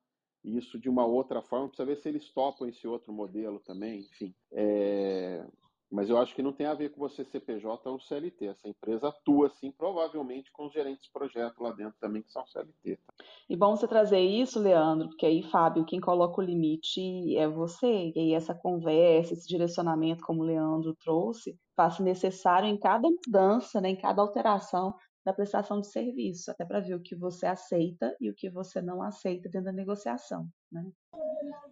isso 0.44 0.80
de 0.80 0.90
uma 0.90 1.06
outra 1.06 1.42
forma, 1.42 1.68
precisa 1.68 1.86
ver 1.86 1.98
se 1.98 2.10
eles 2.10 2.30
topam 2.32 2.68
esse 2.68 2.88
outro 2.88 3.12
modelo 3.12 3.60
também, 3.60 4.02
enfim. 4.02 4.34
É... 4.52 5.46
Mas 5.90 6.10
eu 6.10 6.18
acho 6.18 6.36
que 6.36 6.42
não 6.42 6.52
tem 6.52 6.68
a 6.68 6.74
ver 6.74 6.90
com 6.90 7.00
você 7.00 7.24
CPJ 7.24 7.90
ou 7.90 8.00
CLT. 8.00 8.46
Essa 8.46 8.68
empresa 8.68 9.08
atua, 9.08 9.50
sim, 9.50 9.72
provavelmente 9.72 10.52
com 10.52 10.66
os 10.66 10.74
gerentes 10.74 11.06
de 11.06 11.12
projeto 11.12 11.64
lá 11.64 11.72
dentro 11.72 11.96
também, 12.00 12.22
que 12.22 12.32
são 12.32 12.46
CLT. 12.46 12.98
Tá? 12.98 13.14
E 13.50 13.56
bom 13.56 13.76
você 13.76 13.88
trazer 13.88 14.20
isso, 14.20 14.60
Leandro, 14.60 15.08
porque 15.08 15.26
aí, 15.26 15.42
Fábio, 15.44 15.86
quem 15.86 16.02
coloca 16.02 16.42
o 16.42 16.44
limite 16.44 17.38
é 17.38 17.48
você. 17.48 18.12
E 18.14 18.20
aí 18.20 18.34
essa 18.34 18.54
conversa, 18.54 19.34
esse 19.34 19.48
direcionamento, 19.48 20.26
como 20.26 20.42
o 20.42 20.46
Leandro 20.46 20.94
trouxe, 20.96 21.58
faz 21.74 22.00
necessário 22.00 22.68
em 22.68 22.78
cada 22.78 23.08
mudança, 23.08 23.80
né, 23.80 23.90
em 23.90 23.96
cada 23.96 24.22
alteração 24.22 24.94
da 25.28 25.34
prestação 25.34 25.82
de 25.82 25.88
serviço, 25.88 26.50
até 26.50 26.64
para 26.64 26.80
ver 26.80 26.96
o 26.96 27.02
que 27.02 27.14
você 27.14 27.46
aceita 27.46 28.16
e 28.18 28.30
o 28.30 28.34
que 28.34 28.50
você 28.50 28.82
não 28.82 29.02
aceita 29.02 29.50
dentro 29.50 29.66
da 29.66 29.74
negociação. 29.74 30.48
Né? 30.72 30.90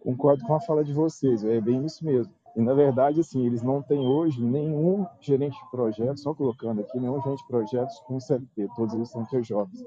Concordo 0.00 0.44
com 0.44 0.52
a 0.52 0.60
fala 0.60 0.84
de 0.84 0.92
vocês, 0.92 1.42
é 1.42 1.58
bem 1.58 1.86
isso 1.86 2.04
mesmo. 2.04 2.30
E 2.54 2.60
na 2.60 2.74
verdade, 2.74 3.18
assim, 3.18 3.46
eles 3.46 3.62
não 3.62 3.80
têm 3.80 4.06
hoje 4.06 4.44
nenhum 4.44 5.06
gerente 5.22 5.58
de 5.58 5.70
projetos, 5.70 6.22
só 6.22 6.34
colocando 6.34 6.82
aqui, 6.82 7.00
nenhum 7.00 7.18
gerente 7.22 7.40
de 7.40 7.46
projetos 7.46 7.98
com 8.00 8.20
CLT, 8.20 8.68
todos 8.76 8.94
eles 8.94 9.08
são 9.08 9.24
PJs. 9.24 9.86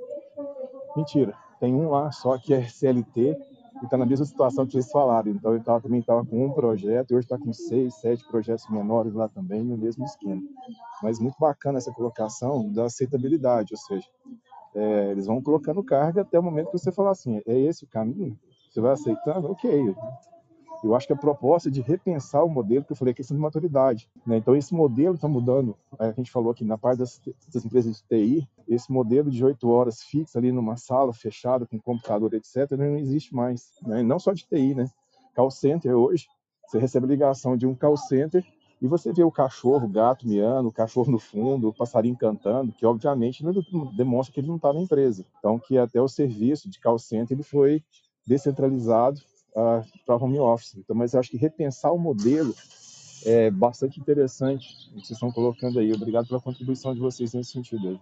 Mentira, 0.98 1.38
tem 1.60 1.76
um 1.76 1.92
lá 1.92 2.12
só 2.12 2.40
que 2.40 2.56
é 2.56 2.64
CLT 2.64 3.38
e 3.82 3.86
está 3.86 3.98
na 3.98 4.06
mesma 4.06 4.26
situação 4.26 4.66
que 4.66 4.74
vocês 4.74 4.92
falaram. 4.92 5.32
Então 5.32 5.54
ele 5.54 5.64
tava, 5.64 5.82
também 5.82 6.00
estava 6.00 6.26
com 6.26 6.46
um 6.46 6.52
projeto 6.52 7.12
e 7.12 7.16
hoje 7.16 7.26
está 7.26 7.38
com 7.38 7.52
seis, 7.54 7.94
sete 7.96 8.26
projetos 8.28 8.70
menores 8.70 9.14
lá 9.14 9.28
também 9.28 9.64
no 9.64 9.78
mesmo 9.78 10.06
esquema. 10.06 10.42
Mas 11.02 11.20
muito 11.20 11.36
bacana 11.40 11.78
essa 11.78 11.92
colocação 11.92 12.72
da 12.72 12.86
aceitabilidade, 12.86 13.74
ou 13.74 13.78
seja, 13.78 14.08
é, 14.76 15.12
eles 15.12 15.26
vão 15.26 15.42
colocando 15.42 15.84
carga 15.84 16.22
até 16.22 16.38
o 16.38 16.44
momento 16.44 16.68
que 16.68 16.78
você 16.78 16.92
falar 16.92 17.12
assim, 17.12 17.42
é 17.46 17.60
esse 17.60 17.84
o 17.84 17.88
caminho? 17.88 18.38
Você 18.70 18.82
vai 18.82 18.94
aceitando? 18.94 19.52
Ok, 19.52 19.96
eu 20.84 20.96
acho 20.96 21.08
que 21.08 21.14
a 21.14 21.18
proposta 21.18 21.70
é 21.70 21.72
de 21.72 21.82
repensar 21.82 22.44
o 22.44 22.50
modelo, 22.50 22.84
que 22.84 22.92
eu 22.92 22.96
falei, 22.96 23.12
é 23.12 23.16
questão 23.16 23.36
de 23.36 23.42
maturidade. 23.42 24.10
Né? 24.26 24.38
Então, 24.38 24.56
esse 24.56 24.74
modelo 24.74 25.16
está 25.16 25.28
mudando. 25.28 25.76
É, 26.00 26.08
a 26.08 26.12
gente 26.12 26.32
falou 26.32 26.52
aqui 26.52 26.64
na 26.64 26.78
parte 26.78 27.00
das, 27.00 27.22
das, 27.54 27.66
empresas 27.66 27.98
de 27.98 28.04
TI, 28.08 28.48
esse 28.68 28.92
modelo 28.92 29.30
de 29.30 29.44
oito 29.44 29.70
horas 29.70 30.02
fixo 30.02 30.38
ali 30.38 30.52
numa 30.52 30.78
sala 30.78 31.14
fechada, 31.14 31.66
com 31.66 31.80
computador, 31.80 32.34
etc., 32.34 32.72
não 32.72 32.98
existe 32.98 33.36
mais. 33.36 33.72
Né? 33.82 34.04
Não 34.04 34.20
só 34.20 34.32
de 34.32 34.46
TI, 34.46 34.74
né? 34.74 34.90
Call 35.36 35.52
center 35.52 35.96
hoje, 35.96 36.28
você 36.68 36.80
recebe 36.80 37.08
ligação 37.08 37.58
de 37.58 37.66
um 37.66 37.76
call 37.76 37.98
center 37.98 38.44
e 38.82 38.88
você 38.88 39.12
vê 39.12 39.24
o 39.24 39.32
cachorro, 39.32 39.86
o 39.86 39.90
gato 39.90 40.28
miando, 40.28 40.70
o 40.70 40.72
cachorro 40.72 41.12
no 41.12 41.20
fundo, 41.20 41.70
o 41.70 41.74
passarinho 41.74 42.16
cantando, 42.16 42.72
que 42.72 42.86
obviamente 42.86 43.44
não 43.44 43.54
demonstra 43.96 44.34
que 44.34 44.40
ele 44.40 44.48
não 44.48 44.56
está 44.56 44.72
na 44.72 44.80
empresa. 44.80 45.26
Então, 45.40 45.60
que 45.60 45.78
até 45.78 46.02
o 46.02 46.08
serviço 46.08 46.70
de 46.70 46.80
call 46.80 46.98
center 46.98 47.36
ele 47.36 47.44
foi 47.44 47.84
descentralizado 48.26 49.20
para 49.54 50.16
home 50.16 50.40
office. 50.40 50.76
Então, 50.76 50.96
mas 50.96 51.14
eu 51.14 51.20
acho 51.20 51.30
que 51.30 51.38
repensar 51.38 51.92
o 51.94 52.00
modelo 52.00 52.54
é 53.26 53.52
bastante 53.52 54.00
interessante 54.00 54.68
o 54.92 54.96
que 54.96 55.08
vocês 55.08 55.12
estão 55.12 55.32
colocando 55.32 55.80
aí. 55.80 55.92
Obrigado 55.92 56.28
pela 56.28 56.42
contribuição 56.42 56.94
de 56.94 57.00
vocês 57.00 57.34
nesse 57.34 57.52
sentido 57.52 57.90
aí. 57.90 58.00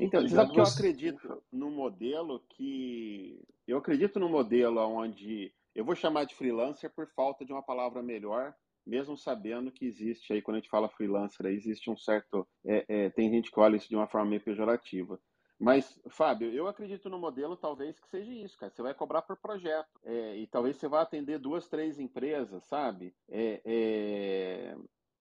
Então, 0.00 0.26
sabe 0.28 0.52
que 0.52 0.60
eu 0.60 0.64
acredito 0.64 1.42
no 1.52 1.70
modelo 1.70 2.40
que. 2.50 3.40
Eu 3.66 3.78
acredito 3.78 4.18
no 4.18 4.28
modelo 4.28 4.80
onde. 4.80 5.52
Eu 5.74 5.84
vou 5.84 5.94
chamar 5.94 6.24
de 6.24 6.34
freelancer 6.34 6.90
por 6.90 7.08
falta 7.14 7.44
de 7.44 7.52
uma 7.52 7.62
palavra 7.62 8.02
melhor, 8.02 8.54
mesmo 8.86 9.16
sabendo 9.16 9.72
que 9.72 9.84
existe 9.84 10.32
aí, 10.32 10.42
quando 10.42 10.56
a 10.56 10.60
gente 10.60 10.70
fala 10.70 10.88
freelancer, 10.88 11.46
existe 11.46 11.90
um 11.90 11.96
certo. 11.96 12.46
É, 12.64 12.84
é, 12.88 13.10
tem 13.10 13.30
gente 13.30 13.50
que 13.50 13.58
olha 13.58 13.76
isso 13.76 13.88
de 13.88 13.96
uma 13.96 14.06
forma 14.06 14.30
meio 14.30 14.42
pejorativa. 14.42 15.18
Mas, 15.58 16.00
Fábio, 16.08 16.52
eu 16.52 16.66
acredito 16.66 17.08
no 17.08 17.18
modelo 17.18 17.56
talvez 17.56 17.98
que 17.98 18.08
seja 18.08 18.32
isso, 18.32 18.58
cara. 18.58 18.72
Você 18.72 18.82
vai 18.82 18.92
cobrar 18.92 19.22
por 19.22 19.36
projeto. 19.36 19.88
É, 20.02 20.36
e 20.36 20.46
talvez 20.46 20.76
você 20.76 20.88
vá 20.88 21.02
atender 21.02 21.38
duas, 21.38 21.68
três 21.68 21.98
empresas, 21.98 22.64
sabe? 22.64 23.14
É, 23.28 23.60
é, 23.64 24.76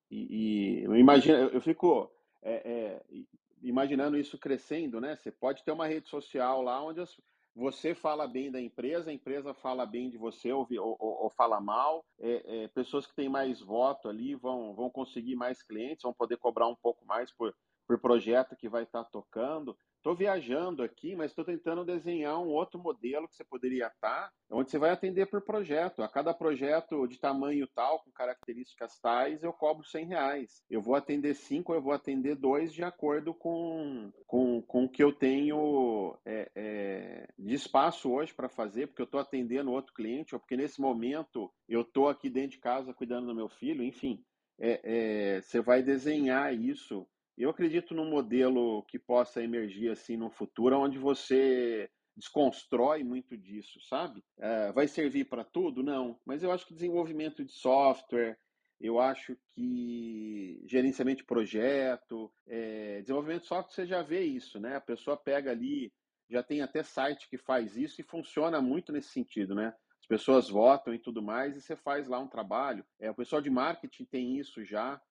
e, 0.09 0.81
e 0.81 0.83
eu 0.83 0.95
imagino, 0.95 1.37
eu, 1.37 1.61
fico 1.61 2.11
é, 2.41 2.53
é, 2.53 3.23
imaginando 3.61 4.17
isso 4.17 4.37
crescendo, 4.37 4.99
né? 4.99 5.15
Você 5.15 5.31
pode 5.31 5.63
ter 5.63 5.71
uma 5.71 5.87
rede 5.87 6.09
social 6.09 6.61
lá 6.61 6.83
onde 6.83 6.99
as, 6.99 7.15
você 7.55 7.93
fala 7.93 8.27
bem 8.27 8.51
da 8.51 8.59
empresa, 8.59 9.11
a 9.11 9.13
empresa 9.13 9.53
fala 9.53 9.85
bem 9.85 10.09
de 10.09 10.17
você 10.17 10.51
ou, 10.51 10.67
ou, 10.79 10.97
ou 10.99 11.29
fala 11.29 11.61
mal. 11.61 12.03
É, 12.19 12.67
pessoas 12.69 13.05
que 13.05 13.13
têm 13.13 13.29
mais 13.29 13.61
voto 13.61 14.09
ali 14.09 14.33
vão, 14.33 14.73
vão 14.73 14.89
conseguir 14.89 15.35
mais 15.35 15.61
clientes, 15.61 16.01
vão 16.01 16.13
poder 16.13 16.37
cobrar 16.37 16.67
um 16.67 16.75
pouco 16.75 17.05
mais 17.05 17.31
por, 17.31 17.55
por 17.87 17.99
projeto 17.99 18.55
que 18.55 18.67
vai 18.67 18.83
estar 18.83 19.03
tocando. 19.05 19.77
Estou 20.03 20.17
viajando 20.17 20.83
aqui, 20.83 21.15
mas 21.15 21.31
estou 21.31 21.45
tentando 21.45 21.85
desenhar 21.85 22.37
um 22.37 22.49
outro 22.49 22.77
modelo 22.77 23.25
que 23.25 23.37
você 23.37 23.43
poderia 23.45 23.87
estar, 23.87 24.33
onde 24.51 24.69
você 24.69 24.77
vai 24.77 24.89
atender 24.89 25.27
por 25.27 25.39
projeto. 25.39 26.03
A 26.03 26.09
cada 26.09 26.33
projeto 26.33 27.07
de 27.07 27.17
tamanho 27.17 27.65
tal, 27.73 27.99
com 27.99 28.11
características 28.11 28.99
tais, 28.99 29.43
eu 29.43 29.53
cobro 29.53 29.85
100 29.85 30.05
reais. 30.07 30.61
Eu 30.69 30.81
vou 30.81 30.95
atender 30.95 31.33
cinco, 31.35 31.73
eu 31.73 31.81
vou 31.81 31.93
atender 31.93 32.35
dois 32.35 32.73
de 32.73 32.83
acordo 32.83 33.33
com, 33.33 34.11
com, 34.27 34.61
com 34.63 34.83
o 34.83 34.89
que 34.89 35.01
eu 35.01 35.13
tenho 35.13 36.17
é, 36.25 36.51
é, 36.53 37.27
de 37.39 37.53
espaço 37.55 38.11
hoje 38.11 38.33
para 38.33 38.49
fazer, 38.49 38.87
porque 38.87 39.03
eu 39.03 39.05
estou 39.05 39.21
atendendo 39.21 39.71
outro 39.71 39.93
cliente, 39.93 40.35
ou 40.35 40.39
porque 40.41 40.57
nesse 40.57 40.81
momento 40.81 41.49
eu 41.65 41.79
estou 41.79 42.09
aqui 42.09 42.29
dentro 42.29 42.51
de 42.51 42.59
casa 42.59 42.93
cuidando 42.93 43.27
do 43.27 43.35
meu 43.35 43.47
filho, 43.47 43.81
enfim, 43.81 44.21
é, 44.59 44.81
é, 44.83 45.41
você 45.41 45.61
vai 45.61 45.81
desenhar 45.81 46.53
isso. 46.53 47.07
Eu 47.37 47.49
acredito 47.49 47.93
num 47.93 48.09
modelo 48.09 48.83
que 48.83 48.99
possa 48.99 49.43
emergir 49.43 49.89
assim 49.89 50.15
no 50.15 50.29
futuro, 50.29 50.77
onde 50.77 50.97
você 50.97 51.89
desconstrói 52.15 53.03
muito 53.03 53.35
disso, 53.35 53.79
sabe? 53.81 54.23
É, 54.37 54.71
vai 54.71 54.87
servir 54.87 55.25
para 55.25 55.43
tudo? 55.43 55.81
Não, 55.81 56.19
mas 56.25 56.43
eu 56.43 56.51
acho 56.51 56.65
que 56.65 56.73
desenvolvimento 56.73 57.43
de 57.43 57.51
software, 57.51 58.37
eu 58.79 58.99
acho 58.99 59.35
que 59.53 60.61
gerenciamento 60.67 61.19
de 61.19 61.25
projeto, 61.25 62.31
é, 62.47 63.01
desenvolvimento 63.01 63.41
de 63.41 63.47
software, 63.47 63.73
você 63.73 63.85
já 63.85 64.01
vê 64.03 64.21
isso, 64.23 64.59
né? 64.59 64.75
A 64.75 64.81
pessoa 64.81 65.17
pega 65.17 65.51
ali, 65.51 65.91
já 66.29 66.43
tem 66.43 66.61
até 66.61 66.83
site 66.83 67.29
que 67.29 67.37
faz 67.37 67.77
isso 67.77 67.99
e 67.99 68.03
funciona 68.03 68.61
muito 68.61 68.91
nesse 68.91 69.09
sentido, 69.09 69.55
né? 69.55 69.73
As 69.99 70.07
pessoas 70.07 70.49
votam 70.49 70.93
e 70.93 70.99
tudo 70.99 71.21
mais, 71.21 71.55
e 71.55 71.61
você 71.61 71.75
faz 71.77 72.07
lá 72.07 72.19
um 72.19 72.27
trabalho. 72.27 72.85
É, 72.99 73.09
o 73.09 73.15
pessoal 73.15 73.41
de 73.41 73.49
marketing 73.49 74.05
tem 74.05 74.37
isso 74.37 74.63
já. 74.63 75.01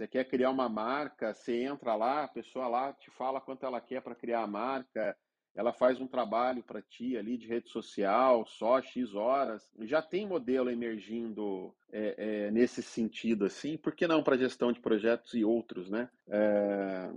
Você 0.00 0.08
quer 0.08 0.24
criar 0.24 0.48
uma 0.48 0.66
marca, 0.66 1.34
você 1.34 1.62
entra 1.62 1.94
lá, 1.94 2.24
a 2.24 2.28
pessoa 2.28 2.66
lá 2.66 2.90
te 2.90 3.10
fala 3.10 3.38
quanto 3.38 3.66
ela 3.66 3.82
quer 3.82 4.00
para 4.00 4.14
criar 4.14 4.40
a 4.40 4.46
marca, 4.46 5.14
ela 5.54 5.74
faz 5.74 6.00
um 6.00 6.06
trabalho 6.06 6.62
para 6.62 6.80
ti 6.80 7.18
ali 7.18 7.36
de 7.36 7.46
rede 7.46 7.68
social, 7.68 8.46
só 8.46 8.80
X 8.80 9.14
horas. 9.14 9.70
Já 9.80 10.00
tem 10.00 10.26
modelo 10.26 10.70
emergindo 10.70 11.74
é, 11.92 12.14
é, 12.16 12.50
nesse 12.50 12.82
sentido, 12.82 13.44
assim, 13.44 13.76
por 13.76 13.94
que 13.94 14.06
não 14.06 14.22
para 14.22 14.38
gestão 14.38 14.72
de 14.72 14.80
projetos 14.80 15.34
e 15.34 15.44
outros, 15.44 15.90
né? 15.90 16.08
É, 16.26 17.10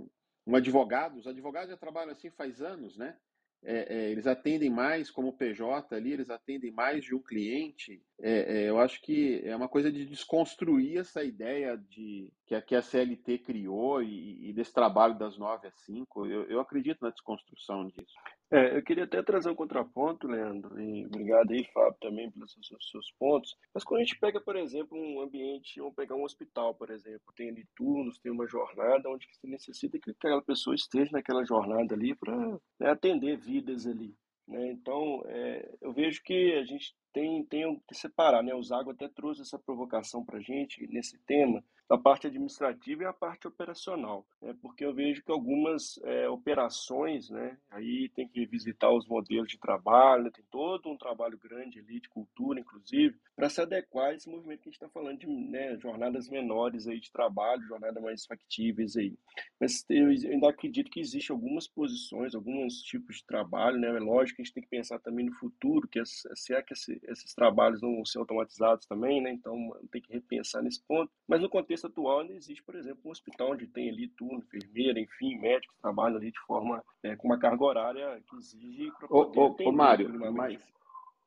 um 0.46 0.54
advogado, 0.54 1.16
os 1.16 1.26
advogados 1.26 1.70
já 1.70 1.78
trabalham 1.78 2.12
assim 2.12 2.28
faz 2.28 2.60
anos, 2.60 2.98
né? 2.98 3.16
é, 3.64 3.96
é, 3.96 4.10
eles 4.10 4.26
atendem 4.26 4.68
mais 4.68 5.10
como 5.10 5.32
PJ 5.32 5.94
ali, 5.94 6.12
eles 6.12 6.28
atendem 6.28 6.70
mais 6.70 7.02
de 7.02 7.14
um 7.14 7.18
cliente. 7.18 8.02
É, 8.20 8.62
é, 8.62 8.70
eu 8.70 8.78
acho 8.78 9.02
que 9.02 9.42
é 9.44 9.54
uma 9.56 9.68
coisa 9.68 9.90
de 9.90 10.06
desconstruir 10.06 10.98
essa 10.98 11.24
ideia 11.24 11.76
de 11.76 12.32
que 12.46 12.54
a, 12.54 12.62
que 12.62 12.74
a 12.76 12.82
CLT 12.82 13.38
criou 13.38 14.02
e, 14.02 14.48
e, 14.48 14.52
desse 14.52 14.72
trabalho 14.72 15.18
das 15.18 15.36
9 15.36 15.66
às 15.66 15.74
5. 15.84 16.26
Eu, 16.26 16.44
eu 16.44 16.60
acredito 16.60 17.02
na 17.02 17.10
desconstrução 17.10 17.88
disso. 17.88 18.14
É, 18.50 18.76
eu 18.76 18.82
queria 18.84 19.04
até 19.04 19.20
trazer 19.22 19.50
um 19.50 19.54
contraponto, 19.54 20.28
Leandro, 20.28 20.80
e 20.80 21.06
obrigado 21.06 21.50
aí, 21.50 21.64
Fábio, 21.72 21.96
também 22.00 22.30
pelos 22.30 22.52
seus, 22.52 22.88
seus, 22.90 23.10
pontos. 23.18 23.56
Mas 23.74 23.82
quando 23.82 24.00
a 24.00 24.04
gente 24.04 24.18
pega, 24.18 24.40
por 24.40 24.54
exemplo, 24.54 24.96
um 24.96 25.20
ambiente, 25.20 25.80
vamos 25.80 25.94
pegar 25.94 26.14
um 26.14 26.24
hospital, 26.24 26.74
por 26.74 26.90
exemplo, 26.90 27.32
tem 27.34 27.48
ali 27.48 27.66
turnos, 27.74 28.18
tem 28.20 28.30
uma 28.30 28.46
jornada 28.46 29.10
onde 29.10 29.26
você 29.26 29.46
necessita 29.48 29.98
que 29.98 30.10
aquela 30.12 30.40
pessoa 30.40 30.76
esteja 30.76 31.10
naquela 31.12 31.44
jornada 31.44 31.94
ali 31.94 32.14
para 32.14 32.36
né, 32.78 32.90
atender 32.90 33.36
vidas 33.36 33.86
ali. 33.86 34.14
Né? 34.46 34.72
Então, 34.72 35.22
é, 35.26 35.74
eu 35.80 35.92
vejo 35.92 36.22
que 36.22 36.54
a 36.54 36.64
gente 36.64 36.94
tem, 37.12 37.44
tem 37.44 37.80
que 37.88 37.94
separar, 37.94 38.42
né? 38.42 38.54
O 38.54 38.62
Zago 38.62 38.90
até 38.90 39.08
trouxe 39.08 39.42
essa 39.42 39.58
provocação 39.58 40.24
para 40.24 40.38
a 40.38 40.42
gente 40.42 40.86
nesse 40.88 41.18
tema, 41.20 41.64
da 41.88 41.98
parte 41.98 42.26
administrativa 42.26 43.02
e 43.02 43.06
a 43.06 43.12
parte 43.12 43.46
operacional, 43.46 44.26
né? 44.40 44.54
porque 44.62 44.84
eu 44.84 44.94
vejo 44.94 45.22
que 45.22 45.30
algumas 45.30 45.98
é, 46.04 46.28
operações, 46.28 47.28
né? 47.28 47.58
aí 47.70 48.08
tem 48.14 48.26
que 48.26 48.46
visitar 48.46 48.90
os 48.90 49.06
modelos 49.06 49.48
de 49.48 49.58
trabalho, 49.58 50.30
tem 50.30 50.44
todo 50.50 50.90
um 50.90 50.96
trabalho 50.96 51.38
grande 51.38 51.78
ali 51.78 52.00
de 52.00 52.08
cultura, 52.08 52.60
inclusive, 52.60 53.16
para 53.36 53.48
se 53.48 53.60
adequar 53.60 54.10
a 54.10 54.14
esse 54.14 54.28
movimento 54.28 54.62
que 54.62 54.68
a 54.68 54.72
gente 54.72 54.82
está 54.82 54.88
falando 54.88 55.18
de 55.18 55.26
né, 55.26 55.76
jornadas 55.78 56.28
menores 56.28 56.86
aí 56.86 57.00
de 57.00 57.10
trabalho, 57.10 57.66
jornadas 57.66 58.02
mais 58.02 58.24
factíveis 58.24 58.96
aí. 58.96 59.16
Mas 59.60 59.84
eu 59.90 60.08
ainda 60.08 60.48
acredito 60.48 60.90
que 60.90 61.00
existem 61.00 61.34
algumas 61.34 61.66
posições, 61.66 62.34
alguns 62.34 62.80
tipos 62.82 63.16
de 63.16 63.24
trabalho, 63.24 63.78
né? 63.78 63.88
É 63.88 64.00
lógico 64.00 64.36
que 64.36 64.42
a 64.42 64.44
gente 64.44 64.54
tem 64.54 64.62
que 64.62 64.68
pensar 64.68 64.98
também 65.00 65.26
no 65.26 65.32
futuro, 65.34 65.88
que 65.88 66.00
se 66.04 66.54
é 66.54 66.62
que 66.62 66.74
esse, 66.74 67.00
esses 67.04 67.34
trabalhos 67.34 67.82
não 67.82 67.94
vão 67.96 68.04
ser 68.04 68.18
automatizados 68.18 68.86
também, 68.86 69.20
né? 69.20 69.32
Então 69.32 69.56
tem 69.90 70.00
que 70.00 70.12
repensar 70.12 70.62
nesse 70.62 70.82
ponto. 70.86 71.10
Mas 71.26 71.40
no 71.40 71.48
contexto 71.48 71.73
atual 71.82 72.20
ainda 72.20 72.34
existe, 72.34 72.62
por 72.62 72.74
exemplo, 72.74 73.00
um 73.04 73.10
hospital 73.10 73.52
onde 73.52 73.66
tem 73.66 73.88
ali 73.90 74.08
turno, 74.08 74.38
enfermeira, 74.38 75.00
enfim, 75.00 75.38
médicos 75.38 75.74
que 75.74 75.82
trabalham 75.82 76.16
ali 76.16 76.30
de 76.30 76.40
forma 76.40 76.84
é, 77.02 77.16
com 77.16 77.28
uma 77.28 77.38
carga 77.38 77.64
horária 77.64 78.22
que 78.28 78.36
exige 78.36 78.92
ô, 79.10 79.22
ô, 79.22 79.56
ô 79.64 79.72
Mário, 79.72 80.08
mas 80.32 80.60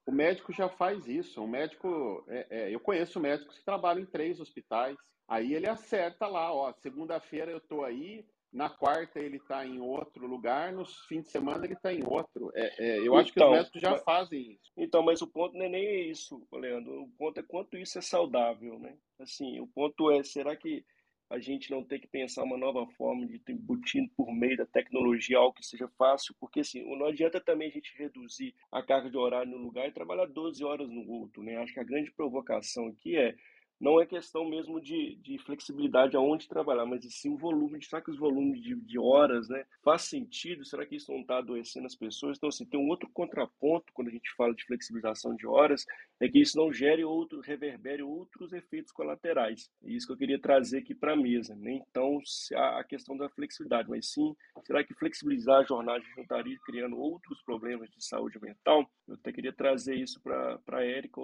o 0.06 0.12
médico 0.12 0.54
já 0.54 0.70
faz 0.70 1.06
isso. 1.06 1.44
O 1.44 1.48
médico, 1.48 2.24
é, 2.30 2.48
é, 2.50 2.74
eu 2.74 2.80
conheço 2.80 3.20
médicos 3.20 3.58
que 3.58 3.66
trabalham 3.66 4.02
em 4.02 4.06
três 4.06 4.40
hospitais. 4.40 4.96
Aí 5.28 5.54
ele 5.54 5.68
acerta 5.68 6.26
lá, 6.28 6.54
ó, 6.54 6.72
segunda-feira 6.72 7.52
eu 7.52 7.60
tô 7.60 7.84
aí, 7.84 8.26
na 8.52 8.70
quarta 8.70 9.20
ele 9.20 9.38
está 9.38 9.66
em 9.66 9.80
outro 9.80 10.26
lugar, 10.26 10.72
nos 10.72 11.06
fins 11.06 11.24
de 11.24 11.30
semana 11.30 11.66
ele 11.66 11.74
está 11.74 11.94
em 11.94 12.04
outro. 12.04 12.52
É, 12.56 12.84
é, 12.84 13.00
eu 13.00 13.04
então, 13.04 13.18
acho 13.18 13.34
que 13.34 13.40
os 13.40 13.44
então, 13.44 13.52
médicos 13.52 13.82
já 13.82 13.92
mas, 13.92 14.04
fazem 14.04 14.52
isso. 14.54 14.72
Então, 14.78 15.04
mas 15.04 15.22
o 15.22 15.28
ponto 15.28 15.58
não 15.58 15.66
é 15.66 15.70
nem 15.70 16.10
isso, 16.10 16.48
Leandro. 16.52 17.04
O 17.04 17.10
ponto 17.18 17.40
é 17.40 17.44
quanto 17.44 17.78
isso 17.78 17.98
é 18.00 18.02
saudável, 18.02 18.80
né? 18.80 18.98
Assim, 19.20 19.60
o 19.60 19.68
ponto 19.68 20.12
é, 20.12 20.24
será 20.24 20.56
que 20.56 20.86
a 21.30 21.40
gente 21.40 21.70
não 21.70 21.84
tem 21.84 22.00
que 22.00 22.08
pensar 22.08 22.44
uma 22.44 22.58
nova 22.58 22.88
forma 22.92 23.28
de 23.28 23.42
embutir 23.50 24.10
por 24.16 24.34
meio 24.34 24.56
da 24.56 24.66
tecnologia 24.66 25.38
algo 25.38 25.54
que 25.54 25.66
seja 25.66 25.88
fácil, 25.98 26.34
porque 26.40 26.62
assim, 26.62 26.84
não 26.98 27.08
adianta 27.08 27.42
também 27.42 27.68
a 27.68 27.72
gente 27.72 27.98
reduzir 27.98 28.56
a 28.72 28.82
carga 28.82 29.10
de 29.10 29.18
horário 29.18 29.52
no 29.52 29.58
lugar 29.58 29.88
e 29.88 29.92
trabalhar 29.92 30.26
12 30.26 30.64
horas 30.64 30.90
no 30.90 31.06
outro, 31.10 31.44
né? 31.44 31.58
Acho 31.58 31.74
que 31.74 31.80
a 31.82 31.84
grande 31.84 32.12
provocação 32.12 32.88
aqui 32.88 33.18
é 33.18 33.36
não 33.80 34.02
é 34.02 34.06
questão 34.06 34.46
mesmo 34.46 34.82
de, 34.82 35.16
de 35.18 35.38
flexibilidade 35.40 36.16
aonde 36.16 36.48
trabalhar, 36.48 36.86
mas 36.86 37.06
sim 37.10 37.30
o 37.30 37.38
volume, 37.38 37.84
será 37.84 38.02
que 38.02 38.12
os 38.12 38.18
volumes 38.18 38.62
de, 38.62 38.76
de 38.76 39.00
horas, 39.00 39.48
né, 39.48 39.66
faz 39.84 40.04
sentido? 40.04 40.66
Será 40.66 40.86
que 40.86 40.96
isso 40.96 41.12
não 41.12 41.22
está 41.22 41.38
adoecendo 41.38 41.86
as 41.86 41.96
pessoas? 41.96 42.38
Então, 42.38 42.50
assim, 42.50 42.66
tem 42.66 42.80
um 42.80 42.90
outro 42.90 43.10
contraponto 43.14 43.94
quando 43.94 44.08
a 44.08 44.12
gente 44.12 44.34
fala 44.36 44.54
de 44.54 44.66
flexibilização 44.66 45.36
de 45.36 45.46
horas, 45.46 45.86
é 46.20 46.28
que 46.28 46.40
isso 46.40 46.58
não 46.58 46.74
gere 46.74 47.04
outro, 47.04 47.40
reverbere 47.42 48.02
outros 48.02 48.52
efeitos 48.52 48.92
colaterais. 48.92 49.70
É 49.84 49.90
isso 49.92 50.08
que 50.08 50.14
eu 50.14 50.18
queria 50.18 50.40
trazer 50.40 50.80
aqui 50.80 50.96
para 50.96 51.14
a 51.14 51.18
mesa, 51.18 51.56
né? 51.56 51.80
Então, 51.90 52.20
a 52.56 52.84
questão 52.84 53.16
da 53.16 53.30
flexibilidade, 53.30 53.90
mas 53.90 54.12
sim, 54.12 54.36
será 54.66 54.84
que 54.84 54.94
flexibilizar 54.96 55.62
a 55.62 55.66
jornada 55.66 56.04
não 56.16 56.24
estaria 56.24 56.58
criando 56.66 56.98
outros 56.98 57.42
problemas 57.44 57.90
de 57.90 58.04
saúde 58.04 58.40
mental? 58.42 58.90
Eu 59.08 59.16
até 59.16 59.32
queria 59.32 59.54
trazer 59.54 59.96
isso 59.96 60.20
para 60.22 60.60
a 60.72 60.84
Érica, 60.84 61.22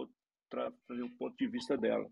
para 0.49 0.71
trazer 0.87 1.03
o 1.03 1.09
ponto 1.17 1.35
de 1.37 1.47
vista 1.47 1.77
dela. 1.77 2.07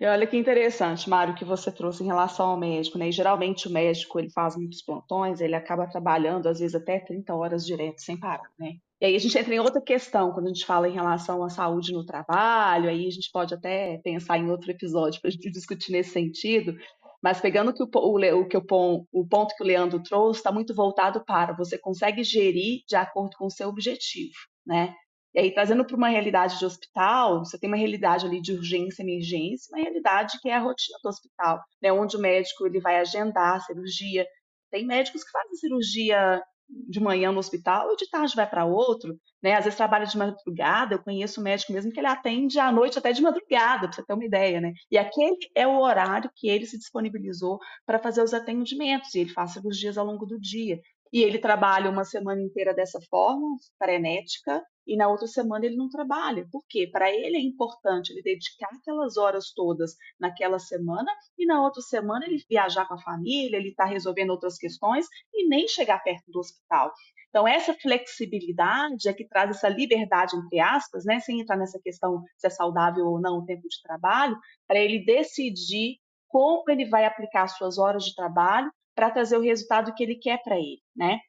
E 0.00 0.06
olha 0.06 0.26
que 0.26 0.36
interessante, 0.36 1.10
Mário, 1.10 1.34
que 1.34 1.44
você 1.44 1.70
trouxe 1.70 2.02
em 2.02 2.06
relação 2.06 2.46
ao 2.46 2.58
médico, 2.58 2.96
né? 2.96 3.10
E 3.10 3.12
geralmente 3.12 3.68
o 3.68 3.70
médico 3.70 4.18
ele 4.18 4.30
faz 4.30 4.56
muitos 4.56 4.80
plantões, 4.80 5.42
ele 5.42 5.54
acaba 5.54 5.86
trabalhando 5.86 6.48
às 6.48 6.58
vezes 6.58 6.74
até 6.74 6.98
30 6.98 7.34
horas 7.34 7.66
direto 7.66 8.00
sem 8.00 8.18
parar, 8.18 8.50
né? 8.58 8.76
E 8.98 9.04
aí 9.04 9.14
a 9.14 9.18
gente 9.18 9.36
entra 9.36 9.54
em 9.54 9.60
outra 9.60 9.80
questão 9.80 10.32
quando 10.32 10.46
a 10.46 10.48
gente 10.48 10.64
fala 10.64 10.88
em 10.88 10.92
relação 10.92 11.44
à 11.44 11.50
saúde 11.50 11.92
no 11.92 12.04
trabalho, 12.04 12.88
aí 12.88 13.06
a 13.06 13.10
gente 13.10 13.30
pode 13.30 13.52
até 13.52 13.98
pensar 13.98 14.38
em 14.38 14.50
outro 14.50 14.70
episódio 14.70 15.20
para 15.20 15.28
a 15.28 15.32
gente 15.32 15.48
discutir 15.52 15.92
nesse 15.92 16.10
sentido. 16.10 16.74
Mas 17.22 17.38
pegando 17.38 17.74
que 17.74 17.82
o, 17.82 17.86
o, 17.86 18.48
que 18.48 18.56
o, 18.56 19.06
o 19.12 19.26
ponto 19.28 19.54
que 19.54 19.62
o 19.62 19.66
Leandro 19.66 20.02
trouxe, 20.02 20.40
está 20.40 20.50
muito 20.50 20.74
voltado 20.74 21.22
para 21.26 21.52
você 21.52 21.76
consegue 21.76 22.24
gerir 22.24 22.80
de 22.88 22.96
acordo 22.96 23.36
com 23.36 23.44
o 23.44 23.50
seu 23.50 23.68
objetivo, 23.68 24.32
né? 24.66 24.94
E 25.34 25.40
aí, 25.40 25.54
trazendo 25.54 25.84
para 25.84 25.96
uma 25.96 26.08
realidade 26.08 26.58
de 26.58 26.64
hospital, 26.64 27.44
você 27.44 27.58
tem 27.58 27.68
uma 27.70 27.76
realidade 27.76 28.26
ali 28.26 28.40
de 28.40 28.52
urgência, 28.52 29.02
emergência, 29.02 29.68
uma 29.72 29.82
realidade 29.82 30.38
que 30.40 30.48
é 30.48 30.54
a 30.54 30.60
rotina 30.60 30.98
do 31.02 31.08
hospital, 31.08 31.60
né? 31.82 31.92
onde 31.92 32.16
o 32.16 32.20
médico 32.20 32.66
ele 32.66 32.80
vai 32.80 32.98
agendar 32.98 33.56
a 33.56 33.60
cirurgia. 33.60 34.26
Tem 34.70 34.84
médicos 34.86 35.22
que 35.22 35.30
fazem 35.30 35.54
cirurgia 35.54 36.42
de 36.88 37.00
manhã 37.00 37.32
no 37.32 37.38
hospital 37.38 37.92
e 37.92 37.96
de 37.96 38.08
tarde 38.08 38.34
vai 38.36 38.48
para 38.48 38.64
outro, 38.64 39.18
né? 39.42 39.54
Às 39.54 39.64
vezes 39.64 39.76
trabalha 39.76 40.06
de 40.06 40.16
madrugada, 40.16 40.94
eu 40.94 41.02
conheço 41.02 41.40
um 41.40 41.44
médico 41.44 41.72
mesmo 41.72 41.92
que 41.92 41.98
ele 41.98 42.06
atende 42.06 42.58
à 42.58 42.70
noite 42.70 42.98
até 42.98 43.12
de 43.12 43.22
madrugada, 43.22 43.88
para 43.88 43.92
você 43.92 44.04
ter 44.04 44.12
uma 44.14 44.24
ideia, 44.24 44.60
né? 44.60 44.72
E 44.90 44.96
aquele 44.96 45.36
é 45.54 45.66
o 45.66 45.80
horário 45.80 46.30
que 46.34 46.48
ele 46.48 46.66
se 46.66 46.78
disponibilizou 46.78 47.58
para 47.84 47.98
fazer 47.98 48.22
os 48.22 48.32
atendimentos, 48.32 49.14
e 49.14 49.20
ele 49.20 49.32
faz 49.32 49.52
cirurgias 49.52 49.98
ao 49.98 50.06
longo 50.06 50.26
do 50.26 50.38
dia. 50.38 50.80
E 51.12 51.22
ele 51.22 51.38
trabalha 51.38 51.90
uma 51.90 52.04
semana 52.04 52.40
inteira 52.40 52.72
dessa 52.72 53.00
forma, 53.10 53.56
frenética, 53.78 54.62
e 54.86 54.96
na 54.96 55.08
outra 55.08 55.26
semana 55.26 55.66
ele 55.66 55.76
não 55.76 55.88
trabalha. 55.88 56.46
Por 56.50 56.64
quê? 56.68 56.88
Para 56.90 57.10
ele 57.10 57.36
é 57.36 57.40
importante 57.40 58.10
ele 58.10 58.22
dedicar 58.22 58.68
aquelas 58.72 59.16
horas 59.16 59.52
todas 59.52 59.94
naquela 60.18 60.58
semana 60.58 61.10
e 61.38 61.46
na 61.46 61.62
outra 61.62 61.82
semana 61.82 62.26
ele 62.26 62.42
viajar 62.48 62.86
com 62.86 62.94
a 62.94 63.02
família, 63.02 63.56
ele 63.56 63.70
está 63.70 63.84
resolvendo 63.84 64.30
outras 64.30 64.56
questões 64.56 65.06
e 65.32 65.48
nem 65.48 65.68
chegar 65.68 66.02
perto 66.02 66.30
do 66.30 66.40
hospital. 66.40 66.92
Então, 67.28 67.46
essa 67.46 67.72
flexibilidade 67.74 69.08
é 69.08 69.12
que 69.12 69.26
traz 69.26 69.50
essa 69.50 69.68
liberdade, 69.68 70.36
entre 70.36 70.58
aspas, 70.58 71.04
né, 71.04 71.20
sem 71.20 71.40
entrar 71.40 71.56
nessa 71.56 71.78
questão 71.80 72.24
se 72.36 72.48
é 72.48 72.50
saudável 72.50 73.06
ou 73.06 73.20
não 73.20 73.38
o 73.38 73.44
tempo 73.44 73.68
de 73.68 73.80
trabalho, 73.82 74.36
para 74.66 74.80
ele 74.80 75.04
decidir 75.04 75.98
como 76.26 76.68
ele 76.68 76.86
vai 76.86 77.04
aplicar 77.04 77.46
suas 77.46 77.78
horas 77.78 78.04
de 78.04 78.14
trabalho 78.14 78.70
para 79.00 79.10
trazer 79.10 79.38
o 79.38 79.40
resultado 79.40 79.94
que 79.94 80.02
ele 80.02 80.14
quer 80.14 80.42
para 80.42 80.56
ele, 80.56 80.82
né? 80.94 81.20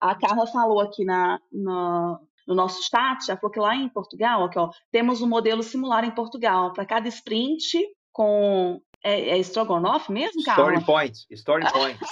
A 0.00 0.14
Carla 0.14 0.46
falou 0.46 0.80
aqui 0.80 1.04
na, 1.04 1.40
na, 1.52 2.20
no 2.46 2.54
nosso 2.54 2.80
chat, 2.88 3.26
já 3.26 3.36
falou 3.36 3.50
que 3.50 3.58
lá 3.58 3.74
em 3.74 3.88
Portugal, 3.88 4.44
aqui, 4.44 4.56
ó, 4.56 4.70
temos 4.92 5.20
um 5.20 5.28
modelo 5.28 5.60
similar 5.60 6.04
em 6.04 6.12
Portugal. 6.12 6.72
Para 6.72 6.86
cada 6.86 7.08
sprint 7.08 7.84
com 8.12 8.80
É, 9.04 9.30
é 9.30 9.38
estrogonofe 9.38 10.12
mesmo, 10.12 10.42
Carla? 10.44 10.64
Story 10.64 10.84
Points, 10.84 11.26
Story 11.30 11.64
Points. 11.72 12.10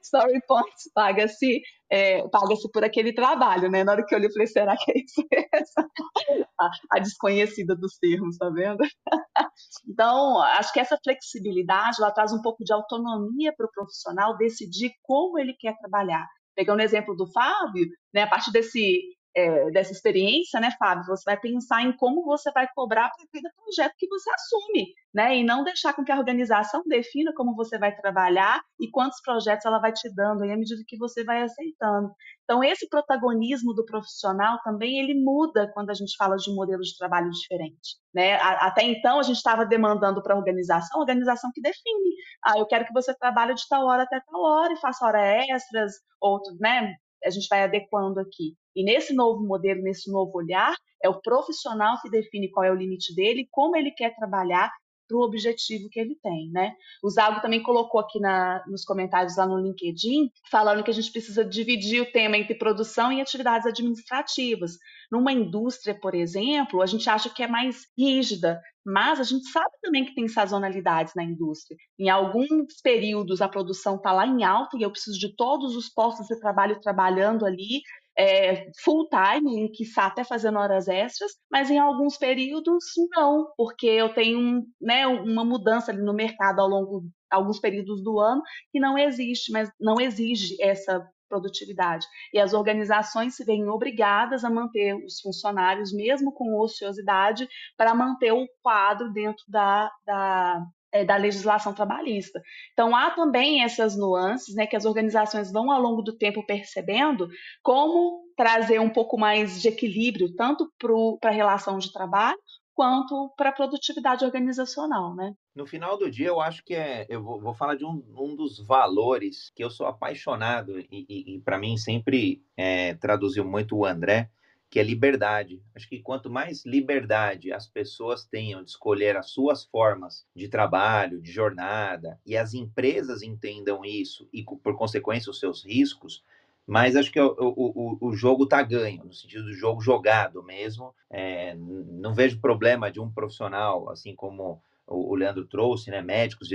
story 0.00 0.40
Points 0.46 0.90
paga-se 0.94 1.62
é, 1.90 2.26
paga-se 2.28 2.68
por 2.72 2.84
aquele 2.84 3.12
trabalho, 3.12 3.70
né? 3.70 3.84
Na 3.84 3.92
hora 3.92 4.04
que 4.04 4.14
eu 4.14 4.18
olhei, 4.18 4.28
eu 4.28 4.32
falei, 4.32 4.46
será 4.48 4.76
que 4.76 4.90
é 4.90 4.98
isso 4.98 5.24
mesmo? 5.30 5.90
a, 6.60 6.70
a 6.90 6.98
desconhecida 6.98 7.76
dos 7.76 7.96
termos, 7.98 8.36
tá 8.36 8.50
vendo? 8.50 8.82
então, 9.88 10.40
acho 10.40 10.72
que 10.72 10.80
essa 10.80 10.98
flexibilidade, 11.02 11.98
ela 12.00 12.10
traz 12.10 12.32
um 12.32 12.42
pouco 12.42 12.64
de 12.64 12.72
autonomia 12.72 13.52
para 13.56 13.66
o 13.66 13.70
profissional 13.70 14.36
decidir 14.36 14.90
como 15.02 15.38
ele 15.38 15.54
quer 15.56 15.76
trabalhar. 15.78 16.26
Pegando 16.56 16.80
o 16.80 16.82
exemplo 16.82 17.14
do 17.14 17.30
Fábio, 17.30 17.86
né, 18.12 18.22
a 18.22 18.28
partir 18.28 18.50
desse 18.50 19.00
é, 19.36 19.70
dessa 19.70 19.92
experiência, 19.92 20.60
né, 20.60 20.70
Fábio? 20.78 21.04
Você 21.06 21.24
vai 21.26 21.38
pensar 21.38 21.82
em 21.82 21.96
como 21.96 22.24
você 22.24 22.50
vai 22.52 22.68
cobrar 22.74 23.10
para 23.10 23.26
cada 23.32 23.54
projeto 23.56 23.94
que 23.98 24.06
você 24.08 24.30
assume, 24.30 24.86
né? 25.12 25.36
E 25.36 25.44
não 25.44 25.64
deixar 25.64 25.92
com 25.92 26.04
que 26.04 26.12
a 26.12 26.18
organização 26.18 26.82
defina 26.86 27.32
como 27.34 27.54
você 27.54 27.78
vai 27.78 27.94
trabalhar 27.94 28.62
e 28.80 28.90
quantos 28.90 29.20
projetos 29.22 29.66
ela 29.66 29.78
vai 29.78 29.92
te 29.92 30.12
dando, 30.14 30.44
e 30.44 30.52
à 30.52 30.56
medida 30.56 30.82
que 30.86 30.96
você 30.96 31.24
vai 31.24 31.42
aceitando. 31.42 32.12
Então, 32.44 32.62
esse 32.62 32.88
protagonismo 32.88 33.72
do 33.74 33.84
profissional 33.84 34.58
também 34.62 34.98
ele 34.98 35.14
muda 35.14 35.70
quando 35.72 35.90
a 35.90 35.94
gente 35.94 36.16
fala 36.16 36.36
de 36.36 36.50
um 36.50 36.54
modelo 36.54 36.82
de 36.82 36.96
trabalho 36.96 37.30
diferente. 37.30 37.96
Né? 38.14 38.34
Até 38.34 38.84
então, 38.84 39.18
a 39.18 39.22
gente 39.22 39.36
estava 39.36 39.64
demandando 39.66 40.22
para 40.22 40.34
a 40.34 40.38
organização, 40.38 41.00
organização 41.00 41.50
que 41.52 41.60
define. 41.60 42.14
Ah, 42.44 42.58
eu 42.58 42.66
quero 42.66 42.84
que 42.84 42.92
você 42.92 43.14
trabalhe 43.16 43.54
de 43.54 43.66
tal 43.68 43.86
hora 43.86 44.04
até 44.04 44.20
tal 44.20 44.42
hora 44.42 44.72
e 44.72 44.80
faça 44.80 45.06
hora 45.06 45.20
extras, 45.20 45.92
ou 46.20 46.40
né, 46.60 46.94
a 47.24 47.30
gente 47.30 47.48
vai 47.48 47.62
adequando 47.62 48.20
aqui. 48.20 48.54
E 48.74 48.84
nesse 48.84 49.14
novo 49.14 49.46
modelo, 49.46 49.82
nesse 49.82 50.10
novo 50.10 50.36
olhar, 50.36 50.74
é 51.02 51.08
o 51.08 51.20
profissional 51.20 52.00
que 52.02 52.10
define 52.10 52.50
qual 52.50 52.64
é 52.64 52.70
o 52.70 52.76
limite 52.76 53.14
dele, 53.14 53.48
como 53.50 53.76
ele 53.76 53.90
quer 53.90 54.14
trabalhar 54.16 54.70
para 55.06 55.16
o 55.18 55.22
objetivo 55.22 55.88
que 55.90 56.00
ele 56.00 56.16
tem, 56.22 56.50
né? 56.50 56.72
O 57.02 57.10
Zago 57.10 57.40
também 57.40 57.62
colocou 57.62 58.00
aqui 58.00 58.18
na, 58.18 58.64
nos 58.66 58.84
comentários 58.84 59.36
lá 59.36 59.46
no 59.46 59.58
LinkedIn, 59.58 60.30
falando 60.50 60.82
que 60.82 60.90
a 60.90 60.94
gente 60.94 61.12
precisa 61.12 61.44
dividir 61.44 62.00
o 62.00 62.10
tema 62.10 62.36
entre 62.36 62.54
produção 62.54 63.12
e 63.12 63.20
atividades 63.20 63.66
administrativas. 63.66 64.72
Numa 65.10 65.32
indústria, 65.32 65.94
por 65.94 66.14
exemplo, 66.14 66.80
a 66.80 66.86
gente 66.86 67.08
acha 67.08 67.28
que 67.28 67.42
é 67.42 67.46
mais 67.46 67.86
rígida, 67.98 68.60
mas 68.84 69.20
a 69.20 69.22
gente 69.22 69.48
sabe 69.48 69.70
também 69.82 70.04
que 70.04 70.14
tem 70.14 70.28
sazonalidades 70.28 71.14
na 71.14 71.24
indústria. 71.24 71.76
Em 71.98 72.08
alguns 72.08 72.80
períodos 72.82 73.40
a 73.40 73.48
produção 73.48 73.96
está 73.96 74.12
lá 74.12 74.26
em 74.26 74.44
alta 74.44 74.76
e 74.76 74.82
eu 74.82 74.90
preciso 74.90 75.18
de 75.18 75.34
todos 75.34 75.74
os 75.76 75.88
postos 75.88 76.26
de 76.26 76.38
trabalho 76.38 76.80
trabalhando 76.80 77.46
ali 77.46 77.82
é, 78.16 78.70
full 78.82 79.08
time, 79.08 79.70
que 79.70 79.82
está 79.82 80.06
até 80.06 80.22
fazendo 80.22 80.58
horas 80.58 80.86
extras, 80.86 81.32
mas 81.50 81.70
em 81.70 81.78
alguns 81.78 82.16
períodos 82.16 82.84
não, 83.10 83.48
porque 83.56 83.86
eu 83.86 84.12
tenho 84.14 84.64
né, 84.80 85.06
uma 85.06 85.44
mudança 85.44 85.90
ali 85.90 86.02
no 86.02 86.14
mercado 86.14 86.60
ao 86.60 86.68
longo 86.68 87.04
alguns 87.30 87.58
períodos 87.58 88.02
do 88.02 88.20
ano 88.20 88.42
que 88.70 88.78
não 88.78 88.96
existe, 88.96 89.50
mas 89.50 89.68
não 89.80 90.00
exige 90.00 90.56
essa 90.60 91.04
produtividade. 91.28 92.06
E 92.32 92.38
as 92.38 92.52
organizações 92.52 93.36
se 93.36 93.44
veem 93.44 93.68
obrigadas 93.68 94.44
a 94.44 94.50
manter 94.50 94.94
os 94.94 95.20
funcionários, 95.20 95.92
mesmo 95.92 96.32
com 96.32 96.58
ociosidade, 96.60 97.48
para 97.76 97.94
manter 97.94 98.32
o 98.32 98.46
quadro 98.62 99.12
dentro 99.12 99.44
da, 99.48 99.90
da, 100.04 100.66
é, 100.92 101.04
da 101.04 101.16
legislação 101.16 101.74
trabalhista. 101.74 102.40
Então, 102.72 102.94
há 102.94 103.10
também 103.10 103.64
essas 103.64 103.96
nuances 103.96 104.54
né, 104.54 104.66
que 104.66 104.76
as 104.76 104.84
organizações 104.84 105.52
vão, 105.52 105.70
ao 105.70 105.80
longo 105.80 106.02
do 106.02 106.16
tempo, 106.16 106.46
percebendo 106.46 107.28
como 107.62 108.22
trazer 108.36 108.80
um 108.80 108.90
pouco 108.90 109.18
mais 109.18 109.60
de 109.60 109.68
equilíbrio, 109.68 110.34
tanto 110.36 110.72
para 111.20 111.30
a 111.30 111.34
relação 111.34 111.78
de 111.78 111.92
trabalho, 111.92 112.38
quanto 112.74 113.32
para 113.36 113.50
a 113.50 113.52
produtividade 113.52 114.24
organizacional, 114.24 115.14
né? 115.14 115.34
No 115.54 115.66
final 115.66 115.96
do 115.96 116.10
dia, 116.10 116.26
eu 116.26 116.40
acho 116.40 116.64
que 116.64 116.74
é. 116.74 117.06
Eu 117.08 117.22
vou, 117.22 117.40
vou 117.40 117.54
falar 117.54 117.76
de 117.76 117.84
um, 117.84 118.02
um, 118.16 118.34
dos 118.34 118.58
valores 118.58 119.50
que 119.54 119.62
eu 119.62 119.70
sou 119.70 119.86
apaixonado 119.86 120.78
e, 120.80 120.86
e, 120.90 121.36
e 121.36 121.40
para 121.40 121.58
mim 121.58 121.76
sempre 121.76 122.42
é, 122.56 122.94
traduziu 122.94 123.44
muito 123.44 123.76
o 123.76 123.86
André, 123.86 124.30
que 124.68 124.80
é 124.80 124.82
liberdade. 124.82 125.62
Acho 125.72 125.88
que 125.88 126.00
quanto 126.00 126.28
mais 126.28 126.66
liberdade 126.66 127.52
as 127.52 127.68
pessoas 127.68 128.24
tenham 128.24 128.62
de 128.62 128.70
escolher 128.70 129.16
as 129.16 129.30
suas 129.30 129.64
formas 129.64 130.26
de 130.34 130.48
trabalho, 130.48 131.22
de 131.22 131.30
jornada, 131.30 132.20
e 132.26 132.36
as 132.36 132.54
empresas 132.54 133.22
entendam 133.22 133.84
isso 133.84 134.28
e, 134.32 134.42
por 134.42 134.76
consequência, 134.76 135.30
os 135.30 135.38
seus 135.38 135.64
riscos, 135.64 136.24
mas 136.66 136.96
acho 136.96 137.12
que 137.12 137.20
o, 137.20 137.34
o, 137.38 137.98
o 138.00 138.12
jogo 138.12 138.44
está 138.44 138.62
ganho, 138.62 139.04
no 139.04 139.12
sentido 139.12 139.44
do 139.44 139.52
jogo 139.52 139.80
jogado 139.80 140.42
mesmo. 140.42 140.94
É, 141.10 141.54
não 141.54 142.14
vejo 142.14 142.40
problema 142.40 142.90
de 142.90 143.00
um 143.00 143.10
profissional, 143.10 143.90
assim 143.90 144.14
como 144.14 144.62
o 144.86 145.14
Leandro 145.14 145.46
trouxe, 145.46 145.90
né, 145.90 146.02
médicos, 146.02 146.48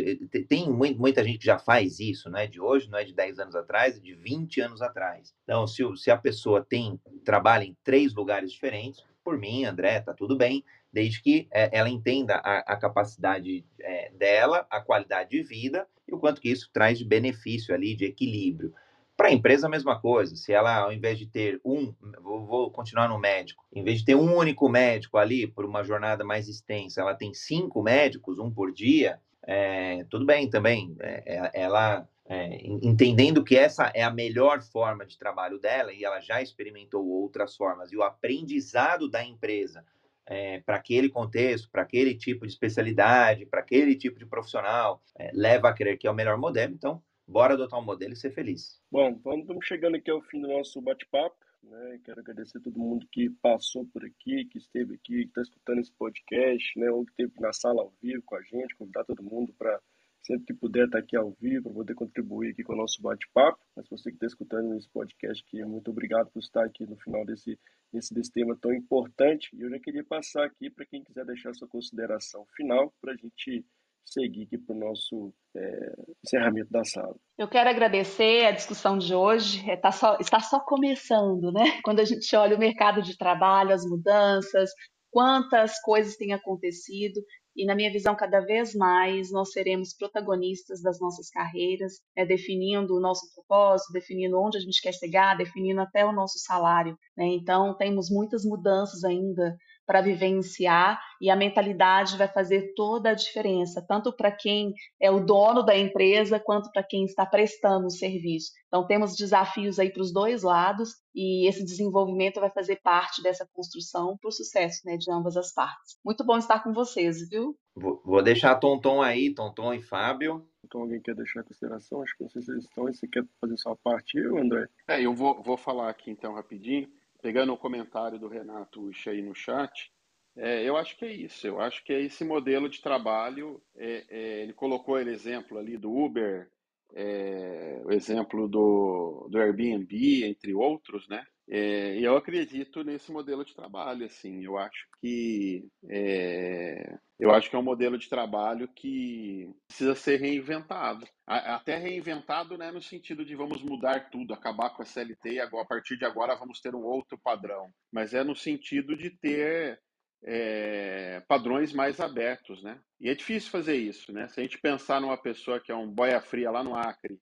tem 0.47 0.69
muita 0.69 1.23
gente 1.23 1.39
que 1.39 1.45
já 1.45 1.57
faz 1.57 1.99
isso, 1.99 2.29
não 2.29 2.37
é 2.37 2.45
de 2.45 2.61
hoje, 2.61 2.89
não 2.89 2.99
é 2.99 3.03
de 3.03 3.13
10 3.13 3.39
anos 3.39 3.55
atrás, 3.55 3.97
é 3.97 3.99
de 3.99 4.13
20 4.13 4.61
anos 4.61 4.81
atrás. 4.81 5.33
Então, 5.43 5.65
se, 5.65 5.83
se 5.97 6.11
a 6.11 6.17
pessoa 6.17 6.63
tem, 6.63 6.99
trabalha 7.25 7.63
em 7.63 7.75
três 7.83 8.13
lugares 8.13 8.51
diferentes, 8.51 9.03
por 9.23 9.37
mim, 9.37 9.65
André, 9.65 9.99
tá 10.01 10.13
tudo 10.13 10.37
bem, 10.37 10.63
desde 10.93 11.21
que 11.21 11.47
é, 11.51 11.75
ela 11.75 11.89
entenda 11.89 12.35
a, 12.35 12.73
a 12.73 12.77
capacidade 12.77 13.65
é, 13.79 14.11
dela, 14.11 14.65
a 14.69 14.79
qualidade 14.79 15.31
de 15.31 15.43
vida 15.43 15.87
e 16.07 16.13
o 16.13 16.19
quanto 16.19 16.41
que 16.41 16.49
isso 16.49 16.69
traz 16.71 16.97
de 16.99 17.05
benefício 17.05 17.73
ali, 17.73 17.95
de 17.95 18.05
equilíbrio. 18.05 18.73
Para 19.19 19.27
a 19.27 19.33
empresa, 19.33 19.67
a 19.67 19.69
mesma 19.69 19.99
coisa. 19.99 20.33
Se 20.37 20.53
ela, 20.53 20.77
ao 20.77 20.93
invés 20.93 21.19
de 21.19 21.25
ter 21.25 21.59
um, 21.65 21.93
vou, 22.21 22.45
vou, 22.45 22.71
continuar 22.71 23.09
no 23.09 23.19
médico, 23.19 23.65
em 23.69 23.83
vez 23.83 23.99
de 23.99 24.05
ter 24.05 24.15
um 24.15 24.33
único 24.33 24.69
médico 24.69 25.17
ali 25.17 25.45
por 25.45 25.65
uma 25.65 25.83
jornada 25.83 26.23
mais 26.23 26.47
extensa, 26.47 27.01
ela 27.01 27.13
tem 27.13 27.33
cinco 27.33 27.83
médicos, 27.83 28.39
um 28.39 28.49
por 28.49 28.71
dia, 28.71 29.19
é, 29.45 30.05
tudo 30.09 30.25
bem 30.25 30.49
também. 30.49 30.95
É, 31.01 31.51
é 31.51 31.51
ela, 31.53 32.07
é, 32.29 32.65
entendendo 32.65 33.43
que 33.43 33.57
essa 33.57 33.91
é 33.93 34.03
a 34.03 34.09
melhor 34.09 34.61
forma 34.61 35.05
de 35.05 35.17
trabalho 35.17 35.59
dela 35.59 35.91
e 35.91 36.05
ela 36.05 36.21
já 36.21 36.41
experimentou 36.41 37.05
outras 37.05 37.57
formas, 37.57 37.91
e 37.91 37.97
o 37.97 38.03
aprendizado 38.03 39.09
da 39.09 39.21
empresa 39.21 39.83
é, 40.25 40.61
para 40.61 40.77
aquele 40.77 41.09
contexto, 41.09 41.69
para 41.69 41.81
aquele 41.81 42.15
tipo 42.15 42.47
de 42.47 42.53
especialidade, 42.53 43.45
para 43.45 43.59
aquele 43.59 43.97
tipo 43.97 44.17
de 44.17 44.25
profissional, 44.25 45.03
é, 45.17 45.29
leva 45.33 45.67
a 45.67 45.73
crer 45.73 45.97
que 45.97 46.07
é 46.07 46.09
o 46.09 46.15
melhor 46.15 46.37
modelo, 46.37 46.73
então 46.73 47.03
Bora 47.29 47.53
adotar 47.53 47.79
um 47.79 47.85
modelo 47.85 48.13
e 48.13 48.15
ser 48.15 48.31
feliz. 48.31 48.81
Bom, 48.91 49.15
vamos 49.23 49.63
chegando 49.63 49.95
aqui 49.95 50.09
ao 50.09 50.19
fim 50.19 50.41
do 50.41 50.47
nosso 50.47 50.81
bate-papo. 50.81 51.37
Né? 51.61 51.99
Quero 52.03 52.21
agradecer 52.21 52.57
a 52.57 52.61
todo 52.61 52.79
mundo 52.79 53.05
que 53.11 53.29
passou 53.29 53.85
por 53.85 54.03
aqui, 54.03 54.45
que 54.45 54.57
esteve 54.57 54.95
aqui, 54.95 55.25
que 55.25 55.27
está 55.27 55.41
escutando 55.43 55.79
esse 55.79 55.91
podcast, 55.91 56.79
né? 56.79 56.89
ou 56.89 57.05
que 57.05 57.11
esteve 57.11 57.39
na 57.39 57.53
sala 57.53 57.83
ao 57.83 57.93
vivo 58.01 58.23
com 58.25 58.35
a 58.35 58.41
gente, 58.41 58.75
convidar 58.75 59.03
todo 59.03 59.21
mundo 59.21 59.53
para 59.53 59.79
sempre 60.23 60.47
que 60.47 60.53
puder 60.55 60.85
estar 60.85 60.97
tá 60.97 61.03
aqui 61.03 61.15
ao 61.15 61.31
vivo, 61.39 61.65
para 61.65 61.73
poder 61.73 61.93
contribuir 61.93 62.49
aqui 62.49 62.63
com 62.63 62.73
o 62.73 62.77
nosso 62.77 62.99
bate-papo. 62.99 63.59
Mas 63.75 63.87
você 63.87 64.09
que 64.09 64.15
está 64.15 64.25
escutando 64.25 64.75
esse 64.75 64.89
podcast 64.89 65.43
aqui, 65.45 65.63
muito 65.63 65.91
obrigado 65.91 66.31
por 66.31 66.39
estar 66.39 66.65
aqui 66.65 66.87
no 66.87 66.97
final 66.97 67.23
desse, 67.27 67.59
desse, 67.93 68.11
desse 68.11 68.31
tema 68.31 68.57
tão 68.59 68.73
importante. 68.73 69.55
E 69.55 69.61
eu 69.61 69.69
já 69.69 69.79
queria 69.79 70.03
passar 70.03 70.45
aqui 70.45 70.67
para 70.71 70.83
quem 70.83 71.03
quiser 71.03 71.25
deixar 71.25 71.53
sua 71.53 71.67
consideração 71.67 72.43
final 72.55 72.91
para 72.99 73.13
a 73.13 73.15
gente 73.15 73.63
seguir 74.11 74.43
aqui 74.43 74.57
para 74.57 74.75
o 74.75 74.79
nosso 74.79 75.33
é, 75.55 75.93
encerramento 76.23 76.69
da 76.71 76.83
sala. 76.83 77.15
Eu 77.37 77.47
quero 77.47 77.69
agradecer 77.69 78.45
a 78.45 78.51
discussão 78.51 78.97
de 78.97 79.13
hoje. 79.13 79.69
É, 79.69 79.75
tá 79.75 79.91
só, 79.91 80.17
está 80.19 80.39
só 80.39 80.59
começando, 80.59 81.51
né? 81.51 81.79
Quando 81.83 81.99
a 81.99 82.05
gente 82.05 82.35
olha 82.35 82.55
o 82.55 82.59
mercado 82.59 83.01
de 83.01 83.17
trabalho, 83.17 83.73
as 83.73 83.85
mudanças, 83.85 84.69
quantas 85.11 85.79
coisas 85.81 86.15
têm 86.15 86.33
acontecido. 86.33 87.21
E, 87.55 87.65
na 87.65 87.75
minha 87.75 87.91
visão, 87.91 88.15
cada 88.15 88.39
vez 88.39 88.73
mais 88.73 89.31
nós 89.31 89.51
seremos 89.51 89.93
protagonistas 89.93 90.81
das 90.81 90.99
nossas 90.99 91.29
carreiras, 91.29 91.93
né, 92.15 92.25
definindo 92.25 92.95
o 92.95 93.01
nosso 93.01 93.25
propósito, 93.33 93.91
definindo 93.91 94.39
onde 94.39 94.57
a 94.57 94.61
gente 94.61 94.81
quer 94.81 94.93
chegar, 94.93 95.35
definindo 95.35 95.81
até 95.81 96.05
o 96.05 96.13
nosso 96.13 96.39
salário. 96.39 96.97
Né? 97.17 97.25
Então, 97.27 97.75
temos 97.75 98.09
muitas 98.09 98.45
mudanças 98.45 99.03
ainda 99.03 99.57
para 99.89 100.01
vivenciar 100.01 101.01
e 101.19 101.31
a 101.31 101.35
mentalidade 101.35 102.15
vai 102.15 102.27
fazer 102.27 102.75
toda 102.75 103.09
a 103.09 103.15
diferença, 103.15 103.83
tanto 103.87 104.13
para 104.13 104.31
quem 104.31 104.71
é 105.01 105.09
o 105.09 105.19
dono 105.19 105.63
da 105.63 105.75
empresa 105.75 106.39
quanto 106.39 106.71
para 106.71 106.83
quem 106.83 107.05
está 107.05 107.25
prestando 107.25 107.87
o 107.87 107.89
serviço. 107.89 108.51
Então 108.67 108.85
temos 108.85 109.15
desafios 109.15 109.79
aí 109.79 109.91
para 109.91 110.03
os 110.03 110.13
dois 110.13 110.43
lados 110.43 110.91
e 111.15 111.49
esse 111.49 111.65
desenvolvimento 111.65 112.39
vai 112.39 112.51
fazer 112.51 112.79
parte 112.83 113.23
dessa 113.23 113.49
construção 113.51 114.15
para 114.21 114.29
o 114.29 114.31
sucesso 114.31 114.81
né, 114.85 114.95
de 114.95 115.11
ambas 115.11 115.35
as 115.35 115.51
partes. 115.51 115.97
Muito 116.05 116.23
bom 116.23 116.37
estar 116.37 116.63
com 116.63 116.71
vocês, 116.71 117.27
viu? 117.27 117.57
Vou 117.75 118.21
deixar 118.21 118.59
Tonton 118.59 119.01
aí, 119.01 119.33
Tonton 119.33 119.73
e 119.73 119.81
Fábio. 119.81 120.47
Então 120.63 120.81
alguém 120.81 121.01
quer 121.01 121.15
deixar 121.15 121.39
a 121.39 121.43
consideração? 121.43 122.03
Acho 122.03 122.15
que 122.15 122.23
não 122.23 122.29
sei 122.29 122.43
se 122.43 122.51
eles 122.51 122.65
estão. 122.65 122.83
Você 122.83 123.07
quer 123.07 123.25
fazer 123.41 123.57
sua 123.57 123.75
parte, 123.75 124.19
eu, 124.19 124.37
André? 124.37 124.67
É, 124.87 125.03
eu 125.03 125.15
vou, 125.15 125.41
vou 125.41 125.57
falar 125.57 125.89
aqui 125.89 126.11
então 126.11 126.35
rapidinho 126.35 126.87
pegando 127.21 127.53
o 127.53 127.57
comentário 127.57 128.19
do 128.19 128.27
Renato 128.27 128.89
aí 129.07 129.21
no 129.21 129.35
chat, 129.35 129.91
é, 130.35 130.63
eu 130.63 130.77
acho 130.77 130.97
que 130.97 131.05
é 131.05 131.11
isso. 131.11 131.47
Eu 131.47 131.59
acho 131.59 131.83
que 131.83 131.93
é 131.93 132.01
esse 132.01 132.23
modelo 132.23 132.69
de 132.69 132.81
trabalho. 132.81 133.61
É, 133.75 134.05
é, 134.09 134.43
ele 134.43 134.53
colocou 134.53 134.95
o 134.95 134.99
exemplo 134.99 135.57
ali 135.57 135.77
do 135.77 135.91
Uber, 135.93 136.49
é, 136.93 137.81
o 137.83 137.91
exemplo 137.91 138.47
do, 138.47 139.27
do 139.29 139.37
Airbnb, 139.37 140.23
entre 140.25 140.53
outros, 140.53 141.07
né? 141.07 141.25
É, 141.51 141.97
eu 141.99 142.15
acredito 142.15 142.83
nesse 142.83 143.11
modelo 143.11 143.43
de 143.43 143.55
trabalho, 143.55 144.05
assim, 144.05 144.45
eu 144.45 144.55
acho 144.55 144.85
que 145.01 145.67
é, 145.89 146.95
eu 147.19 147.31
acho 147.31 147.49
que 147.49 147.55
é 147.55 147.59
um 147.59 147.63
modelo 147.63 147.97
de 147.97 148.07
trabalho 148.07 148.67
que 148.67 149.49
precisa 149.67 149.95
ser 149.95 150.17
reinventado. 150.19 151.07
Até 151.25 151.75
reinventado 151.75 152.55
né, 152.55 152.71
no 152.71 152.81
sentido 152.81 153.25
de 153.25 153.35
vamos 153.35 153.63
mudar 153.63 154.11
tudo, 154.11 154.33
acabar 154.33 154.69
com 154.69 154.83
a 154.83 154.85
CLT 154.85 155.33
e 155.33 155.39
agora, 155.39 155.63
a 155.63 155.67
partir 155.67 155.97
de 155.97 156.05
agora 156.05 156.35
vamos 156.35 156.61
ter 156.61 156.75
um 156.75 156.83
outro 156.83 157.17
padrão. 157.17 157.73
Mas 157.91 158.13
é 158.13 158.23
no 158.23 158.35
sentido 158.35 158.95
de 158.95 159.09
ter 159.09 159.81
é, 160.23 161.23
padrões 161.27 161.73
mais 161.73 161.99
abertos, 161.99 162.61
né? 162.61 162.79
E 163.01 163.09
é 163.09 163.15
difícil 163.15 163.49
fazer 163.49 163.75
isso, 163.75 164.11
né? 164.11 164.27
Se 164.27 164.39
a 164.39 164.43
gente 164.43 164.59
pensar 164.59 165.01
numa 165.01 165.17
pessoa 165.17 165.59
que 165.59 165.71
é 165.71 165.75
um 165.75 165.89
boia 165.89 166.21
fria 166.21 166.51
lá 166.51 166.63
no 166.63 166.75
Acre 166.75 167.19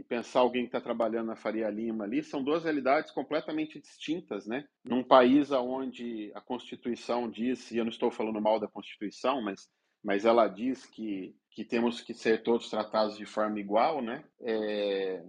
e 0.00 0.02
pensar 0.02 0.40
alguém 0.40 0.62
que 0.62 0.68
está 0.68 0.80
trabalhando 0.80 1.26
na 1.26 1.36
Faria 1.36 1.68
Lima 1.68 2.04
ali, 2.04 2.22
são 2.22 2.42
duas 2.42 2.64
realidades 2.64 3.12
completamente 3.12 3.78
distintas, 3.78 4.46
né? 4.46 4.66
Num 4.82 5.04
país 5.04 5.50
onde 5.50 6.32
a 6.34 6.40
Constituição 6.40 7.28
diz, 7.28 7.70
e 7.70 7.76
eu 7.76 7.84
não 7.84 7.90
estou 7.90 8.10
falando 8.10 8.40
mal 8.40 8.58
da 8.58 8.66
Constituição, 8.66 9.42
mas, 9.42 9.68
mas 10.02 10.24
ela 10.24 10.48
diz 10.48 10.86
que, 10.86 11.36
que 11.50 11.66
temos 11.66 12.00
que 12.00 12.14
ser 12.14 12.42
todos 12.42 12.70
tratados 12.70 13.18
de 13.18 13.26
forma 13.26 13.60
igual, 13.60 14.00
né? 14.00 14.24
É, 14.40 15.22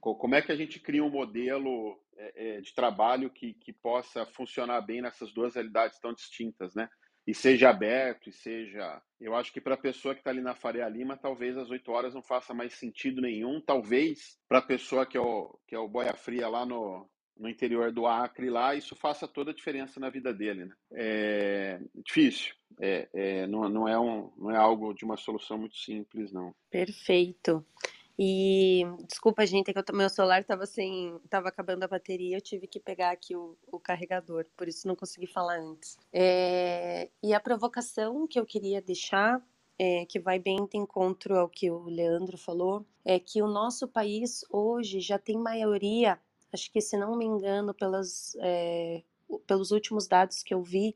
como 0.00 0.34
é 0.34 0.40
que 0.40 0.52
a 0.52 0.56
gente 0.56 0.80
cria 0.80 1.04
um 1.04 1.10
modelo 1.10 2.00
é, 2.16 2.56
é, 2.56 2.60
de 2.62 2.74
trabalho 2.74 3.28
que, 3.28 3.52
que 3.52 3.74
possa 3.74 4.24
funcionar 4.24 4.80
bem 4.80 5.02
nessas 5.02 5.34
duas 5.34 5.54
realidades 5.54 6.00
tão 6.00 6.14
distintas, 6.14 6.74
né? 6.74 6.88
E 7.28 7.34
seja 7.34 7.68
aberto, 7.68 8.30
e 8.30 8.32
seja. 8.32 9.02
Eu 9.20 9.36
acho 9.36 9.52
que 9.52 9.60
para 9.60 9.74
a 9.74 9.78
pessoa 9.78 10.14
que 10.14 10.22
está 10.22 10.30
ali 10.30 10.40
na 10.40 10.54
Faria 10.54 10.88
Lima, 10.88 11.14
talvez 11.14 11.58
às 11.58 11.68
8 11.68 11.92
horas 11.92 12.14
não 12.14 12.22
faça 12.22 12.54
mais 12.54 12.72
sentido 12.72 13.20
nenhum. 13.20 13.60
Talvez 13.60 14.38
para 14.48 14.60
a 14.60 14.62
pessoa 14.62 15.04
que 15.04 15.18
é 15.18 15.20
o, 15.20 15.54
que 15.66 15.74
é 15.74 15.78
o 15.78 15.86
Boia 15.86 16.14
Fria 16.14 16.48
lá 16.48 16.64
no, 16.64 17.06
no 17.36 17.46
interior 17.46 17.92
do 17.92 18.06
Acre, 18.06 18.48
lá, 18.48 18.74
isso 18.74 18.96
faça 18.96 19.28
toda 19.28 19.50
a 19.50 19.54
diferença 19.54 20.00
na 20.00 20.08
vida 20.08 20.32
dele. 20.32 20.64
Né? 20.64 20.74
É 20.90 21.80
difícil. 22.02 22.54
É, 22.80 23.10
é, 23.12 23.46
não, 23.46 23.68
não, 23.68 23.86
é 23.86 24.00
um, 24.00 24.32
não 24.38 24.50
é 24.50 24.56
algo 24.56 24.94
de 24.94 25.04
uma 25.04 25.18
solução 25.18 25.58
muito 25.58 25.76
simples, 25.76 26.32
não. 26.32 26.54
Perfeito. 26.70 27.62
E 28.18 28.82
desculpa, 29.06 29.46
gente, 29.46 29.70
é 29.70 29.72
que 29.72 29.78
eu, 29.78 29.96
meu 29.96 30.08
celular 30.08 30.40
estava 30.40 30.66
sem, 30.66 31.16
tava 31.30 31.48
acabando 31.48 31.84
a 31.84 31.88
bateria, 31.88 32.36
eu 32.36 32.40
tive 32.40 32.66
que 32.66 32.80
pegar 32.80 33.12
aqui 33.12 33.36
o, 33.36 33.56
o 33.70 33.78
carregador, 33.78 34.44
por 34.56 34.66
isso 34.66 34.88
não 34.88 34.96
consegui 34.96 35.28
falar 35.28 35.60
antes. 35.60 35.96
É, 36.12 37.08
e 37.22 37.32
a 37.32 37.38
provocação 37.38 38.26
que 38.26 38.40
eu 38.40 38.44
queria 38.44 38.82
deixar, 38.82 39.40
é, 39.78 40.04
que 40.04 40.18
vai 40.18 40.40
bem 40.40 40.66
de 40.66 40.76
encontro 40.76 41.36
ao 41.36 41.48
que 41.48 41.70
o 41.70 41.84
Leandro 41.84 42.36
falou, 42.36 42.84
é 43.04 43.20
que 43.20 43.40
o 43.40 43.46
nosso 43.46 43.86
país 43.86 44.44
hoje 44.50 44.98
já 44.98 45.16
tem 45.16 45.38
maioria, 45.38 46.18
acho 46.52 46.72
que 46.72 46.80
se 46.80 46.96
não 46.96 47.16
me 47.16 47.24
engano, 47.24 47.72
pelas, 47.72 48.36
é, 48.40 49.00
pelos 49.46 49.70
últimos 49.70 50.08
dados 50.08 50.42
que 50.42 50.52
eu 50.52 50.60
vi, 50.60 50.92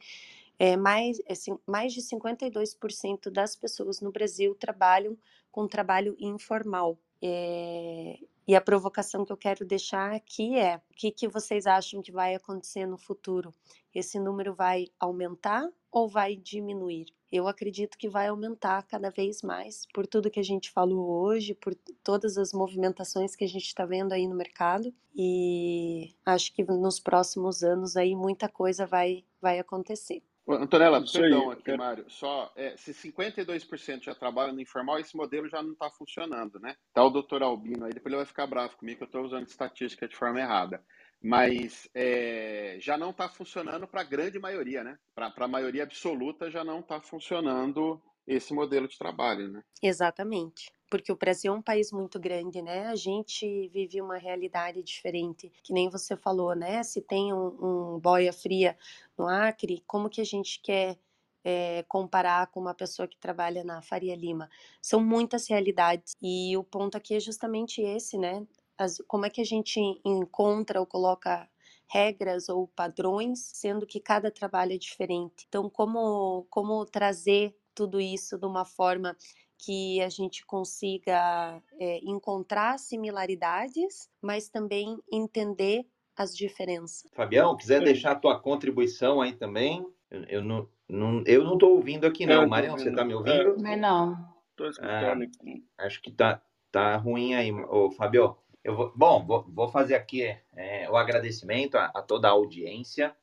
é, 0.58 0.76
mais, 0.76 1.20
assim, 1.30 1.56
mais 1.64 1.92
de 1.92 2.00
52% 2.00 3.30
das 3.30 3.54
pessoas 3.54 4.00
no 4.00 4.10
Brasil 4.10 4.56
trabalham 4.56 5.16
com 5.52 5.68
trabalho 5.68 6.16
informal. 6.18 6.98
É, 7.22 8.18
e 8.46 8.56
a 8.56 8.60
provocação 8.60 9.24
que 9.24 9.32
eu 9.32 9.36
quero 9.36 9.64
deixar 9.64 10.12
aqui 10.12 10.58
é: 10.58 10.76
o 10.76 10.94
que, 10.94 11.10
que 11.10 11.28
vocês 11.28 11.66
acham 11.66 12.02
que 12.02 12.10
vai 12.10 12.34
acontecer 12.34 12.86
no 12.86 12.98
futuro? 12.98 13.54
Esse 13.94 14.18
número 14.18 14.54
vai 14.54 14.88
aumentar 14.98 15.68
ou 15.90 16.08
vai 16.08 16.34
diminuir? 16.34 17.06
Eu 17.30 17.48
acredito 17.48 17.96
que 17.96 18.08
vai 18.08 18.28
aumentar 18.28 18.82
cada 18.82 19.10
vez 19.10 19.40
mais, 19.42 19.86
por 19.94 20.06
tudo 20.06 20.30
que 20.30 20.40
a 20.40 20.44
gente 20.44 20.70
falou 20.70 21.08
hoje, 21.22 21.54
por 21.54 21.74
todas 22.04 22.36
as 22.36 22.52
movimentações 22.52 23.34
que 23.34 23.44
a 23.44 23.48
gente 23.48 23.66
está 23.66 23.86
vendo 23.86 24.12
aí 24.12 24.26
no 24.26 24.34
mercado. 24.34 24.92
E 25.14 26.14
acho 26.26 26.52
que 26.52 26.62
nos 26.64 27.00
próximos 27.00 27.62
anos 27.62 27.96
aí 27.96 28.14
muita 28.14 28.48
coisa 28.48 28.86
vai, 28.86 29.24
vai 29.40 29.58
acontecer. 29.58 30.22
Antonella, 30.48 30.98
Isso 31.00 31.18
perdão 31.18 31.50
aí, 31.50 31.52
aqui, 31.52 31.62
quero... 31.62 31.78
Mário. 31.78 32.04
Só, 32.08 32.52
é, 32.56 32.76
se 32.76 32.92
52% 32.92 34.02
já 34.02 34.14
trabalha 34.14 34.52
no 34.52 34.60
informal, 34.60 34.98
esse 34.98 35.16
modelo 35.16 35.48
já 35.48 35.62
não 35.62 35.72
está 35.72 35.88
funcionando, 35.90 36.58
né? 36.58 36.74
Tá 36.92 37.04
o 37.04 37.10
doutor 37.10 37.42
Albino 37.42 37.84
aí, 37.84 37.92
depois 37.92 38.12
ele 38.12 38.16
vai 38.16 38.26
ficar 38.26 38.46
bravo 38.46 38.76
comigo 38.76 38.98
que 38.98 39.04
eu 39.04 39.06
estou 39.06 39.24
usando 39.24 39.46
estatística 39.46 40.08
de 40.08 40.16
forma 40.16 40.40
errada. 40.40 40.82
Mas 41.22 41.88
é, 41.94 42.76
já 42.80 42.98
não 42.98 43.10
está 43.10 43.28
funcionando 43.28 43.86
para 43.86 44.00
a 44.00 44.04
grande 44.04 44.40
maioria, 44.40 44.82
né? 44.82 44.98
Para 45.14 45.32
a 45.36 45.48
maioria 45.48 45.84
absoluta 45.84 46.50
já 46.50 46.64
não 46.64 46.80
está 46.80 47.00
funcionando 47.00 48.02
esse 48.26 48.52
modelo 48.52 48.88
de 48.88 48.98
trabalho, 48.98 49.48
né? 49.48 49.62
Exatamente 49.80 50.72
porque 50.92 51.10
o 51.10 51.16
Brasil 51.16 51.50
é 51.50 51.56
um 51.56 51.62
país 51.62 51.90
muito 51.90 52.20
grande, 52.20 52.60
né? 52.60 52.88
A 52.88 52.94
gente 52.94 53.66
vive 53.68 53.98
uma 53.98 54.18
realidade 54.18 54.82
diferente, 54.82 55.50
que 55.62 55.72
nem 55.72 55.88
você 55.88 56.14
falou, 56.14 56.54
né? 56.54 56.82
Se 56.82 57.00
tem 57.00 57.32
um, 57.32 57.94
um 57.94 57.98
boia 57.98 58.30
fria 58.30 58.76
no 59.16 59.26
Acre, 59.26 59.82
como 59.86 60.10
que 60.10 60.20
a 60.20 60.24
gente 60.24 60.60
quer 60.60 60.98
é, 61.42 61.82
comparar 61.88 62.48
com 62.48 62.60
uma 62.60 62.74
pessoa 62.74 63.08
que 63.08 63.16
trabalha 63.16 63.64
na 63.64 63.80
Faria 63.80 64.14
Lima? 64.14 64.50
São 64.82 65.02
muitas 65.02 65.48
realidades 65.48 66.12
e 66.20 66.54
o 66.58 66.62
ponto 66.62 66.94
aqui 66.94 67.14
é 67.14 67.20
justamente 67.20 67.80
esse, 67.80 68.18
né? 68.18 68.46
As, 68.76 68.98
como 69.08 69.24
é 69.24 69.30
que 69.30 69.40
a 69.40 69.46
gente 69.46 69.80
encontra 70.04 70.78
ou 70.78 70.84
coloca 70.84 71.48
regras 71.88 72.50
ou 72.50 72.68
padrões, 72.68 73.38
sendo 73.54 73.86
que 73.86 73.98
cada 73.98 74.30
trabalho 74.30 74.74
é 74.74 74.78
diferente. 74.78 75.46
Então, 75.48 75.70
como, 75.70 76.46
como 76.50 76.84
trazer 76.84 77.56
tudo 77.74 77.98
isso 77.98 78.36
de 78.36 78.44
uma 78.44 78.66
forma 78.66 79.16
que 79.62 80.00
a 80.02 80.08
gente 80.08 80.44
consiga 80.44 81.62
é, 81.78 82.00
encontrar 82.02 82.78
similaridades, 82.78 84.10
mas 84.20 84.48
também 84.48 84.98
entender 85.10 85.86
as 86.16 86.36
diferenças. 86.36 87.08
Fabião, 87.14 87.56
quiser 87.56 87.80
deixar 87.82 88.12
a 88.12 88.16
tua 88.16 88.38
contribuição 88.38 89.20
aí 89.20 89.32
também, 89.32 89.86
eu, 90.10 90.24
eu 90.24 90.42
não, 90.42 90.68
não, 90.88 91.22
eu 91.24 91.44
não 91.44 91.54
estou 91.54 91.76
ouvindo 91.76 92.06
aqui 92.06 92.26
não. 92.26 92.46
Marião, 92.46 92.76
você 92.76 92.90
está 92.90 93.04
me 93.04 93.14
ouvindo? 93.14 93.56
Não, 93.56 93.76
não. 93.76 94.34
Estou 94.50 94.68
escutando. 94.68 95.30
Ah, 95.78 95.86
acho 95.86 96.02
que 96.02 96.10
tá, 96.10 96.42
tá 96.70 96.96
ruim 96.96 97.34
aí, 97.34 97.52
ô 97.52 97.90
Fabio. 97.92 98.36
Eu 98.64 98.76
vou, 98.76 98.92
bom, 98.94 99.24
vou, 99.24 99.44
vou 99.48 99.68
fazer 99.68 99.94
aqui 99.94 100.22
é, 100.54 100.88
o 100.90 100.96
agradecimento 100.96 101.76
a, 101.76 101.86
a 101.86 102.02
toda 102.02 102.28
a 102.28 102.32
audiência, 102.32 103.14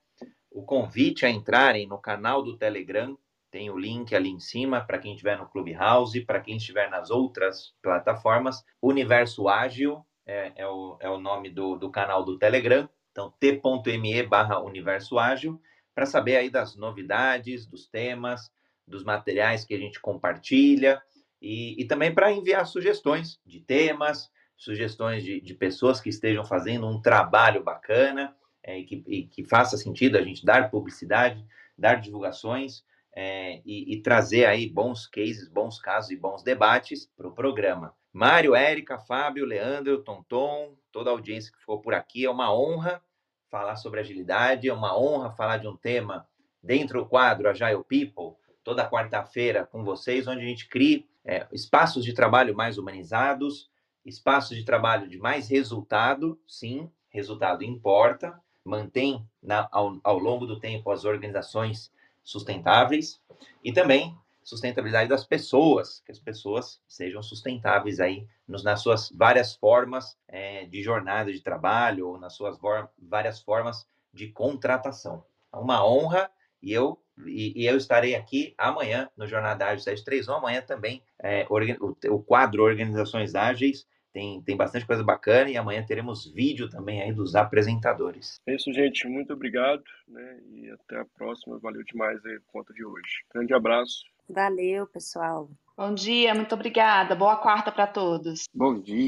o 0.51 0.63
convite 0.63 1.25
a 1.25 1.29
entrarem 1.29 1.87
no 1.87 1.97
canal 1.97 2.41
do 2.41 2.57
Telegram 2.57 3.17
tem 3.51 3.69
o 3.69 3.77
link 3.77 4.15
ali 4.15 4.29
em 4.29 4.39
cima 4.39 4.81
para 4.81 4.99
quem 4.99 5.13
estiver 5.13 5.37
no 5.37 5.47
Clubhouse, 5.47 6.21
para 6.21 6.39
quem 6.39 6.57
estiver 6.57 6.89
nas 6.89 7.09
outras 7.09 7.73
plataformas. 7.81 8.63
Universo 8.81 9.47
Ágil 9.47 10.05
é, 10.25 10.53
é, 10.55 10.67
o, 10.67 10.97
é 10.99 11.09
o 11.09 11.19
nome 11.19 11.49
do, 11.49 11.75
do 11.75 11.89
canal 11.89 12.23
do 12.23 12.37
Telegram. 12.37 12.87
Então, 13.11 13.33
t.me 13.39 14.23
barra 14.23 14.61
Universo 14.61 15.17
Ágil, 15.17 15.59
para 15.95 16.05
saber 16.05 16.37
aí 16.37 16.49
das 16.49 16.75
novidades, 16.75 17.65
dos 17.65 17.87
temas, 17.87 18.51
dos 18.87 19.03
materiais 19.03 19.65
que 19.65 19.73
a 19.73 19.77
gente 19.77 19.99
compartilha 19.99 21.01
e, 21.41 21.81
e 21.81 21.85
também 21.85 22.13
para 22.13 22.31
enviar 22.31 22.65
sugestões 22.65 23.39
de 23.45 23.59
temas, 23.59 24.29
sugestões 24.57 25.23
de, 25.23 25.39
de, 25.39 25.53
pessoas 25.53 26.01
que 26.01 26.09
estejam 26.09 26.43
fazendo 26.43 26.87
um 26.87 27.01
trabalho 27.01 27.63
bacana 27.63 28.35
é, 28.63 28.79
e, 28.79 28.83
que, 28.83 29.03
e 29.07 29.27
que 29.27 29.43
faça 29.43 29.77
sentido 29.77 30.17
a 30.17 30.21
gente 30.21 30.45
dar 30.45 30.69
publicidade, 30.69 31.45
dar 31.77 31.95
divulgações 31.95 32.83
é, 33.21 33.61
e, 33.65 33.93
e, 33.93 34.01
trazer 34.01 34.45
aí 34.45 34.69
bons 34.69 35.05
cases, 35.05 35.49
bons 35.49 35.77
casos 35.77 36.09
e 36.09 36.15
bons 36.15 36.41
debates 36.41 37.11
para 37.17 37.27
o 37.27 37.33
programa. 37.33 37.93
Mário, 38.13 38.55
Érica, 38.55 38.97
Fábio, 38.97 39.45
Leandro, 39.45 40.01
Tonton, 40.01 40.77
toda 40.89 41.09
a 41.09 41.13
audiência 41.13 41.51
que 41.51 41.59
ficou 41.59 41.81
por 41.81 41.93
aqui, 41.93 42.23
é 42.23 42.29
uma 42.29 42.55
honra 42.55 43.03
falar 43.49 43.75
sobre 43.75 43.99
agilidade, 43.99 44.69
é 44.69 44.73
uma 44.73 44.97
honra 44.97 45.31
falar 45.31 45.57
de 45.57 45.67
um 45.67 45.75
tema 45.75 46.25
dentro 46.63 47.01
do 47.01 47.09
quadro 47.09 47.49
Agile 47.49 47.83
People, 47.83 48.37
toda 48.63 48.89
quarta-feira 48.89 49.65
com 49.65 49.83
vocês, 49.83 50.25
onde 50.25 50.39
a 50.39 50.47
gente 50.47 50.69
cria 50.69 51.03
é, 51.25 51.45
espaços 51.51 52.05
de 52.05 52.13
trabalho 52.13 52.55
mais 52.55 52.77
humanizados, 52.77 53.69
espaços 54.05 54.55
de 54.55 54.63
trabalho 54.63 55.09
de 55.09 55.17
mais 55.17 55.49
resultado, 55.49 56.39
sim, 56.47 56.89
resultado 57.09 57.65
importa, 57.65 58.39
mantém 58.63 59.27
na, 59.43 59.67
ao, 59.73 59.99
ao 60.05 60.17
longo 60.17 60.45
do 60.45 60.57
tempo 60.57 60.89
as 60.89 61.03
organizações 61.03 61.91
sustentáveis 62.29 63.19
e 63.63 63.73
também 63.73 64.15
sustentabilidade 64.43 65.09
das 65.09 65.25
pessoas, 65.25 66.01
que 66.05 66.11
as 66.11 66.19
pessoas 66.19 66.81
sejam 66.87 67.21
sustentáveis 67.21 67.99
aí 67.99 68.27
nos, 68.47 68.63
nas 68.63 68.81
suas 68.81 69.09
várias 69.11 69.55
formas 69.55 70.17
é, 70.27 70.65
de 70.65 70.81
jornada 70.81 71.31
de 71.31 71.41
trabalho 71.41 72.07
ou 72.07 72.19
nas 72.19 72.33
suas 72.33 72.57
várias 72.97 73.41
formas 73.41 73.87
de 74.13 74.27
contratação. 74.27 75.23
É 75.53 75.57
uma 75.57 75.85
honra 75.85 76.29
e 76.61 76.73
eu 76.73 76.99
e, 77.25 77.63
e, 77.63 77.65
eu 77.65 77.75
estarei 77.75 78.15
aqui 78.15 78.53
amanhã 78.57 79.09
no 79.17 79.27
Jornada 79.27 79.65
Ágil 79.65 79.83
731, 79.83 80.35
amanhã 80.35 80.61
também 80.61 81.03
é, 81.21 81.45
o, 81.49 82.15
o 82.15 82.23
quadro 82.23 82.63
Organizações 82.63 83.35
Ágeis 83.35 83.85
tem, 84.11 84.41
tem 84.41 84.57
bastante 84.57 84.85
coisa 84.85 85.03
bacana 85.03 85.49
e 85.49 85.57
amanhã 85.57 85.83
teremos 85.85 86.31
vídeo 86.31 86.69
também 86.69 87.01
aí 87.01 87.13
dos 87.13 87.35
apresentadores. 87.35 88.39
É 88.47 88.55
isso, 88.55 88.71
gente. 88.73 89.07
Muito 89.07 89.33
obrigado, 89.33 89.83
né? 90.07 90.39
E 90.51 90.69
até 90.71 90.99
a 90.99 91.05
próxima. 91.05 91.59
Valeu 91.59 91.83
demais 91.83 92.17
a 92.25 92.29
conta 92.47 92.73
de 92.73 92.83
hoje. 92.83 93.23
Grande 93.33 93.53
abraço. 93.53 94.03
Valeu, 94.27 94.85
pessoal. 94.87 95.49
Bom 95.75 95.93
dia, 95.93 96.35
muito 96.35 96.53
obrigada. 96.53 97.15
Boa 97.15 97.37
quarta 97.37 97.71
para 97.71 97.87
todos. 97.87 98.43
Bom 98.53 98.79
dia. 98.79 99.07